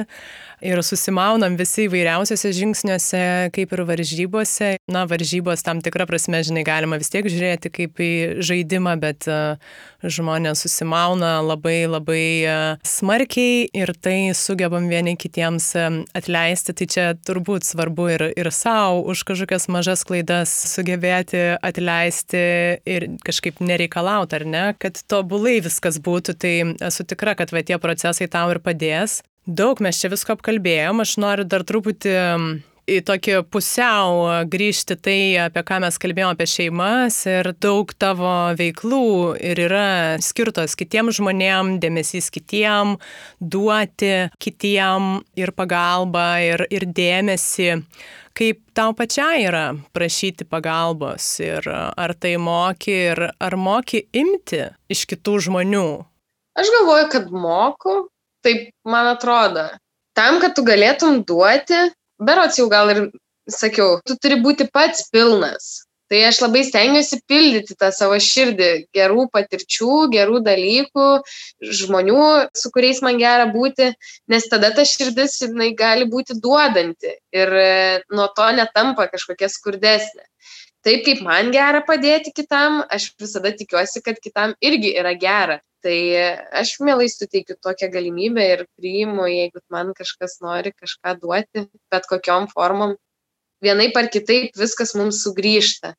ir 0.63 0.79
susimaunam 0.83 1.55
visi 1.59 1.85
įvairiausiose 1.87 2.51
žingsniuose, 2.55 3.21
kaip 3.55 3.73
ir 3.75 3.83
varžybose. 3.87 4.71
Na, 4.91 5.05
varžybos 5.09 5.63
tam 5.65 5.83
tikrą 5.83 6.07
prasme, 6.09 6.41
žinai, 6.45 6.65
galima 6.67 6.99
vis 6.99 7.11
tiek 7.11 7.27
žiūrėti 7.29 7.71
kaip 7.73 8.01
į 8.03 8.11
žaidimą, 8.45 8.95
bet 9.01 9.27
uh, 9.31 9.59
žmonės 10.03 10.63
susimauna 10.65 11.39
labai 11.45 11.83
labai 11.89 12.25
uh, 12.43 12.87
smarkiai 12.87 13.67
ir 13.75 13.93
tai 14.01 14.17
sugebam 14.37 14.89
vieni 14.91 15.15
kitiems 15.19 15.71
um, 15.79 16.01
atleisti. 16.17 16.75
Tai 16.75 16.89
čia 16.91 17.07
turbūt 17.15 17.67
svarbu 17.67 18.09
ir, 18.15 18.25
ir 18.39 18.51
savo 18.55 19.03
už 19.11 19.23
kažkokias 19.29 19.69
mažas 19.71 20.03
klaidas 20.07 20.53
sugebėti 20.73 21.55
atleisti 21.55 22.43
ir 22.89 23.07
kažkaip 23.25 23.63
nereikalauti, 23.63 24.38
ar 24.39 24.47
ne, 24.47 24.63
kad 24.79 24.97
tobulai 25.11 25.59
viskas 25.65 25.99
būtų. 26.03 26.37
Tai 26.39 26.55
esu 26.89 27.05
tikra, 27.07 27.35
kad 27.39 27.53
va, 27.55 27.63
tie 27.65 27.79
procesai 27.81 28.29
tau 28.31 28.47
ir 28.53 28.63
padės. 28.63 29.19
Daug 29.49 29.79
mes 29.83 29.97
čia 29.99 30.11
visko 30.11 30.35
apkalbėjom, 30.35 31.03
aš 31.03 31.15
noriu 31.21 31.45
dar 31.49 31.65
truputį 31.65 32.17
į 32.89 32.99
tokį 33.05 33.35
pusiau 33.53 34.23
grįžti 34.49 34.97
tai, 34.99 35.19
apie 35.45 35.63
ką 35.65 35.79
mes 35.83 35.97
kalbėjome 36.01 36.35
apie 36.35 36.47
šeimas 36.49 37.21
ir 37.29 37.51
daug 37.61 37.91
tavo 38.01 38.31
veiklų 38.59 39.35
ir 39.51 39.61
yra 39.67 39.89
skirtos 40.23 40.75
kitiem 40.79 41.11
žmonėm, 41.15 41.77
dėmesys 41.83 42.31
kitiem, 42.33 42.97
duoti 43.39 44.29
kitiem 44.41 45.19
ir 45.39 45.53
pagalbą 45.57 46.29
ir, 46.45 46.65
ir 46.73 46.87
dėmesį. 46.89 47.69
Kaip 48.39 48.59
tau 48.71 48.93
pačiai 48.95 49.41
yra 49.49 49.65
prašyti 49.91 50.45
pagalbos 50.47 51.25
ir 51.43 51.65
ar 51.67 52.13
tai 52.15 52.37
moki 52.39 52.93
ir 53.09 53.19
ar 53.35 53.55
moki 53.59 54.05
imti 54.15 54.61
iš 54.95 55.01
kitų 55.11 55.33
žmonių? 55.49 55.87
Aš 56.55 56.71
galvoju, 56.75 57.09
kad 57.11 57.27
moku, 57.35 57.95
taip 58.43 58.69
man 58.87 59.09
atrodo. 59.11 59.65
Tam, 60.15 60.39
kad 60.39 60.55
tu 60.55 60.63
galėtum 60.63 61.19
duoti, 61.27 61.81
berots 62.23 62.61
jau 62.61 62.69
gal 62.71 62.93
ir 62.93 63.01
sakiau, 63.51 63.99
tu 64.07 64.15
turi 64.15 64.39
būti 64.39 64.69
pats 64.71 65.09
pilnas. 65.11 65.83
Tai 66.09 66.19
aš 66.25 66.39
labai 66.41 66.63
stengiuosi 66.65 67.19
pildyti 67.29 67.75
tą 67.77 67.91
savo 67.93 68.15
širdį 68.25 68.69
gerų 68.97 69.27
patirčių, 69.35 69.97
gerų 70.15 70.39
dalykų, 70.47 71.09
žmonių, 71.81 72.23
su 72.57 72.71
kuriais 72.73 73.03
man 73.05 73.19
gera 73.21 73.45
būti, 73.53 73.91
nes 74.33 74.47
tada 74.49 74.71
ta 74.73 74.85
širdis 74.89 75.37
jinai 75.43 75.69
gali 75.77 76.07
būti 76.09 76.39
duodanti 76.41 77.13
ir 77.13 77.53
e, 77.61 77.69
nuo 78.09 78.25
to 78.33 78.47
netampa 78.57 79.05
kažkokia 79.11 79.51
skurdesnė. 79.53 80.25
taip 80.87 81.03
kaip 81.05 81.21
man 81.21 81.51
gera 81.53 81.83
padėti 81.85 82.31
kitam, 82.33 82.79
aš 82.89 83.11
visada 83.21 83.51
tikiuosi, 83.53 84.01
kad 84.01 84.17
kitam 84.23 84.55
irgi 84.65 84.95
yra 84.97 85.13
gera. 85.13 85.59
Tai 85.83 85.99
aš 86.59 86.73
mielai 86.83 87.07
suteikiu 87.11 87.55
tokią 87.55 87.87
galimybę 87.93 88.47
ir 88.53 88.65
priimu, 88.79 89.27
jeigu 89.31 89.61
man 89.71 89.93
kažkas 89.95 90.39
nori 90.43 90.73
kažką 90.73 91.13
duoti, 91.21 91.67
bet 91.91 92.09
kokiom 92.09 92.49
formom. 92.51 92.97
Vienaip 93.63 93.97
ar 93.99 94.09
kitaip 94.11 94.55
viskas 94.57 94.95
mums 94.95 95.23
sugrįžta. 95.25 95.95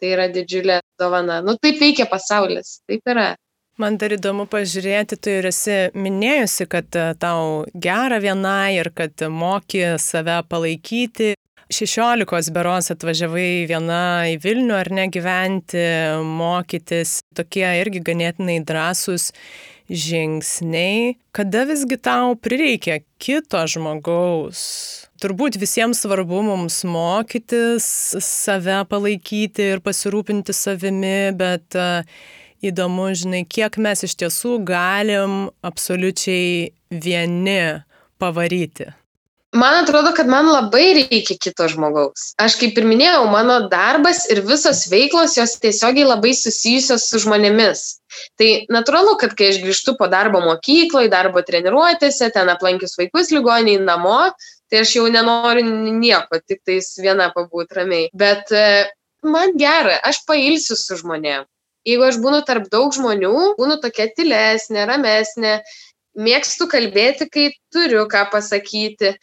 Tai 0.00 0.08
yra 0.08 0.26
didžiulė 0.32 0.80
dovana. 1.00 1.40
Nu, 1.44 1.56
taip 1.60 1.80
veikia 1.80 2.06
pasaulis, 2.08 2.80
taip 2.88 3.08
yra. 3.08 3.34
Man 3.80 3.96
dar 4.00 4.12
įdomu 4.12 4.44
pažiūrėti, 4.50 5.16
tu 5.16 5.32
ir 5.32 5.46
esi 5.48 5.76
minėjusi, 5.96 6.66
kad 6.68 6.96
e, 6.98 7.04
tau 7.20 7.64
gera 7.72 8.18
vienai 8.20 8.76
ir 8.76 8.90
kad 8.92 9.24
moki 9.32 9.84
save 9.96 10.42
palaikyti. 10.50 11.32
16 11.70 12.50
beros 12.52 12.90
atvažiavai 12.90 13.64
viena 13.70 14.26
į 14.28 14.36
Vilnių 14.42 14.74
ar 14.74 14.90
ne 14.90 15.06
gyventi, 15.12 15.84
mokytis, 16.26 17.20
tokie 17.36 17.68
irgi 17.78 18.02
ganėtinai 18.10 18.58
drąsūs 18.66 19.30
žingsniai. 19.90 21.16
Kada 21.34 21.66
visgi 21.68 21.98
tau 21.98 22.36
prireikia 22.38 23.00
kito 23.20 23.60
žmogaus? 23.66 24.60
Turbūt 25.20 25.58
visiems 25.60 26.00
svarbu 26.00 26.40
mums 26.46 26.80
mokytis, 26.88 27.86
save 28.24 28.78
palaikyti 28.88 29.74
ir 29.74 29.82
pasirūpinti 29.84 30.54
savimi, 30.56 31.34
bet 31.36 31.76
uh, 31.76 32.06
įdomu, 32.64 33.10
žinai, 33.16 33.42
kiek 33.48 33.76
mes 33.82 34.06
iš 34.06 34.16
tiesų 34.22 34.60
galim 34.68 35.50
absoliučiai 35.66 36.70
vieni 36.90 37.60
pavaryti. 38.20 38.90
Man 39.52 39.74
atrodo, 39.74 40.12
kad 40.14 40.28
man 40.30 40.46
labai 40.46 40.92
reikia 40.94 41.34
kito 41.34 41.66
žmogaus. 41.72 42.28
Aš 42.38 42.54
kaip 42.60 42.76
ir 42.78 42.84
minėjau, 42.86 43.24
mano 43.32 43.56
darbas 43.72 44.22
ir 44.30 44.44
visos 44.46 44.84
veiklos 44.92 45.34
jos 45.34 45.56
tiesiogiai 45.58 46.06
labai 46.06 46.30
susijusios 46.38 47.08
su 47.10 47.18
žmonėmis. 47.24 47.82
Tai 48.38 48.50
natūralu, 48.70 49.16
kad 49.18 49.34
kai 49.34 49.50
aš 49.50 49.58
grįžtu 49.64 49.96
po 49.98 50.06
darbo 50.12 50.38
mokykloje, 50.44 51.10
darbo 51.10 51.42
treniruotėse, 51.42 52.30
ten 52.30 52.54
aplankius 52.54 52.94
vaikus 53.00 53.34
ligoniai 53.34 53.82
namo, 53.82 54.22
tai 54.70 54.84
aš 54.84 54.94
jau 55.00 55.10
nenoriu 55.10 55.66
nieko, 55.98 56.38
tik 56.46 56.62
tais 56.62 56.94
viena 57.02 57.32
pabūti 57.34 57.80
ramiai. 57.80 58.10
Bet 58.14 58.54
e, 58.54 58.86
man 59.26 59.58
gera, 59.58 59.98
aš 60.06 60.22
pailsiu 60.30 60.78
su 60.78 61.02
žmonėm 61.02 61.50
jeigu 61.88 62.04
aš 62.06 62.18
būnu 62.20 62.42
tarp 62.46 62.68
daug 62.72 62.92
žmonių, 62.94 63.56
būnu 63.58 63.78
tokia 63.82 64.10
tylesnė, 64.16 64.84
ramesnė, 64.88 65.54
mėgstu 66.18 66.68
kalbėti, 66.70 67.28
kai 67.30 67.50
turiu 67.72 68.06
ką 68.10 68.26
pasakyti. 68.32 69.14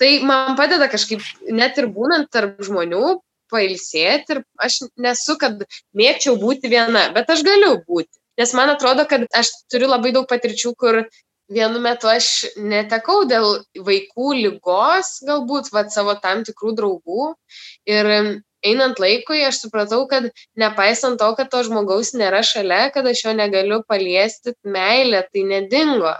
Tai 0.00 0.10
man 0.26 0.56
padeda 0.58 0.88
kažkaip, 0.90 1.22
net 1.54 1.78
ir 1.78 1.86
būnant 1.94 2.30
tarp 2.34 2.58
žmonių, 2.66 3.20
pailsėti 3.52 4.34
ir 4.34 4.40
aš 4.58 4.80
nesu, 5.00 5.36
kad 5.40 5.62
mėgčiau 5.96 6.34
būti 6.40 6.70
viena, 6.72 7.08
bet 7.14 7.30
aš 7.30 7.44
galiu 7.46 7.76
būti. 7.86 8.10
Nes 8.40 8.50
man 8.58 8.72
atrodo, 8.72 9.04
kad 9.06 9.28
aš 9.30 9.52
turiu 9.70 9.86
labai 9.92 10.10
daug 10.14 10.26
patirčių, 10.30 10.72
kur 10.74 11.04
vienu 11.52 11.80
metu 11.84 12.08
aš 12.10 12.48
netekau 12.58 13.22
dėl 13.30 13.60
vaikų 13.76 14.32
lygos, 14.40 15.20
galbūt 15.28 15.70
vat, 15.74 15.92
savo 15.94 16.16
tam 16.22 16.42
tikrų 16.46 16.74
draugų. 16.80 17.28
Ir 17.86 18.10
einant 18.64 19.00
laikui 19.02 19.44
aš 19.46 19.60
supratau, 19.66 20.02
kad 20.10 20.30
nepaisant 20.58 21.20
to, 21.20 21.30
kad 21.38 21.50
to 21.52 21.62
žmogaus 21.68 22.14
nėra 22.16 22.42
šalia, 22.46 22.88
kad 22.94 23.06
aš 23.06 23.26
jo 23.26 23.36
negaliu 23.36 23.82
paliesti, 23.86 24.56
meilė 24.64 25.24
tai 25.30 25.44
nedingo. 25.50 26.16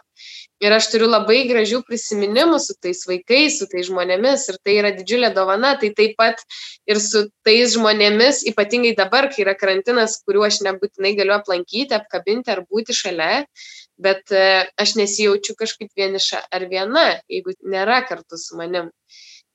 Ir 0.62 0.72
aš 0.72 0.86
turiu 0.92 1.08
labai 1.10 1.40
gražių 1.48 1.80
prisiminimų 1.88 2.60
su 2.62 2.76
tais 2.82 3.00
vaikais, 3.08 3.58
su 3.58 3.66
tais 3.70 3.88
žmonėmis 3.88 4.46
ir 4.52 4.58
tai 4.62 4.76
yra 4.78 4.92
didžiulė 4.94 5.32
dovana. 5.34 5.74
Tai 5.80 5.90
taip 5.98 6.14
pat 6.20 6.44
ir 6.86 7.00
su 7.02 7.24
tais 7.46 7.74
žmonėmis, 7.74 8.44
ypatingai 8.52 8.94
dabar, 8.98 9.28
kai 9.32 9.42
yra 9.44 9.56
karantinas, 9.58 10.20
kuriuo 10.24 10.46
aš 10.46 10.62
nebūtinai 10.66 11.16
galiu 11.18 11.34
aplankyti, 11.36 11.96
apkabinti 11.98 12.54
ar 12.54 12.62
būti 12.70 12.94
šalia, 12.96 13.42
bet 13.98 14.30
e, 14.30 14.64
aš 14.80 14.94
nesijaučiu 15.00 15.56
kažkaip 15.58 15.90
vieniša 15.98 16.46
ar 16.54 16.68
viena, 16.70 17.06
jeigu 17.30 17.56
nėra 17.62 18.00
kartu 18.08 18.38
su 18.40 18.58
manim 18.58 18.92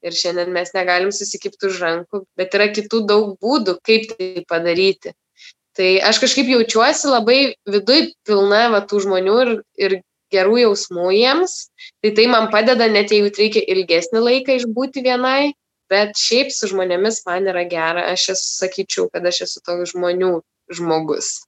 ir 0.03 0.15
šiandien 0.15 0.51
mes 0.55 0.71
negalim 0.75 1.11
susikipti 1.15 1.67
už 1.69 1.81
rankų, 1.83 2.23
bet 2.39 2.55
yra 2.55 2.69
kitų 2.75 3.03
daug 3.07 3.33
būdų, 3.43 3.79
kaip 3.85 4.11
tai 4.13 4.45
padaryti. 4.47 5.15
Tai 5.79 5.89
aš 6.09 6.19
kažkaip 6.23 6.49
jaučiuosi 6.49 7.07
labai 7.07 7.39
viduj 7.69 8.09
pilna 8.27 8.65
va, 8.73 8.81
tų 8.83 9.03
žmonių 9.05 9.35
ir, 9.43 9.51
ir 9.79 9.97
gerų 10.33 10.59
jausmų 10.63 11.09
jiems. 11.15 11.55
Tai 12.03 12.13
tai 12.17 12.27
man 12.31 12.49
padeda, 12.53 12.87
net 12.91 13.13
jeigu 13.13 13.31
reikia 13.37 13.63
ilgesnį 13.73 14.23
laiką 14.25 14.59
išbūti 14.59 15.03
vienai, 15.05 15.53
bet 15.91 16.17
šiaip 16.19 16.53
su 16.53 16.69
žmonėmis 16.71 17.23
man 17.27 17.49
yra 17.51 17.65
gera. 17.69 18.07
Aš 18.13 18.31
esu, 18.35 18.49
sakyčiau, 18.63 19.09
kad 19.13 19.25
aš 19.25 19.45
esu 19.47 19.63
toks 19.65 19.93
žmonių 19.95 20.39
žmogus. 20.75 21.39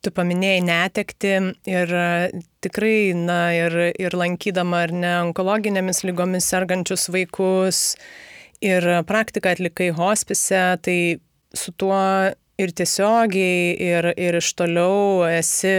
Tu 0.00 0.08
paminėjai 0.16 0.60
netekti 0.64 1.32
ir 1.68 1.90
tikrai, 2.64 3.12
na, 3.12 3.40
ir, 3.52 3.74
ir 4.00 4.16
lankydama 4.16 4.86
ar 4.86 4.94
ne 4.96 5.10
onkologinėmis 5.26 6.06
lygomis 6.08 6.48
sergančius 6.48 7.10
vaikus 7.12 7.82
ir 8.64 8.86
praktiką 9.08 9.52
atlikai 9.52 9.90
hospise, 9.96 10.62
tai 10.80 10.96
su 11.52 11.72
tuo 11.76 12.00
ir 12.60 12.72
tiesiogiai, 12.76 13.76
ir, 13.76 14.10
ir 14.16 14.40
iš 14.40 14.52
toliau 14.56 15.26
esi 15.28 15.76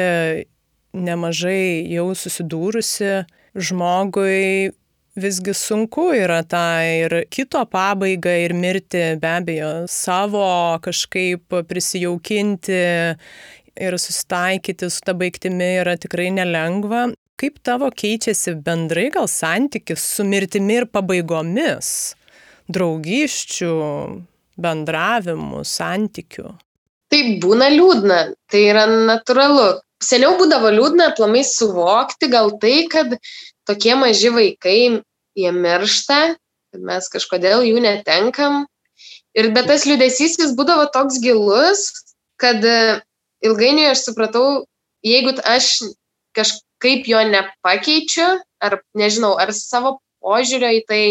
nemažai 0.94 1.88
jau 1.92 2.12
susidūrusi 2.18 3.24
žmogui 3.56 4.72
visgi 5.16 5.54
sunku 5.56 6.12
yra 6.16 6.40
tą 6.48 6.66
ir 6.88 7.16
kito 7.32 7.64
pabaigą 7.68 8.36
ir 8.46 8.54
mirti 8.56 9.02
be 9.20 9.32
abejo 9.40 9.72
savo 9.92 10.80
kažkaip 10.84 11.52
prisijaukinti 11.68 12.80
ir 13.76 13.98
susitaikyti 14.00 14.90
su 14.90 15.04
ta 15.06 15.14
baigtimi 15.14 15.76
yra 15.82 15.98
tikrai 16.00 16.30
nelengva. 16.32 17.10
Kaip 17.42 17.58
tavo 17.66 17.90
keičiasi 17.90 18.54
bendrai 18.62 19.10
gal 19.12 19.28
santykis 19.32 20.04
su 20.16 20.24
mirtimi 20.28 20.78
ir 20.78 20.86
pabaigomis, 20.86 22.14
draugiščių, 22.70 23.72
bendravimų, 24.62 25.64
santykių? 25.66 26.52
Tai 27.12 27.22
būna 27.44 27.72
liūdna, 27.74 28.20
tai 28.52 28.62
yra 28.70 28.86
natūralu. 28.88 29.82
Seniau 30.02 30.36
būdavo 30.40 30.72
liūdna 30.74 31.12
aplamai 31.12 31.44
suvokti 31.46 32.30
gal 32.32 32.52
tai, 32.62 32.88
kad 32.90 33.14
tokie 33.70 33.94
maži 34.00 34.32
vaikai, 34.34 34.80
jie 35.38 35.52
miršta, 35.54 36.20
kad 36.74 36.86
mes 36.88 37.10
kažkodėl 37.14 37.66
jų 37.68 37.84
netenkam. 37.84 38.66
Ir 39.38 39.52
bet 39.56 39.70
tas 39.70 39.86
liūdėsys 39.88 40.40
jis 40.42 40.56
būdavo 40.58 40.90
toks 40.92 41.22
gilus, 41.24 41.86
kad 42.42 42.66
ilgainiui 43.46 43.92
aš 43.92 44.08
supratau, 44.10 44.66
jeigu 45.06 45.38
aš 45.48 45.94
kažkaip 46.36 47.08
jo 47.08 47.22
nepakeičiu, 47.30 48.28
ar 48.62 48.82
nežinau, 48.98 49.36
ar 49.40 49.54
savo 49.56 50.00
požiūrio 50.22 50.74
į 50.80 50.84
tai, 50.90 51.04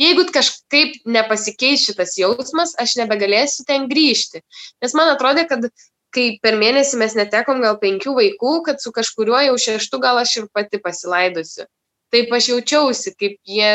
jeigu 0.00 0.26
kažkaip 0.32 1.00
nepasikeis 1.08 1.86
šitas 1.88 2.16
jausmas, 2.20 2.74
aš 2.80 2.96
nebegalėsiu 3.00 3.66
ten 3.68 3.88
grįžti. 3.90 4.42
Nes 4.84 4.96
man 4.96 5.12
atrodė, 5.14 5.46
kad 5.50 5.68
kai 6.16 6.26
per 6.42 6.56
mėnesį 6.60 7.00
mes 7.02 7.16
netekom 7.18 7.60
gal 7.64 7.76
penkių 7.82 8.14
vaikų, 8.16 8.52
kad 8.68 8.80
su 8.82 8.92
kažkuriuo 8.96 9.42
jau 9.50 9.56
šeštu 9.66 10.00
gal 10.02 10.20
aš 10.22 10.36
ir 10.40 10.46
pati 10.56 10.80
pasilaidusiu. 10.82 11.66
Taip 12.14 12.32
aš 12.32 12.48
jaučiausi, 12.54 13.12
kaip 13.18 13.36
jie 13.44 13.70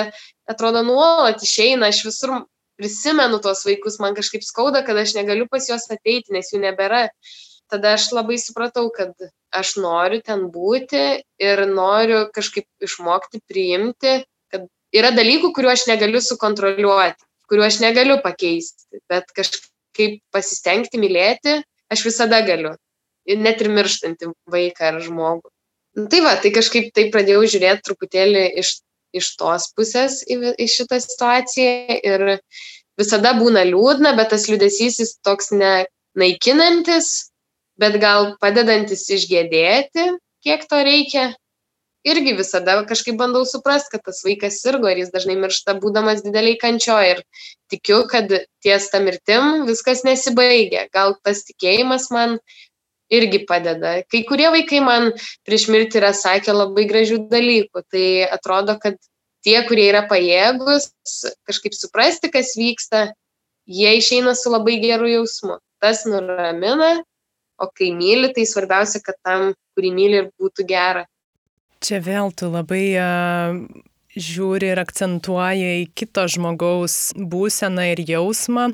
atrodo 0.50 0.82
nuolat 0.88 1.44
išeina, 1.46 1.92
aš 1.92 2.06
visur 2.08 2.36
prisimenu 2.80 3.38
tuos 3.44 3.62
vaikus, 3.68 4.00
man 4.02 4.18
kažkaip 4.18 4.44
skauda, 4.48 4.82
kad 4.88 4.98
aš 4.98 5.14
negaliu 5.20 5.46
pas 5.52 5.68
juos 5.70 5.86
ateiti, 5.94 6.34
nes 6.34 6.50
jų 6.54 6.64
nebėra 6.64 7.06
tada 7.72 7.96
aš 7.96 8.10
labai 8.16 8.38
supratau, 8.42 8.90
kad 8.92 9.16
aš 9.56 9.76
noriu 9.80 10.20
ten 10.26 10.48
būti 10.52 11.22
ir 11.40 11.64
noriu 11.70 12.26
kažkaip 12.36 12.68
išmokti 12.84 13.42
priimti, 13.48 14.22
kad 14.52 14.68
yra 14.96 15.12
dalykų, 15.16 15.54
kuriuo 15.56 15.72
aš 15.74 15.88
negaliu 15.92 16.22
sukontroliuoti, 16.24 17.28
kuriuo 17.52 17.68
aš 17.68 17.80
negaliu 17.84 18.20
pakeisti, 18.24 19.02
bet 19.12 19.32
kažkaip 19.38 20.20
pasistengti 20.36 21.00
mylėti 21.00 21.62
aš 21.92 22.06
visada 22.08 22.42
galiu, 22.48 22.76
net 23.28 23.62
ir 23.62 23.72
mirštantį 23.74 24.32
vaiką 24.52 24.92
ar 24.92 25.02
žmogų. 25.04 25.50
Nu, 25.98 26.08
tai 26.12 26.22
va, 26.24 26.38
tai 26.40 26.54
kažkaip 26.56 26.94
tai 26.96 27.10
pradėjau 27.12 27.44
žiūrėti 27.54 27.84
truputėlį 27.88 28.46
iš, 28.62 28.78
iš 29.18 29.34
tos 29.40 29.68
pusės 29.76 30.22
į, 30.24 30.38
į 30.56 30.68
šitą 30.72 31.02
situaciją 31.04 31.98
ir 32.00 32.24
visada 33.00 33.34
būna 33.36 33.66
liūdna, 33.68 34.16
bet 34.16 34.32
tas 34.32 34.48
liūdėsys 34.48 35.02
jis 35.04 35.18
toks 35.26 35.52
ne 35.52 35.74
naikinantis, 36.16 37.32
bet 37.80 38.00
gal 38.00 38.36
padedantis 38.44 39.04
išgėdėti, 39.12 40.08
kiek 40.46 40.66
to 40.70 40.80
reikia. 40.88 41.26
Irgi 42.02 42.34
visada 42.34 42.80
kažkaip 42.90 43.18
bandau 43.20 43.44
suprasti, 43.46 43.92
kad 43.94 44.02
tas 44.08 44.24
vaikas 44.26 44.58
sirgo 44.64 44.90
ir 44.90 45.04
jis 45.04 45.12
dažnai 45.14 45.36
miršta 45.38 45.76
būdamas 45.84 46.24
dideliai 46.26 46.58
kančio 46.62 46.98
ir 47.06 47.22
tikiu, 47.70 48.02
kad 48.10 48.32
ties 48.66 48.90
tą 48.90 49.04
mirtim 49.06 49.68
viskas 49.68 50.02
nesibaigia. 50.08 50.88
Gal 50.94 51.14
tas 51.22 51.44
tikėjimas 51.46 52.10
man 52.16 52.40
irgi 53.12 53.44
padeda. 53.46 54.00
Kai 54.10 54.24
kurie 54.26 54.50
vaikai 54.54 54.82
man 54.82 55.12
prieš 55.46 55.68
mirtį 55.70 56.02
yra 56.02 56.12
sakę 56.18 56.56
labai 56.56 56.88
gražių 56.90 57.22
dalykų, 57.30 57.86
tai 57.94 58.06
atrodo, 58.26 58.80
kad 58.82 58.98
tie, 59.46 59.60
kurie 59.68 59.90
yra 59.92 60.06
pajėgus 60.10 60.90
kažkaip 61.50 61.76
suprasti, 61.78 62.32
kas 62.34 62.56
vyksta, 62.58 63.12
jie 63.70 63.94
išeina 64.00 64.34
su 64.38 64.54
labai 64.54 64.80
geru 64.82 65.10
jausmu. 65.12 65.60
Tas 65.82 66.06
nuramina, 66.10 66.96
o 67.62 67.70
kai 67.70 67.92
myli, 67.94 68.32
tai 68.34 68.46
svarbiausia, 68.50 69.02
kad 69.06 69.18
tam, 69.26 69.52
kurį 69.78 69.94
myli, 69.96 70.22
ir 70.22 70.30
būtų 70.42 70.66
gera. 70.70 71.06
Čia 71.82 71.98
vėl 72.06 72.30
tu 72.38 72.52
labai 72.54 72.86
uh, 73.02 73.58
žiūri 74.18 74.72
ir 74.74 74.82
akcentuoja 74.82 75.78
į 75.82 75.86
kito 75.96 76.26
žmogaus 76.32 77.14
būseną 77.16 77.92
ir 77.94 78.04
jausmą. 78.08 78.72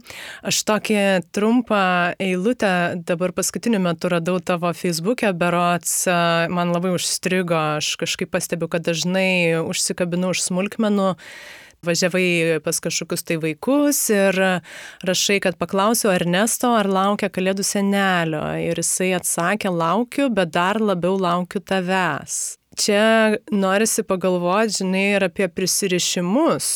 Aš 0.48 0.64
tokią 0.68 1.22
trumpą 1.36 2.18
eilutę 2.22 2.98
dabar 3.08 3.34
paskutiniu 3.38 3.82
metu 3.84 4.10
radau 4.14 4.40
tavo 4.42 4.72
Facebook'e, 4.74 5.34
berots 5.38 6.08
man 6.50 6.74
labai 6.74 6.96
užstrigo, 6.98 7.78
aš 7.78 7.96
kažkaip 8.02 8.34
pastebiu, 8.34 8.70
kad 8.72 8.88
dažnai 8.88 9.62
užsikabinu 9.62 10.34
už 10.34 10.44
smulkmenų 10.50 11.14
važiavai 11.86 12.58
pas 12.66 12.80
kažkokius 12.82 13.22
tai 13.22 13.38
vaikus 13.38 14.00
ir 14.10 14.40
rašai, 15.06 15.38
kad 15.46 15.60
paklausiau 15.62 16.10
Ernesto, 16.16 16.74
ar 16.74 16.90
laukia 16.90 17.30
kalėdų 17.30 17.64
senelio. 17.64 18.42
Ir 18.58 18.82
jisai 18.82 19.14
atsakė, 19.20 19.70
laukiu, 19.70 20.32
bet 20.34 20.56
dar 20.58 20.82
labiau 20.82 21.20
laukiu 21.22 21.62
tavęs 21.62 22.58
čia 22.78 23.38
norisi 23.52 24.06
pagalvoti, 24.08 24.80
žinai, 24.82 25.06
ir 25.18 25.28
apie 25.28 25.50
prisirišimus. 25.50 26.70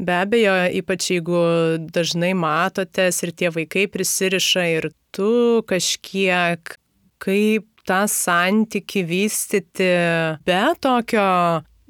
Be 0.00 0.16
abejo, 0.16 0.54
ypač 0.80 1.10
jeigu 1.12 1.40
dažnai 1.92 2.32
matotės 2.38 3.20
ir 3.26 3.34
tie 3.36 3.50
vaikai 3.52 3.84
prisiriša 3.92 4.64
ir 4.78 4.90
tu 5.12 5.60
kažkiek, 5.68 6.76
kaip 7.20 7.66
tą 7.88 8.04
santyki 8.08 9.02
vystyti 9.04 9.90
be 10.46 10.62
tokio 10.80 11.26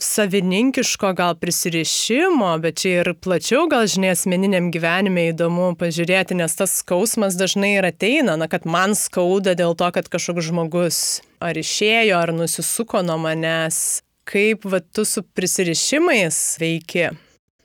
savininkiško 0.03 1.13
gal 1.19 1.35
prisirišimo, 1.41 2.51
bet 2.63 2.81
čia 2.83 3.01
ir 3.01 3.13
plačiau 3.15 3.67
gal 3.71 3.87
žinai 3.91 4.13
asmeniniam 4.15 4.71
gyvenime 4.75 5.29
įdomu 5.31 5.71
pažiūrėti, 5.81 6.37
nes 6.39 6.57
tas 6.59 6.79
skausmas 6.83 7.39
dažnai 7.41 7.77
ir 7.79 7.89
ateina, 7.89 8.37
na, 8.41 8.49
kad 8.51 8.67
man 8.69 8.97
skauda 8.99 9.57
dėl 9.59 9.77
to, 9.79 9.89
kad 9.95 10.11
kažkoks 10.13 10.51
žmogus 10.51 11.01
ar 11.41 11.59
išėjo, 11.59 12.19
ar 12.19 12.35
nusisuko 12.37 13.05
nuo 13.07 13.19
manęs. 13.23 14.01
Kaip 14.31 14.67
va, 14.69 14.79
tu 14.81 15.07
su 15.09 15.25
prisirišimais 15.25 16.39
veiki? 16.61 17.09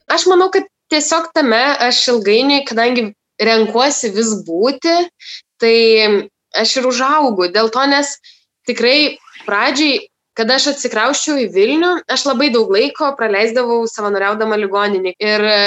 Aš 0.09 0.25
manau, 0.31 0.47
kad 0.53 0.65
tiesiog 0.93 1.29
tame 1.36 1.61
aš 1.83 1.99
ilgainiui, 2.13 2.63
kadangi 2.65 3.11
renkuosi 3.41 4.09
vis 4.15 4.31
būti, 4.47 4.95
tai 5.61 5.75
aš 6.55 6.79
ir 6.79 6.89
užaugu. 6.89 7.51
Dėl 7.53 7.69
to, 7.73 7.86
nes 7.91 8.15
tikrai 8.67 9.17
pradžiai 9.45 10.07
kada 10.36 10.57
aš 10.59 10.67
atsikrausčiau 10.73 11.39
į 11.39 11.47
Vilnių, 11.55 11.91
aš 12.11 12.25
labai 12.27 12.49
daug 12.53 12.71
laiko 12.73 13.11
praleisdavau 13.19 13.86
savanoriaudama 13.89 14.59
ligoninį 14.59 15.15
ir 15.15 15.47
e, 15.47 15.57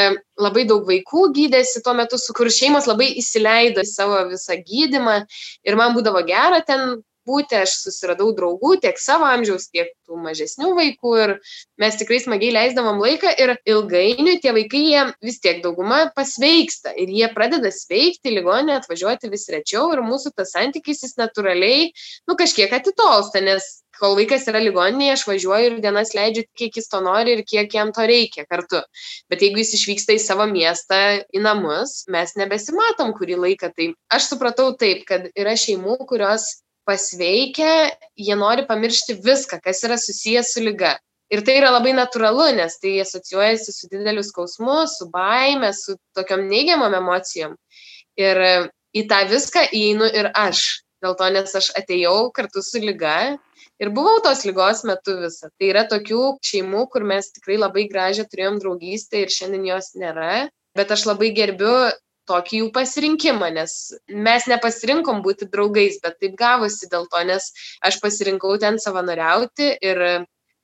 labai 0.41 0.67
daug 0.69 0.85
vaikų 0.89 1.31
gydėsi 1.37 1.83
tuo 1.85 1.97
metu, 1.97 2.21
su 2.21 2.37
kur 2.37 2.53
šeimos 2.53 2.89
labai 2.91 3.09
įsileido 3.23 3.85
į 3.85 3.91
savo 3.91 4.21
visą 4.29 4.59
gydimą. 4.61 5.23
Ir 5.65 5.79
man 5.81 5.97
būdavo 5.97 6.23
gera 6.29 6.61
ten 6.67 7.01
būti, 7.29 7.59
aš 7.61 7.75
susiradau 7.83 8.31
draugų 8.37 8.77
tiek 8.83 8.99
savo 9.01 9.27
amžiaus, 9.29 9.69
tiek 9.73 9.91
tų 10.09 10.19
mažesnių 10.25 10.73
vaikų. 10.77 11.15
Ir 11.25 11.35
mes 11.81 11.99
tikrai 12.01 12.21
smagiai 12.25 12.55
leisdavom 12.57 13.01
laiką 13.03 13.33
ir 13.43 13.55
ilgainiui 13.69 14.39
tie 14.43 14.55
vaikai 14.57 14.85
jie 14.85 15.03
vis 15.25 15.41
tiek 15.45 15.61
dauguma 15.65 16.07
pasveiksta. 16.17 16.95
Ir 16.97 17.13
jie 17.13 17.29
pradeda 17.35 17.73
sveikti, 17.75 18.33
ligoninė 18.37 18.79
atvažiuoti 18.79 19.33
vis 19.33 19.49
rečiau. 19.53 19.89
Ir 19.95 20.05
mūsų 20.07 20.35
tas 20.39 20.55
santykis 20.57 21.05
jis 21.05 21.19
natūraliai, 21.21 21.91
nu 22.29 22.39
kažkiek 22.39 22.73
atitolsta, 22.81 23.45
nes 23.45 23.69
kol 24.01 24.15
vaikas 24.19 24.47
yra 24.51 24.61
ligoninėje, 24.63 25.17
aš 25.17 25.25
važiuoju 25.29 25.71
ir 25.71 25.81
dienas 25.85 26.15
leidžiu, 26.17 26.45
kiek 26.59 26.79
jis 26.81 26.89
to 26.93 27.01
nori 27.05 27.37
ir 27.37 27.43
kiek 27.47 27.75
jam 27.75 27.91
to 27.95 28.07
reikia 28.09 28.47
kartu. 28.49 28.81
Bet 29.31 29.43
jeigu 29.45 29.63
jis 29.63 29.75
išvyksta 29.79 30.17
į 30.17 30.23
savo 30.23 30.47
miestą, 30.51 31.01
į 31.35 31.43
namus, 31.45 32.05
mes 32.13 32.35
nebesimatom 32.39 33.13
kurį 33.19 33.41
laiką. 33.45 33.73
Tai 33.75 33.91
aš 34.15 34.31
supratau 34.33 34.71
taip, 34.81 35.05
kad 35.09 35.29
yra 35.35 35.57
šeimų, 35.59 35.99
kurios 36.09 36.49
pasveikę, 36.89 37.75
jie 38.17 38.39
nori 38.39 38.65
pamiršti 38.69 39.19
viską, 39.25 39.61
kas 39.65 39.85
yra 39.85 39.99
susijęs 40.01 40.55
su 40.55 40.65
lyga. 40.65 40.97
Ir 41.29 41.43
tai 41.45 41.59
yra 41.61 41.75
labai 41.75 41.93
natūralu, 41.93 42.47
nes 42.57 42.79
tai 42.81 42.95
asocijuojasi 43.03 43.75
su 43.75 43.91
dideliu 43.93 44.23
skausmu, 44.25 44.87
su 44.89 45.11
baime, 45.13 45.75
su 45.77 45.99
tokiam 46.17 46.47
neigiamam 46.49 46.95
emocijom. 46.97 47.59
Ir 48.17 48.41
į 48.97 49.05
tą 49.11 49.25
viską 49.29 49.67
įeinu 49.69 50.09
ir 50.09 50.31
aš. 50.33 50.81
Dėl 51.05 51.15
to, 51.19 51.29
nes 51.31 51.53
aš 51.55 51.69
atėjau 51.79 52.31
kartu 52.35 52.63
su 52.65 52.81
lyga 52.83 53.37
ir 53.83 53.93
buvau 53.95 54.19
tos 54.25 54.45
lygos 54.49 54.85
metu 54.89 55.17
visą. 55.23 55.51
Tai 55.59 55.71
yra 55.71 55.87
tokių 55.91 56.23
šeimų, 56.51 56.85
kur 56.93 57.07
mes 57.07 57.33
tikrai 57.35 57.59
labai 57.61 57.87
gražią 57.91 58.27
turėjom 58.29 58.61
draugystę 58.63 59.25
ir 59.25 59.35
šiandien 59.35 59.67
jos 59.71 59.95
nėra. 59.99 60.49
Bet 60.79 60.95
aš 60.95 61.07
labai 61.09 61.33
gerbiu 61.35 61.73
tokį 62.29 62.63
jų 62.63 62.71
pasirinkimą, 62.77 63.49
nes 63.57 63.75
mes 64.27 64.47
nepasirinkom 64.51 65.23
būti 65.25 65.49
draugais, 65.53 65.97
bet 66.05 66.19
taip 66.21 66.37
gavosi 66.39 66.91
dėl 66.93 67.09
to, 67.09 67.23
nes 67.25 67.49
aš 67.89 68.01
pasirinkau 68.03 68.59
ten 68.61 68.77
savanoriauti 68.83 69.71
ir 69.81 70.03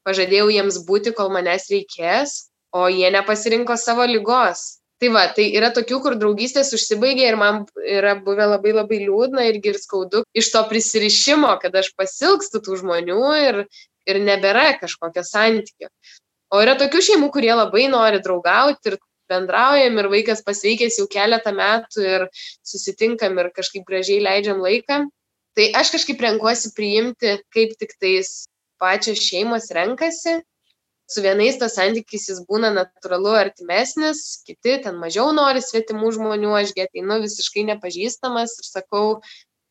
pažadėjau 0.05 0.51
jiems 0.53 0.83
būti, 0.89 1.15
kol 1.17 1.33
manęs 1.33 1.71
reikės, 1.73 2.37
o 2.77 2.85
jie 2.93 3.09
nepasirinko 3.15 3.79
savo 3.81 4.05
lygos. 4.11 4.84
Tai 5.05 5.11
va, 5.13 5.23
tai 5.37 5.51
yra 5.53 5.69
tokių, 5.69 5.99
kur 6.01 6.15
draugystės 6.17 6.71
užsibaigė 6.73 7.27
ir 7.29 7.35
man 7.37 7.59
yra 7.77 8.15
buvę 8.25 8.47
labai 8.55 8.71
labai 8.73 9.03
liūdna 9.03 9.43
irgi 9.51 9.75
ir 9.75 9.77
skaudu 9.77 10.23
iš 10.33 10.49
to 10.55 10.63
prisirišimo, 10.71 11.51
kad 11.61 11.75
aš 11.77 11.91
pasilgstu 11.99 12.63
tų 12.65 12.79
žmonių 12.81 13.19
ir, 13.37 13.59
ir 14.09 14.21
nebėra 14.25 14.79
kažkokio 14.81 15.21
santykio. 15.29 15.91
O 16.49 16.63
yra 16.65 16.79
tokių 16.81 17.03
šeimų, 17.05 17.29
kurie 17.35 17.53
labai 17.53 17.85
nori 17.93 18.23
draugauti 18.25 18.95
ir 18.95 18.97
bendraujam 19.29 20.01
ir 20.01 20.09
vaikas 20.15 20.41
pasveikęs 20.47 20.97
jau 21.03 21.07
keletą 21.13 21.53
metų 21.53 22.09
ir 22.09 22.27
susitinkam 22.65 23.37
ir 23.45 23.53
kažkaip 23.53 23.85
gražiai 23.85 24.25
leidžiam 24.25 24.65
laiką. 24.65 25.03
Tai 25.53 25.71
aš 25.83 25.93
kažkaip 25.99 26.25
renkuosi 26.31 26.73
priimti, 26.73 27.37
kaip 27.53 27.77
tik 27.77 27.93
tais 28.01 28.47
pačios 28.81 29.21
šeimos 29.21 29.69
renkasi. 29.77 30.41
Su 31.11 31.21
vienais 31.25 31.59
tas 31.61 31.75
santykis 31.77 32.29
jis 32.31 32.39
būna 32.49 32.71
natūralu 32.73 33.35
artimesnis, 33.37 34.23
kiti 34.47 34.79
ten 34.87 34.97
mažiau 35.01 35.35
nori 35.37 35.61
svetimų 35.61 36.15
žmonių, 36.17 36.55
aš 36.61 36.73
ateinu 36.87 37.21
visiškai 37.25 37.67
nepažįstamas 37.73 38.57
ir 38.63 38.69
sakau, 38.71 39.05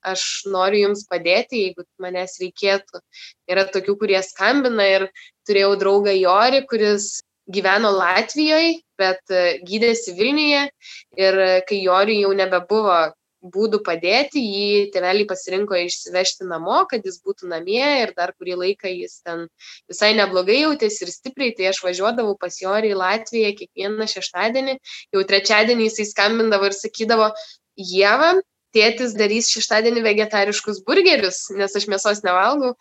aš 0.04 0.24
noriu 0.54 0.84
jums 0.84 1.06
padėti, 1.10 1.64
jeigu 1.66 1.88
manęs 2.04 2.38
reikėtų. 2.44 3.02
Yra 3.50 3.66
tokių, 3.74 3.98
kurie 4.04 4.20
skambina 4.26 4.86
ir 4.98 5.08
turėjau 5.48 5.74
draugą 5.82 6.14
Jori, 6.14 6.62
kuris 6.70 7.24
gyveno 7.52 7.92
Latvijoje, 7.96 8.78
bet 9.00 9.34
e, 9.34 9.44
gydėsi 9.68 10.14
Vilniuje 10.20 10.64
ir 11.20 11.40
e, 11.46 11.50
kai 11.68 11.82
Joriui 11.84 12.22
jau 12.22 12.32
nebebuvo 12.38 13.00
būdų 13.44 13.82
padėti, 13.84 14.40
jį 14.40 14.92
tėveliai 14.94 15.28
pasirinko 15.28 15.78
išsivežti 15.84 16.48
namo, 16.48 16.84
kad 16.90 17.04
jis 17.06 17.20
būtų 17.26 17.50
namie 17.52 17.84
ir 18.04 18.14
dar 18.16 18.32
kurį 18.38 18.56
laiką 18.62 18.92
jis 18.92 19.20
ten 19.26 19.48
visai 19.92 20.14
neblogai 20.18 20.62
jautėsi 20.62 21.04
ir 21.06 21.12
stipriai, 21.12 21.56
tai 21.58 21.70
aš 21.74 21.84
važiuodavau 21.84 22.38
pas 22.40 22.56
Jorį 22.62 22.94
į 22.94 23.00
Latviją 23.02 23.52
kiekvieną 23.60 24.08
šeštadienį, 24.16 24.78
jau 25.16 25.28
trečiadienį 25.34 25.90
jisai 25.90 26.10
skambindavo 26.14 26.72
ir 26.72 26.78
sakydavo, 26.78 27.32
Jėva, 27.74 28.36
tėtis 28.74 29.16
darys 29.18 29.50
šeštadienį 29.50 30.04
vegetariškus 30.06 30.84
burgerius, 30.86 31.48
nes 31.58 31.74
aš 31.76 31.90
mėsos 31.90 32.22
nevalgau 32.26 32.76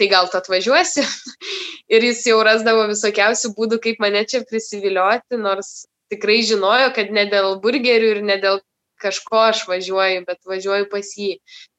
tai 0.00 0.08
gal 0.08 0.30
tu 0.32 0.38
atvažiuosi. 0.40 1.04
ir 1.94 2.04
jis 2.08 2.24
jau 2.24 2.40
rasdavo 2.46 2.86
visokiausių 2.88 3.52
būdų, 3.52 3.78
kaip 3.84 4.00
mane 4.00 4.24
čia 4.24 4.40
prisivilioti, 4.48 5.36
nors 5.36 5.84
tikrai 6.10 6.40
žinojo, 6.48 6.88
kad 6.96 7.12
ne 7.12 7.26
dėl 7.28 7.58
burgerių 7.60 8.14
ir 8.16 8.22
ne 8.24 8.38
dėl 8.40 8.62
kažko 9.02 9.40
aš 9.48 9.64
važiuoju, 9.70 10.24
bet 10.28 10.40
važiuoju 10.52 10.88
pas 10.92 11.10
jį. 11.16 11.32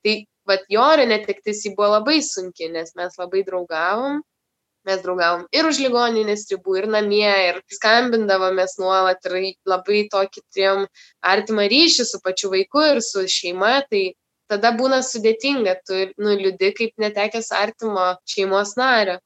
Tai 0.05 0.15
vat 0.49 0.67
jo 0.69 0.89
netektis 1.13 1.63
jį 1.65 1.76
buvo 1.78 1.95
labai 1.97 2.19
sunki, 2.26 2.69
nes 2.74 2.93
mes 2.97 3.17
labai 3.22 3.45
draugavom. 3.47 4.22
Mes 4.89 5.01
draugavom 5.03 5.43
ir 5.53 5.67
už 5.69 5.78
ligoninės 5.84 6.47
ribų, 6.49 6.80
ir 6.80 6.88
namie, 6.89 7.30
ir 7.49 7.59
skambindavomės 7.69 8.80
nuolat, 8.82 9.22
ir 9.30 9.51
labai 9.69 10.07
tokį 10.09 10.41
turėjom 10.41 10.88
artimą 11.34 11.67
ryšį 11.69 12.07
su 12.09 12.22
pačiu 12.26 12.49
vaiku 12.55 12.82
ir 12.88 13.01
su 13.05 13.28
šeima, 13.30 13.76
tai 13.91 14.15
tada 14.49 14.74
būna 14.80 15.03
sudėtinga, 15.05 15.76
tu 15.86 15.99
nuliūdi 16.17 16.72
kaip 16.80 16.97
netekęs 17.03 17.51
artimo 17.53 18.07
šeimos 18.34 18.74
nario. 18.82 19.19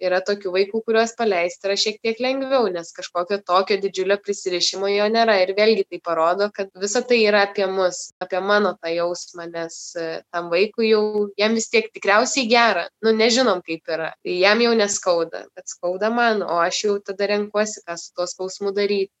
Yra 0.00 0.20
tokių 0.24 0.52
vaikų, 0.54 0.80
kuriuos 0.86 1.12
paleisti 1.18 1.68
yra 1.68 1.76
šiek 1.80 1.98
tiek 2.00 2.20
lengviau, 2.24 2.70
nes 2.72 2.88
kažkokio 2.96 3.40
tokio 3.44 3.76
didžiulio 3.82 4.16
prisirišimo 4.24 4.88
jo 4.88 5.08
nėra. 5.12 5.36
Ir 5.44 5.52
vėlgi 5.58 5.84
tai 5.90 6.00
parodo, 6.04 6.48
kad 6.56 6.72
visa 6.80 7.02
tai 7.04 7.20
yra 7.26 7.44
apie 7.48 7.66
mus, 7.68 8.06
apie 8.24 8.40
mano 8.40 8.72
tą 8.80 8.94
jausmą, 8.94 9.50
nes 9.52 9.78
e, 10.00 10.08
tam 10.32 10.48
vaikui 10.52 10.90
jau, 10.90 11.04
jam 11.40 11.56
vis 11.58 11.68
tiek 11.72 11.90
tikriausiai 11.92 12.48
gera. 12.50 12.88
Nu, 13.04 13.12
nežinom 13.16 13.60
kaip 13.66 13.92
yra. 13.92 14.12
Tai 14.24 14.40
jam 14.40 14.64
jau 14.64 14.74
neskauda, 14.80 15.46
bet 15.56 15.72
skauda 15.72 16.12
man, 16.14 16.44
o 16.46 16.60
aš 16.64 16.84
jau 16.86 16.98
tada 17.04 17.28
renkuosi, 17.34 17.84
ką 17.84 18.00
su 18.00 18.14
tuo 18.16 18.28
skausmu 18.30 18.72
daryti. 18.76 19.12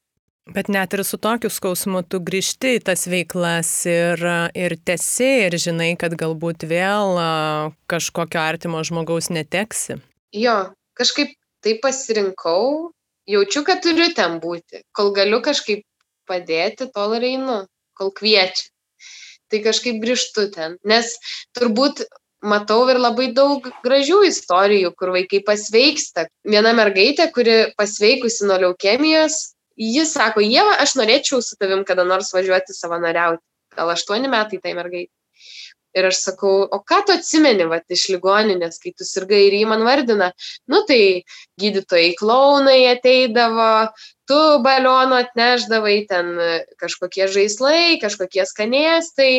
Bet 0.50 0.66
net 0.72 0.94
ir 0.96 1.04
su 1.04 1.18
tokiu 1.20 1.50
skausmu 1.52 2.00
tu 2.10 2.18
grįžti 2.26 2.72
į 2.78 2.84
tas 2.88 3.04
veiklas 3.06 3.68
ir, 3.86 4.22
ir 4.56 4.74
tesi 4.82 5.28
ir 5.46 5.54
žinai, 5.60 5.92
kad 6.00 6.16
galbūt 6.18 6.64
vėl 6.66 7.20
kažkokio 7.90 8.40
artimo 8.42 8.80
žmogaus 8.86 9.30
neteksi. 9.30 10.00
Jo, 10.36 10.72
kažkaip 10.94 11.34
tai 11.64 11.76
pasirinkau, 11.82 12.92
jaučiu, 13.26 13.64
kad 13.66 13.82
turiu 13.82 14.10
ten 14.14 14.38
būti. 14.42 14.84
Kol 14.96 15.12
galiu 15.16 15.40
kažkaip 15.42 15.84
padėti, 16.30 16.88
tol 16.94 17.16
ir 17.18 17.26
einu, 17.32 17.60
kol 17.98 18.12
kviečia. 18.14 18.70
Tai 19.50 19.58
kažkaip 19.64 19.98
grįžtu 19.98 20.46
ten, 20.54 20.76
nes 20.86 21.10
turbūt 21.58 22.04
matau 22.40 22.84
ir 22.88 23.00
labai 23.02 23.32
daug 23.34 23.66
gražių 23.84 24.22
istorijų, 24.28 24.92
kur 24.96 25.10
vaikai 25.16 25.42
pasveiksta. 25.46 26.28
Viena 26.46 26.72
mergaitė, 26.76 27.26
kuri 27.34 27.72
pasveikusi 27.76 28.46
nuo 28.46 28.60
leukemijos, 28.62 29.56
jis 29.74 30.14
sako, 30.14 30.44
Jėva, 30.44 30.78
aš 30.84 30.94
norėčiau 31.00 31.42
su 31.42 31.58
tavim 31.60 31.82
kada 31.88 32.06
nors 32.06 32.30
važiuoti 32.36 32.76
savanoriauti. 32.76 33.42
Gal 33.74 33.90
aštuoni 33.90 34.30
metai 34.30 34.62
tai 34.62 34.76
mergaitė. 34.78 35.12
Ir 35.98 36.06
aš 36.06 36.20
sakau, 36.22 36.68
o 36.70 36.78
ką 36.86 37.00
tu 37.06 37.14
atsimeni, 37.16 37.66
va, 37.70 37.80
iš 37.90 38.06
ligoninės, 38.14 38.78
kai 38.82 38.92
tu 38.94 39.06
sirgai 39.06 39.40
ir 39.48 39.56
jį 39.58 39.64
man 39.72 39.82
vardina, 39.82 40.30
nu 40.70 40.84
tai 40.86 41.00
gydytojai 41.58 42.12
klaunai 42.20 42.84
ateidavo, 42.92 43.90
tu 44.30 44.38
balioną 44.62 45.24
atneždavai, 45.24 45.96
ten 46.10 46.36
kažkokie 46.78 47.26
žaislai, 47.34 47.98
kažkokie 48.02 48.46
skanėstai, 48.46 49.32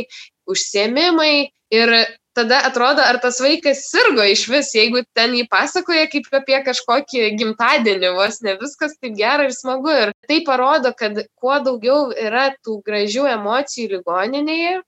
užsiemimai. 0.51 1.51
Ir 1.71 1.93
tada 2.35 2.61
atrodo, 2.67 2.99
ar 2.99 3.19
tas 3.23 3.39
vaikas 3.43 3.85
sirgo 3.87 4.23
iš 4.27 4.45
vis, 4.51 4.73
jeigu 4.75 5.05
ten 5.15 5.35
jį 5.35 5.45
pasakoja 5.51 6.09
kaip 6.11 6.27
apie 6.35 6.59
kažkokį 6.67 7.31
gimtadienį, 7.39 8.11
vos 8.17 8.41
ne 8.43 8.57
viskas 8.59 8.97
taip 8.99 9.15
gera 9.15 9.47
ir 9.47 9.55
smagu. 9.55 9.91
Ir 10.05 10.13
tai 10.27 10.41
parodo, 10.47 10.91
kad 10.97 11.23
kuo 11.39 11.59
daugiau 11.63 12.09
yra 12.11 12.49
tų 12.65 12.81
gražių 12.87 13.27
emocijų 13.37 13.87
ligoninėje, 13.97 14.81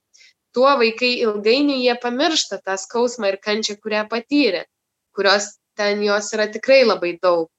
tuo 0.54 0.76
vaikai 0.80 1.16
ilgainiui 1.26 1.82
jie 1.86 1.96
pamiršta 2.04 2.62
tą 2.62 2.78
skausmą 2.80 3.34
ir 3.34 3.40
kančią, 3.44 3.78
kurią 3.82 4.06
patyrė, 4.12 4.64
kurios 5.18 5.54
ten 5.78 6.04
jos 6.06 6.30
yra 6.38 6.48
tikrai 6.54 6.84
labai 6.86 7.18
daug. 7.22 7.50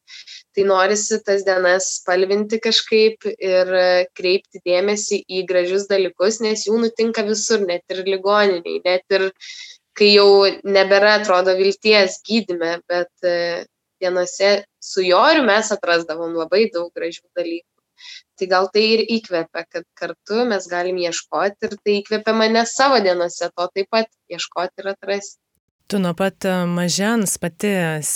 Tai 0.55 0.65
norisi 0.69 1.19
tas 1.27 1.43
dienas 1.47 1.89
spalvinti 1.99 2.61
kažkaip 2.63 3.27
ir 3.33 3.71
kreipti 4.15 4.61
dėmesį 4.69 5.25
į 5.27 5.45
gražius 5.49 5.89
dalykus, 5.91 6.39
nes 6.45 6.67
jų 6.69 6.79
nutinka 6.85 7.25
visur, 7.27 7.65
net 7.67 7.83
ir 7.91 8.05
ligoniniai, 8.07 8.83
net 8.85 9.17
ir 9.19 9.31
kai 9.99 10.13
jau 10.15 10.29
nebėra, 10.67 11.19
atrodo, 11.21 11.55
vilties 11.59 12.21
gydime, 12.27 12.77
bet 12.91 13.27
e, 13.27 13.65
dienose 14.03 14.65
su 14.83 15.03
joriu 15.07 15.45
mes 15.47 15.71
atrasdavom 15.75 16.35
labai 16.39 16.69
daug 16.75 16.91
gražių 16.95 17.27
dalykų. 17.39 17.74
Tai 18.39 18.51
gal 18.51 18.69
tai 18.75 18.85
ir 18.97 19.05
įkvepia, 19.17 19.65
kad 19.71 19.87
kartu 19.99 20.45
mes 20.51 20.67
galim 20.71 20.99
ieškoti 20.99 21.69
ir 21.69 21.79
tai 21.81 21.97
įkvepia 22.01 22.35
mane 22.37 22.65
savo 22.67 22.99
dienose, 23.05 23.51
to 23.51 23.69
taip 23.77 23.91
pat 23.95 24.11
ieškoti 24.33 24.83
ir 24.83 24.93
atrasti. 24.95 25.39
Tu 25.87 25.99
nuo 26.01 26.15
pat 26.17 26.47
e, 26.49 26.53
mažens 26.65 27.37
pati 27.37 27.71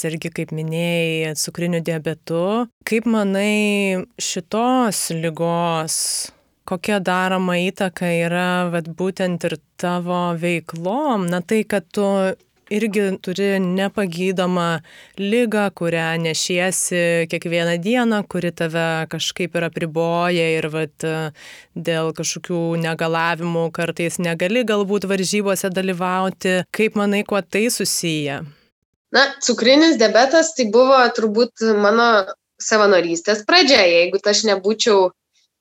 irgi, 0.09 0.31
kaip 0.33 0.55
minėjai, 0.57 1.35
cukriniu 1.37 1.83
diabetu. 1.85 2.41
Kaip 2.89 3.05
manai 3.13 4.07
šitos 4.17 5.03
lygos, 5.13 5.99
kokia 6.69 6.97
daroma 7.05 7.59
įtaka 7.61 8.09
yra 8.25 8.49
vat, 8.73 8.89
būtent 8.89 9.45
ir 9.45 9.59
tavo 9.77 10.23
veiklom? 10.41 11.29
Na 11.29 11.43
tai, 11.45 11.61
kad 11.69 11.85
tu 11.93 12.09
irgi 12.71 13.05
turi 13.23 13.49
nepagydomą 13.61 14.69
lygą, 15.19 15.65
kurią 15.75 16.09
nešiesi 16.23 17.29
kiekvieną 17.31 17.79
dieną, 17.83 18.23
kuri 18.29 18.53
tave 18.53 19.07
kažkaip 19.13 19.57
ir 19.57 19.69
apriboja 19.69 20.47
ir 20.59 20.69
vat, 20.73 21.09
dėl 21.75 22.13
kažkokių 22.17 22.61
negalavimų 22.85 23.65
kartais 23.73 24.21
negali 24.23 24.65
galbūt 24.69 25.09
varžybose 25.09 25.73
dalyvauti. 25.73 26.63
Kaip 26.75 26.99
manai, 27.01 27.25
kuo 27.25 27.43
tai 27.43 27.69
susiję? 27.71 28.43
Na, 29.13 29.25
cukrinis 29.41 29.97
diabetas 29.97 30.53
tai 30.57 30.69
buvo 30.73 30.99
turbūt 31.17 31.65
mano 31.81 32.29
savanorystės 32.61 33.45
pradžia. 33.49 33.81
Jeigu 33.89 34.21
aš 34.21 34.45
nebūčiau 34.51 35.11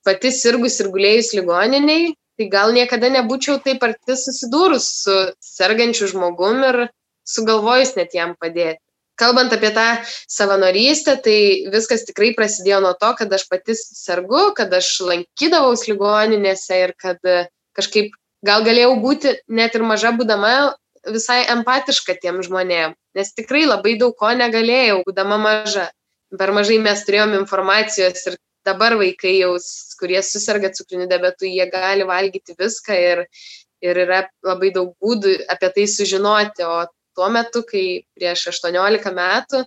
pati 0.07 0.31
sirgus 0.31 0.79
ir 0.81 0.91
gulėjus 0.91 1.33
ligoniniai, 1.37 2.11
tai 2.37 2.47
gal 2.51 2.73
niekada 2.75 3.09
nebūčiau 3.13 3.61
taip 3.63 3.83
arti 3.87 4.17
susidūrus 4.19 4.87
su 5.03 5.15
sergančiu 5.43 6.09
žmogum 6.11 6.61
ir 6.67 6.79
sugalvojus 7.27 7.95
net 7.99 8.15
jam 8.15 8.35
padėti. 8.39 8.81
Kalbant 9.17 9.53
apie 9.53 9.71
tą 9.73 9.85
savanorystę, 10.29 11.15
tai 11.25 11.39
viskas 11.73 12.05
tikrai 12.05 12.35
prasidėjo 12.37 12.83
nuo 12.83 12.93
to, 13.01 13.09
kad 13.17 13.31
aš 13.33 13.47
pati 13.49 13.73
sergu, 13.77 14.51
kad 14.57 14.73
aš 14.77 14.91
lankydavaus 15.07 15.87
ligoninėse 15.89 16.77
ir 16.83 16.93
kad 17.01 17.17
kažkaip 17.77 18.13
gal 18.45 18.65
galėjau 18.65 18.93
būti 19.01 19.33
net 19.49 19.73
ir 19.73 19.85
maža 19.89 20.13
būdama 20.13 20.51
visai 21.09 21.43
empatiška 21.49 22.17
tiem 22.21 22.41
žmonėm, 22.45 22.93
nes 23.17 23.33
tikrai 23.33 23.65
labai 23.65 23.95
daug 23.97 24.15
ko 24.19 24.33
negalėjau, 24.37 25.01
būdama 25.07 25.39
maža. 25.41 25.89
Per 26.37 26.51
mažai 26.51 26.77
mes 26.83 27.05
turėjom 27.07 27.37
informacijos 27.37 28.25
ir 28.27 28.35
dabar 28.67 28.97
vaikai 28.99 29.37
jau, 29.39 29.53
kurie 29.99 30.19
susirga 30.21 30.73
cukriniu 30.75 31.07
diabetu, 31.07 31.47
jie 31.47 31.65
gali 31.71 32.03
valgyti 32.07 32.55
viską 32.59 32.97
ir, 32.99 33.21
ir 33.81 34.01
yra 34.03 34.25
labai 34.43 34.73
daug 34.75 34.91
būdų 35.01 35.37
apie 35.53 35.69
tai 35.77 35.85
sužinoti, 35.87 36.67
o 36.67 36.83
tuo 37.17 37.27
metu, 37.33 37.63
kai 37.65 37.83
prieš 38.17 38.47
18 38.53 39.11
metų 39.17 39.63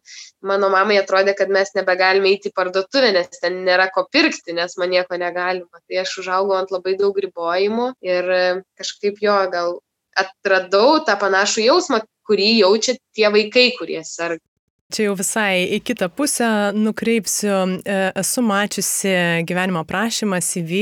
mano 0.46 0.70
mamai 0.72 1.00
atrodė, 1.00 1.34
kad 1.38 1.50
mes 1.52 1.74
nebegalime 1.76 2.30
eiti 2.30 2.52
į 2.52 2.56
parduotuvę, 2.56 3.10
nes 3.16 3.42
ten 3.42 3.60
nėra 3.66 3.88
ko 3.94 4.06
pirkti, 4.12 4.54
nes 4.56 4.76
man 4.80 4.94
nieko 4.94 5.18
negalima. 5.20 5.82
Tai 5.82 6.02
aš 6.04 6.16
užaugau 6.22 6.58
ant 6.60 6.70
labai 6.74 6.96
daug 7.00 7.18
ribojimų 7.26 7.92
ir 8.06 8.34
kažkaip 8.78 9.18
jo 9.24 9.38
gal 9.52 9.80
atradau 10.18 11.00
tą 11.06 11.16
panašų 11.18 11.66
jausmą, 11.66 12.04
kurį 12.30 12.50
jaučia 12.60 12.96
tie 13.16 13.30
vaikai, 13.34 13.70
kurie 13.78 14.02
serga. 14.06 14.44
Čia 14.90 15.06
jau 15.06 15.16
visai 15.18 15.66
į 15.76 15.80
kitą 15.86 16.08
pusę 16.10 16.48
nukreipsiu. 16.74 17.54
E, 17.84 17.98
esu 18.18 18.42
mačiusi 18.42 19.12
gyvenimo 19.46 19.84
prašymą 19.86 20.40
CV, 20.42 20.80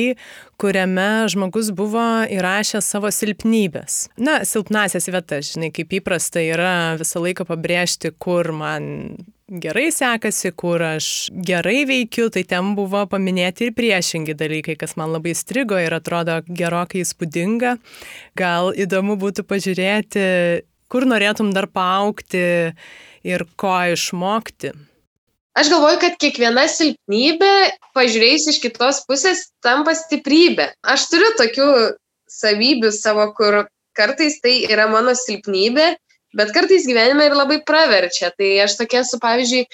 kuriame 0.61 1.29
žmogus 1.29 1.69
buvo 1.77 2.05
įrašęs 2.33 2.89
savo 2.95 3.11
silpnybės. 3.13 4.07
Na, 4.17 4.41
silpnasias 4.49 5.11
vietas, 5.13 5.53
žinai, 5.53 5.69
kaip 5.77 5.93
įprasta 6.01 6.41
yra 6.41 6.77
visą 7.01 7.21
laiką 7.23 7.45
pabrėžti, 7.49 8.15
kur 8.17 8.49
man 8.57 9.19
gerai 9.49 9.89
sekasi, 9.95 10.53
kur 10.57 10.83
aš 10.85 11.29
gerai 11.33 11.83
veikiu, 11.89 12.29
tai 12.33 12.45
ten 12.49 12.75
buvo 12.77 13.05
paminėti 13.09 13.69
ir 13.69 13.75
priešingi 13.77 14.37
dalykai, 14.37 14.77
kas 14.81 14.97
man 15.01 15.15
labai 15.17 15.35
strigo 15.37 15.79
ir 15.81 15.97
atrodo 15.97 16.41
gerokai 16.49 17.05
įspūdinga. 17.05 17.77
Gal 18.39 18.73
įdomu 18.77 19.17
būtų 19.21 19.47
pažiūrėti, 19.49 20.25
kur 20.93 21.09
norėtum 21.09 21.53
dar 21.57 21.69
paaukti 21.73 22.45
ir 23.27 23.47
ko 23.61 23.75
išmokti? 23.95 24.73
Aš 25.59 25.73
galvoju, 25.73 25.99
kad 26.03 26.19
kiekviena 26.23 26.69
silpnybė, 26.71 27.55
pažiūrėjus 27.97 28.45
iš 28.53 28.59
kitos 28.63 29.01
pusės, 29.09 29.49
tampa 29.65 29.97
stiprybė. 29.99 30.69
Aš 30.87 31.09
turiu 31.11 31.33
tokių 31.41 31.71
savybių 32.31 32.93
savo, 32.95 33.25
kur 33.35 33.65
kartais 33.99 34.39
tai 34.45 34.61
yra 34.71 34.87
mano 34.93 35.17
silpnybė, 35.19 35.89
bet 36.39 36.53
kartais 36.55 36.87
gyvenime 36.87 37.27
ir 37.27 37.35
labai 37.35 37.59
praverčia. 37.67 38.31
Tai 38.39 38.51
aš 38.63 38.77
tokia 38.79 39.03
esu, 39.03 39.19
pavyzdžiui, 39.23 39.65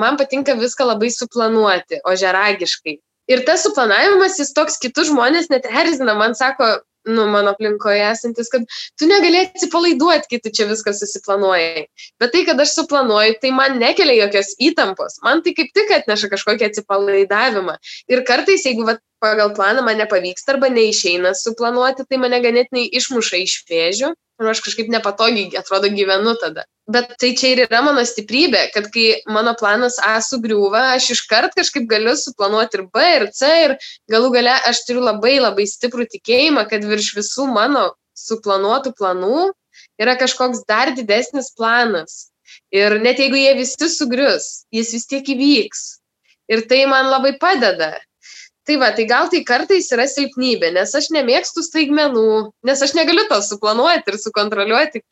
man 0.00 0.16
patinka 0.20 0.56
viską 0.56 0.88
labai 0.94 1.12
suplanuoti, 1.12 2.00
ožeragiškai. 2.08 2.96
Ir 3.28 3.44
tas 3.48 3.64
suplanavimas, 3.64 4.38
jis 4.40 4.52
toks 4.56 4.80
kitus 4.80 5.10
žmonės 5.12 5.50
net 5.52 5.68
erzina, 5.68 6.16
man 6.16 6.36
sako, 6.36 6.78
nu, 7.06 7.26
mano 7.30 7.52
aplinkoje 7.54 8.02
esantis, 8.10 8.50
kad 8.52 8.64
tu 8.98 9.08
negali 9.10 9.42
atsipalaiduoti, 9.44 10.30
kai 10.30 10.40
tu 10.44 10.52
čia 10.54 10.68
viską 10.70 10.94
susiplanuoji. 10.96 11.86
Bet 12.20 12.34
tai, 12.34 12.44
kad 12.48 12.60
aš 12.60 12.76
suplanuoju, 12.78 13.38
tai 13.42 13.52
man 13.56 13.78
nekelia 13.80 14.24
jokios 14.24 14.54
įtampos. 14.62 15.20
Man 15.26 15.44
tai 15.44 15.54
kaip 15.56 15.72
tik 15.76 15.92
atneša 15.98 16.32
kažkokį 16.32 16.70
atsipalaidavimą. 16.70 17.76
Ir 18.12 18.24
kartais, 18.28 18.64
jeigu 18.68 18.88
vat, 18.88 19.02
pagal 19.24 19.54
planą 19.56 19.84
man 19.86 19.96
nepavyksta 20.02 20.54
arba 20.54 20.68
neišeina 20.72 21.32
suplanuoti, 21.40 22.04
tai 22.08 22.20
mane 22.20 22.42
ganėtinai 22.44 22.84
išmuša 23.00 23.40
iš 23.46 23.56
vėžių 23.70 24.12
ir 24.40 24.50
aš 24.50 24.60
kažkaip 24.66 24.90
nepatogiai, 24.90 25.50
atrodo, 25.58 25.90
gyvenu 25.94 26.34
tada. 26.40 26.64
Bet 26.90 27.14
tai 27.20 27.30
čia 27.38 27.54
ir 27.54 27.62
yra 27.64 27.80
mano 27.86 28.02
stiprybė, 28.04 28.66
kad 28.74 28.90
kai 28.92 29.22
mano 29.30 29.54
planas 29.56 29.96
A 30.04 30.18
sugriūva, 30.24 30.82
aš 30.98 31.14
iškart 31.14 31.54
kažkaip 31.56 31.86
galiu 31.88 32.12
suplanuoti 32.18 32.80
ir 32.80 32.84
B, 32.92 33.04
ir 33.18 33.26
C, 33.32 33.50
ir 33.64 33.76
galų 34.12 34.32
gale 34.34 34.56
aš 34.68 34.82
turiu 34.88 35.04
labai 35.06 35.38
labai 35.40 35.64
stiprų 35.70 36.08
tikėjimą, 36.16 36.66
kad 36.68 36.84
virš 36.84 37.14
visų 37.20 37.48
mano 37.54 37.92
suplanuotų 38.18 38.92
planų 38.98 39.50
yra 40.02 40.18
kažkoks 40.20 40.64
dar 40.68 40.92
didesnis 40.98 41.52
planas. 41.56 42.28
Ir 42.74 42.98
net 43.02 43.22
jeigu 43.22 43.38
jie 43.38 43.54
visi 43.56 43.88
sugrius, 43.90 44.66
jis 44.74 44.92
vis 44.94 45.06
tiek 45.10 45.30
įvyks. 45.34 45.84
Ir 46.52 46.66
tai 46.68 46.84
man 46.90 47.08
labai 47.08 47.38
padeda. 47.40 47.94
Tai 48.64 48.76
va, 48.80 48.90
tai 48.96 49.04
gal 49.04 49.28
tai 49.28 49.42
kartais 49.44 49.90
yra 49.92 50.06
silpnybė, 50.08 50.70
nes 50.72 50.92
aš 50.96 51.10
nemėgstu 51.12 51.64
staigmenų, 51.66 52.28
nes 52.64 52.84
aš 52.86 52.94
negaliu 52.96 53.26
to 53.28 53.36
suplanuoti 53.44 54.08
ir 54.08 54.20
sukontroliuoti. 54.22 55.02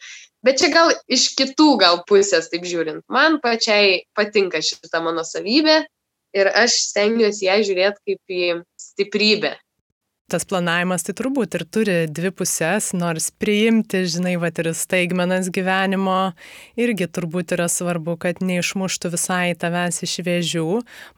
Bet 0.42 0.58
čia 0.58 0.70
gal 0.72 0.92
iš 1.12 1.28
kitų 1.38 1.68
gal 1.82 2.00
pusės, 2.08 2.48
taip 2.50 2.64
žiūrint, 2.66 3.04
man 3.12 3.36
pačiai 3.44 4.00
patinka 4.16 4.62
šita 4.64 5.02
mano 5.04 5.22
savybė 5.28 5.82
ir 6.34 6.48
aš 6.48 6.78
stengiuosi 6.88 7.46
ją 7.46 7.58
žiūrėti 7.68 8.02
kaip 8.08 8.34
į 8.40 8.48
stiprybę. 8.80 9.52
Tas 10.30 10.46
planavimas 10.48 11.04
tai 11.04 11.14
turbūt 11.18 11.56
ir 11.58 11.64
turi 11.68 11.96
dvi 12.08 12.30
pusės, 12.34 12.92
nors 12.96 13.28
priimti, 13.42 14.02
žinai, 14.08 14.34
va 14.40 14.48
ir 14.48 14.70
staigmenas 14.76 15.50
gyvenimo 15.52 16.32
irgi 16.80 17.08
turbūt 17.12 17.54
yra 17.56 17.68
svarbu, 17.72 18.16
kad 18.22 18.40
neišmuštų 18.44 19.12
visai 19.12 19.52
tavęs 19.58 20.02
iš 20.06 20.16
vėžių. 20.26 20.66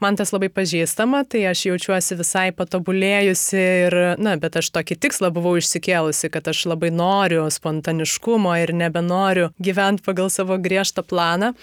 Man 0.03 0.19
tas 0.19 0.33
labai 0.35 0.49
pažįstama, 0.53 1.23
tai 1.31 1.45
aš 1.51 1.65
jaučiuosi 1.69 2.19
visai 2.19 2.49
patobulėjusi 2.55 3.63
ir, 3.87 3.97
na, 4.19 4.35
bet 4.41 4.59
aš 4.59 4.73
tokį 4.75 4.99
tikslą 5.07 5.31
buvau 5.35 5.55
išsikėlusi, 5.61 6.31
kad 6.33 6.51
aš 6.51 6.65
labai 6.73 6.91
noriu 6.95 7.47
spontaniškumo 7.51 8.55
ir 8.63 8.75
nebenoriu 8.75 9.51
gyventi 9.63 10.05
pagal 10.05 10.31
savo 10.33 10.59
griežtą 10.59 11.05
planą. 11.07 11.53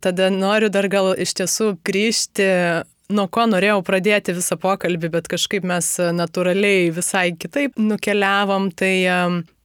Tada 0.00 0.30
noriu 0.32 0.70
dar 0.72 0.88
gal 0.88 1.12
iš 1.12 1.34
tiesų 1.36 1.74
grįžti 1.84 2.46
nuo 3.10 3.26
ko 3.32 3.44
norėjau 3.50 3.80
pradėti 3.86 4.34
visą 4.36 4.56
pokalbį, 4.60 5.10
bet 5.16 5.28
kažkaip 5.30 5.64
mes 5.66 5.86
natūraliai 6.16 6.90
visai 6.94 7.30
kitaip 7.36 7.78
nukeliavom, 7.80 8.70
tai 8.76 8.92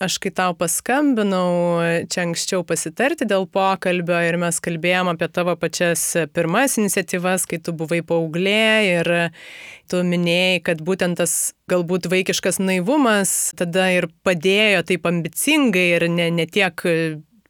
aš 0.05 0.17
kai 0.21 0.31
tau 0.35 0.55
paskambinau 0.57 2.05
čia 2.11 2.25
anksčiau 2.25 2.65
pasitarti 2.67 3.27
dėl 3.29 3.47
pokalbio 3.51 4.17
ir 4.27 4.39
mes 4.41 4.59
kalbėjom 4.63 5.13
apie 5.13 5.29
tavo 5.33 5.55
pačias 5.59 6.03
pirmas 6.35 6.77
iniciatyvas, 6.81 7.47
kai 7.49 7.61
tu 7.63 7.75
buvai 7.77 8.01
paauglė 8.05 8.65
ir 8.89 9.11
tu 9.91 10.01
minėjai, 10.05 10.63
kad 10.65 10.81
būtent 10.85 11.21
tas 11.21 11.53
galbūt 11.71 12.09
vaikiškas 12.11 12.59
naivumas 12.63 13.53
tada 13.57 13.91
ir 13.93 14.09
padėjo 14.25 14.83
taip 14.89 15.07
ambicingai 15.09 15.87
ir 15.95 16.09
ne, 16.11 16.31
ne 16.33 16.49
tiek 16.49 16.85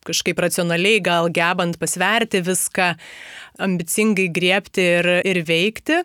kažkaip 0.06 0.40
racionaliai, 0.46 1.02
gal 1.04 1.30
gebant 1.34 1.80
pasverti 1.82 2.44
viską, 2.46 2.94
ambicingai 3.62 4.28
griepti 4.34 4.86
ir, 5.00 5.10
ir 5.28 5.42
veikti. 5.48 6.02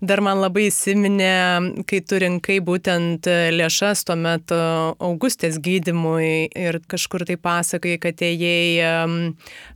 Dar 0.00 0.22
man 0.24 0.40
labai 0.42 0.68
įsiminė, 0.70 1.84
kai 1.88 2.00
tu 2.06 2.20
rinkai 2.22 2.60
būtent 2.64 3.28
lėšas 3.28 4.06
tuo 4.08 4.16
metu 4.18 4.58
Augustės 4.98 5.60
gydimui 5.62 6.48
ir 6.48 6.80
kažkur 6.90 7.26
tai 7.28 7.38
pasakai, 7.40 7.98
kad 8.02 8.22
ėjai 8.24 9.14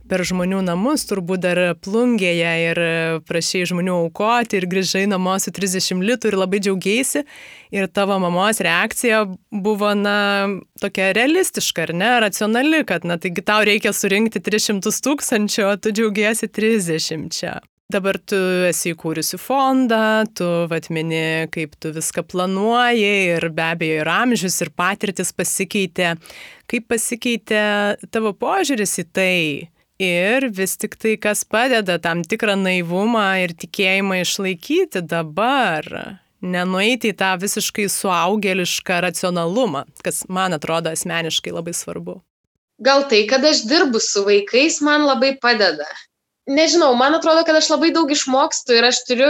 per 0.09 0.23
žmonių 0.25 0.63
namus, 0.65 1.05
turbūt 1.09 1.43
dar 1.43 1.59
plungėje 1.83 2.53
ir 2.65 2.81
prašai 3.29 3.65
žmonių 3.69 3.95
aukoti 4.07 4.57
ir 4.57 4.65
grįžai 4.69 5.05
namo 5.09 5.35
su 5.41 5.53
30 5.53 6.01
litų 6.05 6.31
ir 6.31 6.37
labai 6.39 6.61
džiaugiaisi. 6.65 7.23
Ir 7.75 7.85
tavo 7.93 8.17
mamos 8.17 8.57
reakcija 8.65 9.21
buvo, 9.53 9.91
na, 9.93 10.49
tokia 10.81 11.11
realistiška, 11.13 11.85
ar 11.85 11.93
ne, 11.93 12.09
racionali, 12.25 12.81
kad, 12.89 13.05
na, 13.05 13.19
taigi 13.21 13.45
tau 13.45 13.61
reikia 13.67 13.93
surinkti 13.93 14.41
300 14.41 14.95
tūkstančių, 15.05 15.67
o 15.69 15.75
tu 15.77 15.93
džiaugiesi 15.93 16.49
30 16.49 17.18
dešimčia. 17.19 17.61
Dabar 17.89 18.19
tu 18.21 18.37
esi 18.69 18.91
įkūrusi 18.93 19.39
fondą, 19.41 20.27
tu 20.37 20.45
atmini, 20.69 21.49
kaip 21.49 21.73
tu 21.81 21.89
viską 21.89 22.21
planuoji 22.21 23.33
ir 23.33 23.49
be 23.49 23.63
abejo 23.65 24.03
ir 24.03 24.07
amžius, 24.07 24.61
ir 24.61 24.69
patirtis 24.69 25.33
pasikeitė. 25.33 26.13
Kaip 26.69 26.85
pasikeitė 26.85 27.97
tavo 28.11 28.35
požiūris 28.37 28.93
į 29.01 29.05
tai? 29.09 29.69
Ir 29.99 30.45
vis 30.53 30.77
tik 30.77 30.95
tai, 31.01 31.17
kas 31.17 31.41
padeda 31.43 31.97
tam 31.99 32.21
tikrą 32.21 32.53
naivumą 32.55 33.41
ir 33.41 33.55
tikėjimą 33.57 34.21
išlaikyti 34.21 35.01
dabar, 35.01 36.21
nenueiti 36.39 37.09
į 37.09 37.17
tą 37.19 37.33
visiškai 37.41 37.89
suaugėlišką 37.89 39.01
racionalumą, 39.09 39.87
kas 40.05 40.27
man 40.29 40.53
atrodo 40.55 40.93
asmeniškai 40.93 41.51
labai 41.51 41.73
svarbu. 41.73 42.21
Gal 42.79 43.09
tai, 43.09 43.25
kad 43.27 43.43
aš 43.43 43.65
dirbu 43.67 43.99
su 43.99 44.23
vaikais, 44.23 44.79
man 44.85 45.03
labai 45.09 45.33
padeda 45.41 45.89
nežinau, 46.49 46.93
man 46.97 47.15
atrodo, 47.17 47.43
kad 47.47 47.57
aš 47.59 47.69
labai 47.73 47.91
daug 47.95 48.09
išmokstu 48.11 48.77
ir 48.77 48.87
aš 48.89 49.03
turiu 49.07 49.29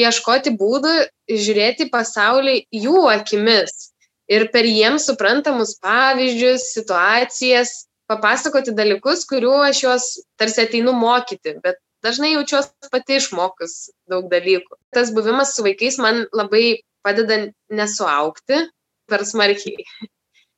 ieškoti 0.00 0.54
būdų 0.58 0.94
žiūrėti 1.30 1.88
pasaulį 1.92 2.60
jų 2.84 3.04
akimis 3.12 3.92
ir 4.28 4.48
per 4.52 4.68
jiems 4.68 5.08
suprantamus 5.08 5.76
pavyzdžius, 5.84 6.68
situacijas, 6.76 7.74
papasakoti 8.08 8.74
dalykus, 8.76 9.24
kuriuo 9.28 9.60
aš 9.66 9.82
juos 9.84 10.08
tarsi 10.40 10.64
ateinu 10.64 10.94
mokyti, 10.96 11.56
bet 11.64 11.80
dažnai 12.04 12.34
jaučiuosi 12.34 12.90
pati 12.92 13.18
išmokus 13.20 13.90
daug 14.10 14.28
dalykų. 14.32 14.78
Tas 14.94 15.12
buvimas 15.14 15.54
su 15.56 15.64
vaikais 15.66 15.98
man 16.02 16.24
labai 16.36 16.80
padeda 17.04 17.48
nesuaukti 17.72 18.64
per 19.08 19.24
smarkiai. 19.28 19.86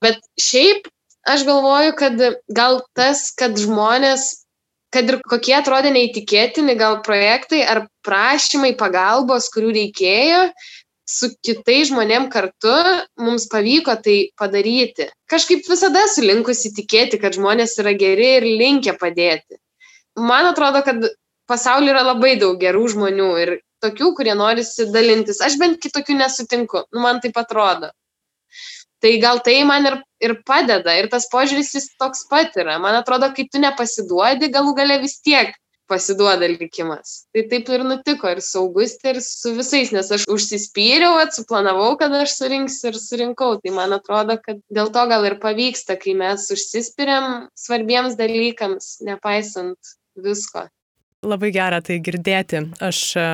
Bet 0.03 0.20
šiaip 0.40 0.88
aš 1.28 1.44
galvoju, 1.48 1.94
kad 1.98 2.22
gal 2.48 2.80
tas, 2.96 3.28
kad 3.36 3.59
žmonės 3.61 4.39
kad 4.95 5.11
ir 5.11 5.20
kokie 5.30 5.55
atrodė 5.59 5.93
neįtikėtini 5.95 6.76
gal 6.78 7.01
projektai 7.07 7.62
ar 7.62 7.84
prašymai 8.07 8.74
pagalbos, 8.78 9.49
kurių 9.55 9.72
reikėjo, 9.76 10.43
su 11.11 11.30
kitais 11.47 11.88
žmonėm 11.91 12.28
kartu 12.30 12.74
mums 13.18 13.49
pavyko 13.51 13.97
tai 14.05 14.18
padaryti. 14.38 15.09
Kažkaip 15.30 15.66
visada 15.68 16.05
sulinkusi 16.12 16.72
tikėti, 16.76 17.18
kad 17.22 17.34
žmonės 17.38 17.76
yra 17.82 17.95
geri 17.99 18.36
ir 18.38 18.47
linkia 18.47 18.95
padėti. 18.99 19.59
Man 20.18 20.51
atrodo, 20.51 20.82
kad 20.86 21.09
pasaulyje 21.51 21.95
yra 21.95 22.05
labai 22.12 22.36
daug 22.38 22.59
gerų 22.61 22.86
žmonių 22.95 23.30
ir 23.43 23.57
tokių, 23.82 24.12
kurie 24.18 24.36
norisi 24.38 24.86
dalintis. 24.95 25.41
Aš 25.43 25.59
bent 25.61 25.80
kitokių 25.82 26.18
nesutinku, 26.20 26.84
nu, 26.93 27.03
man 27.03 27.22
taip 27.24 27.38
atrodo. 27.41 27.91
Tai 29.01 29.12
gal 29.22 29.40
tai 29.44 29.62
man 29.64 29.88
ir, 29.88 29.96
ir 30.20 30.36
padeda 30.46 30.92
ir 30.98 31.09
tas 31.12 31.26
požiūris 31.32 31.72
jis 31.76 31.88
toks 32.01 32.26
pat 32.30 32.57
yra. 32.61 32.76
Man 32.82 32.98
atrodo, 32.98 33.30
kai 33.36 33.46
tu 33.48 33.62
nepasiduodi, 33.62 34.53
galų 34.53 34.74
gale 34.76 35.01
vis 35.05 35.16
tiek 35.24 35.55
pasiduoda 35.90 36.46
likimas. 36.46 37.24
Tai 37.34 37.42
taip 37.51 37.70
ir 37.74 37.84
nutiko 37.86 38.30
ir 38.30 38.40
su 38.44 38.61
Augustė, 38.62 39.14
ir 39.14 39.22
su 39.26 39.55
visais, 39.57 39.90
nes 39.94 40.11
aš 40.16 40.26
užsispyriau, 40.30 41.16
atsiplanavau, 41.24 41.94
kad 42.01 42.14
aš 42.20 42.36
surinksiu 42.38 42.92
ir 42.92 42.98
surinkau. 43.03 43.57
Tai 43.62 43.74
man 43.78 43.96
atrodo, 43.96 44.38
kad 44.44 44.61
dėl 44.70 44.92
to 44.94 45.07
gal 45.11 45.26
ir 45.26 45.40
pavyksta, 45.42 45.98
kai 46.01 46.14
mes 46.18 46.46
užsispiriam 46.55 47.48
svarbiems 47.59 48.18
dalykams, 48.20 48.92
nepaisant 49.09 49.96
visko. 50.28 50.68
Labai 51.20 51.50
gera 51.52 51.82
tai 51.84 51.98
girdėti. 52.00 52.62
Aš 52.80 52.98
e, 53.20 53.24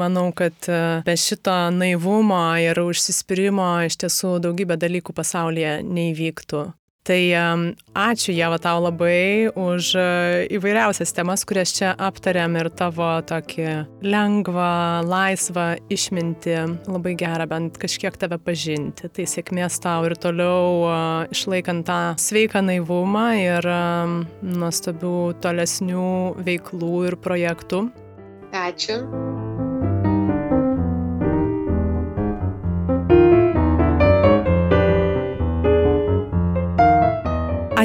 manau, 0.00 0.30
kad 0.32 0.68
e, 0.72 0.78
be 1.04 1.16
šito 1.20 1.56
naivumo 1.76 2.40
ir 2.64 2.80
užsispyrimo 2.80 3.66
iš 3.84 3.98
tiesų 4.00 4.38
daugybė 4.46 4.78
dalykų 4.80 5.12
pasaulyje 5.12 5.74
neįvyktų. 5.84 6.62
Tai 7.08 7.24
ačiū 7.96 8.34
Jeva 8.36 8.58
tau 8.60 8.82
labai 8.84 9.48
už 9.48 9.94
e, 9.96 10.02
įvairiausias 10.58 11.14
temas, 11.16 11.46
kurias 11.48 11.72
čia 11.72 11.94
aptarėm 11.96 12.58
ir 12.60 12.68
tavo 12.68 13.08
tokį 13.24 13.64
lengvą, 14.04 14.68
laisvą 15.08 15.66
išminti. 15.88 16.58
Labai 16.84 17.16
gera 17.16 17.48
bent 17.48 17.80
kažkiek 17.80 18.12
tave 18.20 18.36
pažinti. 18.36 19.08
Tai 19.08 19.24
sėkmės 19.24 19.80
tau 19.80 20.04
ir 20.04 20.18
toliau 20.20 20.84
e, 20.84 21.00
išlaikant 21.32 21.88
tą 21.88 22.00
sveiką 22.20 22.66
naivumą 22.68 23.26
ir 23.40 23.72
nuostabių 24.44 25.18
tolesnių 25.40 26.08
veiklų 26.44 26.94
ir 27.08 27.22
projektų. 27.24 27.86
Ačiū. 28.52 29.47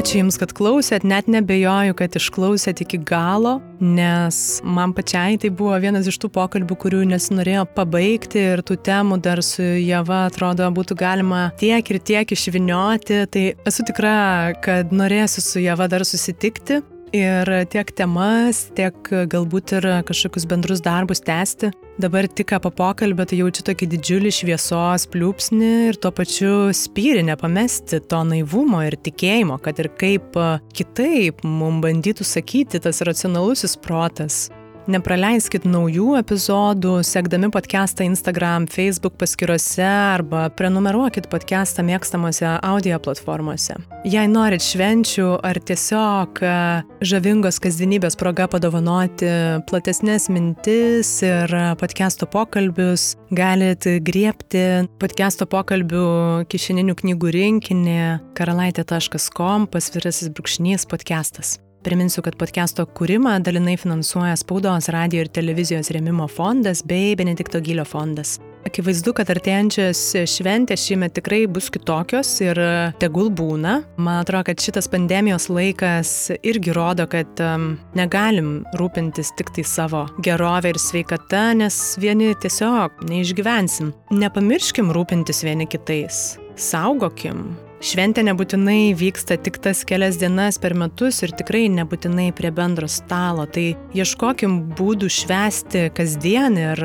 Ačiū 0.04 0.18
Jums, 0.20 0.36
kad 0.36 0.50
klausėt, 0.52 1.00
net 1.08 1.30
nebejoju, 1.32 1.94
kad 1.96 2.16
išklausėt 2.18 2.82
iki 2.84 2.98
galo, 3.08 3.54
nes 3.80 4.60
man 4.60 4.92
pačiai 4.92 5.38
tai 5.40 5.48
buvo 5.48 5.78
vienas 5.80 6.04
iš 6.10 6.18
tų 6.20 6.28
pokalbių, 6.34 6.76
kurių 6.82 7.00
nesinorėjo 7.08 7.64
pabaigti 7.72 8.42
ir 8.50 8.60
tų 8.68 8.76
temų 8.84 9.22
dar 9.24 9.40
su 9.40 9.64
Java 9.64 10.26
atrodo 10.28 10.68
būtų 10.76 11.00
galima 11.00 11.46
tiek 11.56 11.88
ir 11.88 12.02
tiek 12.04 12.36
išvinioti. 12.36 13.22
Tai 13.32 13.46
esu 13.64 13.88
tikra, 13.88 14.18
kad 14.60 14.92
norėsiu 14.92 15.40
su 15.40 15.64
Java 15.64 15.88
dar 15.88 16.04
susitikti 16.04 16.82
ir 17.14 17.50
tiek 17.70 17.90
temas, 17.96 18.66
tiek 18.76 18.96
galbūt 19.30 19.76
ir 19.78 19.86
kažkokius 20.08 20.46
bendrus 20.50 20.82
darbus 20.84 21.22
tęsti. 21.24 21.70
Dabar 22.00 22.26
tik 22.26 22.56
po 22.62 22.72
pokalbio 22.74 23.26
tai 23.28 23.38
jaučiu 23.38 23.62
tokį 23.68 23.88
didžiulį 23.92 24.32
šviesos 24.34 25.06
pliūpsnį 25.12 25.70
ir 25.90 26.00
tuo 26.02 26.10
pačiu 26.14 26.72
spyrį 26.74 27.22
nepamesti 27.30 28.02
to 28.10 28.24
naivumo 28.26 28.82
ir 28.82 28.98
tikėjimo, 28.98 29.60
kad 29.62 29.78
ir 29.78 29.92
kaip 30.00 30.34
kitaip 30.74 31.46
mums 31.46 31.84
bandytų 31.84 32.26
sakyti 32.26 32.82
tas 32.82 33.02
racionalusis 33.06 33.78
protas. 33.78 34.48
Nepraleiskit 34.84 35.64
naujų 35.64 36.10
epizodų, 36.18 36.98
sekdami 37.08 37.48
podcastą 37.54 38.04
Instagram, 38.04 38.66
Facebook 38.68 39.14
paskiruose 39.16 39.86
arba 39.86 40.50
prenumeruokit 40.52 41.30
podcastą 41.32 41.86
mėgstamose 41.88 42.50
audio 42.60 42.98
platformose. 43.00 43.78
Jei 44.04 44.28
norit 44.28 44.60
švenčių 44.60 45.38
ar 45.40 45.62
tiesiog 45.64 46.42
e, 46.44 46.52
žavingos 47.00 47.62
kasdienybės 47.64 48.18
proga 48.20 48.44
padovanoti 48.52 49.32
platesnės 49.70 50.28
mintis 50.28 51.16
ir 51.24 51.56
podcast'o 51.80 52.28
pokalbius, 52.28 53.14
galit 53.32 53.88
griepti 54.04 54.84
podcast'o 55.00 55.48
pokalbių 55.48 56.06
kišeninių 56.52 57.00
knygų 57.00 57.36
rinkinį 57.40 58.00
karalaitė.com 58.36 59.70
pasvirasis 59.72 60.28
brūkšnys 60.28 60.84
podcastas. 60.92 61.56
Priminsiu, 61.84 62.22
kad 62.24 62.38
podcast'o 62.40 62.86
kūrimą 62.96 63.34
dalinai 63.44 63.74
finansuoja 63.76 64.38
Spaudos, 64.40 64.86
radio 64.94 65.20
ir 65.20 65.28
televizijos 65.28 65.90
remimo 65.92 66.24
fondas 66.32 66.80
bei 66.80 67.12
Benedikto 67.12 67.60
Gylio 67.60 67.84
fondas. 67.84 68.38
Akivaizdu, 68.64 69.12
kad 69.12 69.28
artėjančios 69.28 70.00
šventės 70.32 70.86
šiemet 70.86 71.12
tikrai 71.18 71.42
bus 71.44 71.68
kitokios 71.74 72.30
ir 72.40 72.56
tegul 73.02 73.28
būna. 73.28 73.74
Man 74.00 74.22
atrodo, 74.22 74.46
kad 74.48 74.64
šitas 74.64 74.88
pandemijos 74.88 75.50
laikas 75.52 76.14
irgi 76.40 76.72
rodo, 76.72 77.04
kad 77.12 77.44
um, 77.44 77.74
negalim 77.92 78.62
rūpintis 78.80 79.34
tik 79.36 79.52
tai 79.52 79.66
savo 79.68 80.06
gerovę 80.24 80.72
ir 80.72 80.80
sveikata, 80.80 81.50
nes 81.60 81.82
vieni 82.00 82.32
tiesiog 82.32 83.04
neišgyvensim. 83.12 83.92
Nepamirškim 84.24 84.88
rūpintis 84.96 85.44
vieni 85.44 85.68
kitais. 85.68 86.38
Saugokim, 86.56 87.50
Šventė 87.84 88.22
nebūtinai 88.24 88.94
vyksta 88.96 89.36
tik 89.44 89.58
tas 89.60 89.82
kelias 89.84 90.16
dienas 90.16 90.56
per 90.56 90.72
metus 90.72 91.18
ir 91.20 91.34
tikrai 91.36 91.66
nebūtinai 91.68 92.30
prie 92.32 92.48
bendro 92.48 92.88
stalo. 92.88 93.44
Tai 93.44 93.66
ieškokim 93.92 94.54
būdų 94.78 95.10
švęsti 95.12 95.90
kasdien 95.92 96.56
ir 96.56 96.80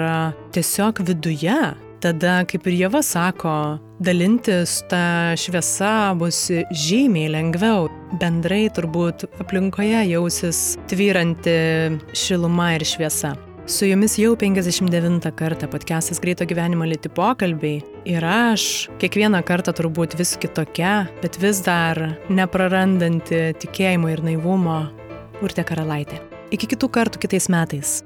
tiesiog 0.51 0.99
viduje. 1.07 1.55
Tada, 2.03 2.41
kaip 2.47 2.67
ir 2.67 2.77
Jėva 2.81 2.99
sako, 3.03 3.79
dalintis 4.03 4.81
tą 4.91 5.39
šviesą 5.39 5.95
bus 6.19 6.45
žymiai 6.83 7.31
lengviau. 7.31 7.87
Bendrai 8.19 8.65
turbūt 8.75 9.29
aplinkoje 9.39 10.03
jausis 10.11 10.63
tvyranti 10.91 11.59
šiluma 12.11 12.73
ir 12.75 12.87
šviesa. 12.87 13.37
Su 13.69 13.85
jumis 13.85 14.15
jau 14.17 14.31
59 14.33 15.29
kartą 15.37 15.67
podcastas 15.69 16.17
Greito 16.17 16.45
gyvenimo 16.49 16.87
lėti 16.89 17.11
pokalbiai. 17.13 17.83
Ir 18.09 18.25
aš 18.25 18.63
kiekvieną 18.97 19.43
kartą 19.45 19.75
turbūt 19.77 20.15
vis 20.17 20.31
kitokia, 20.41 21.05
bet 21.21 21.37
vis 21.37 21.61
dar 21.61 22.01
neprarandanti 22.33 23.43
tikėjimo 23.61 24.09
ir 24.09 24.25
naivumo 24.25 24.79
Urte 25.45 25.61
Karalaitė. 25.61 26.17
Iki 26.49 26.73
kitų 26.73 26.89
kartų 26.97 27.27
kitais 27.27 27.45
metais. 27.53 27.99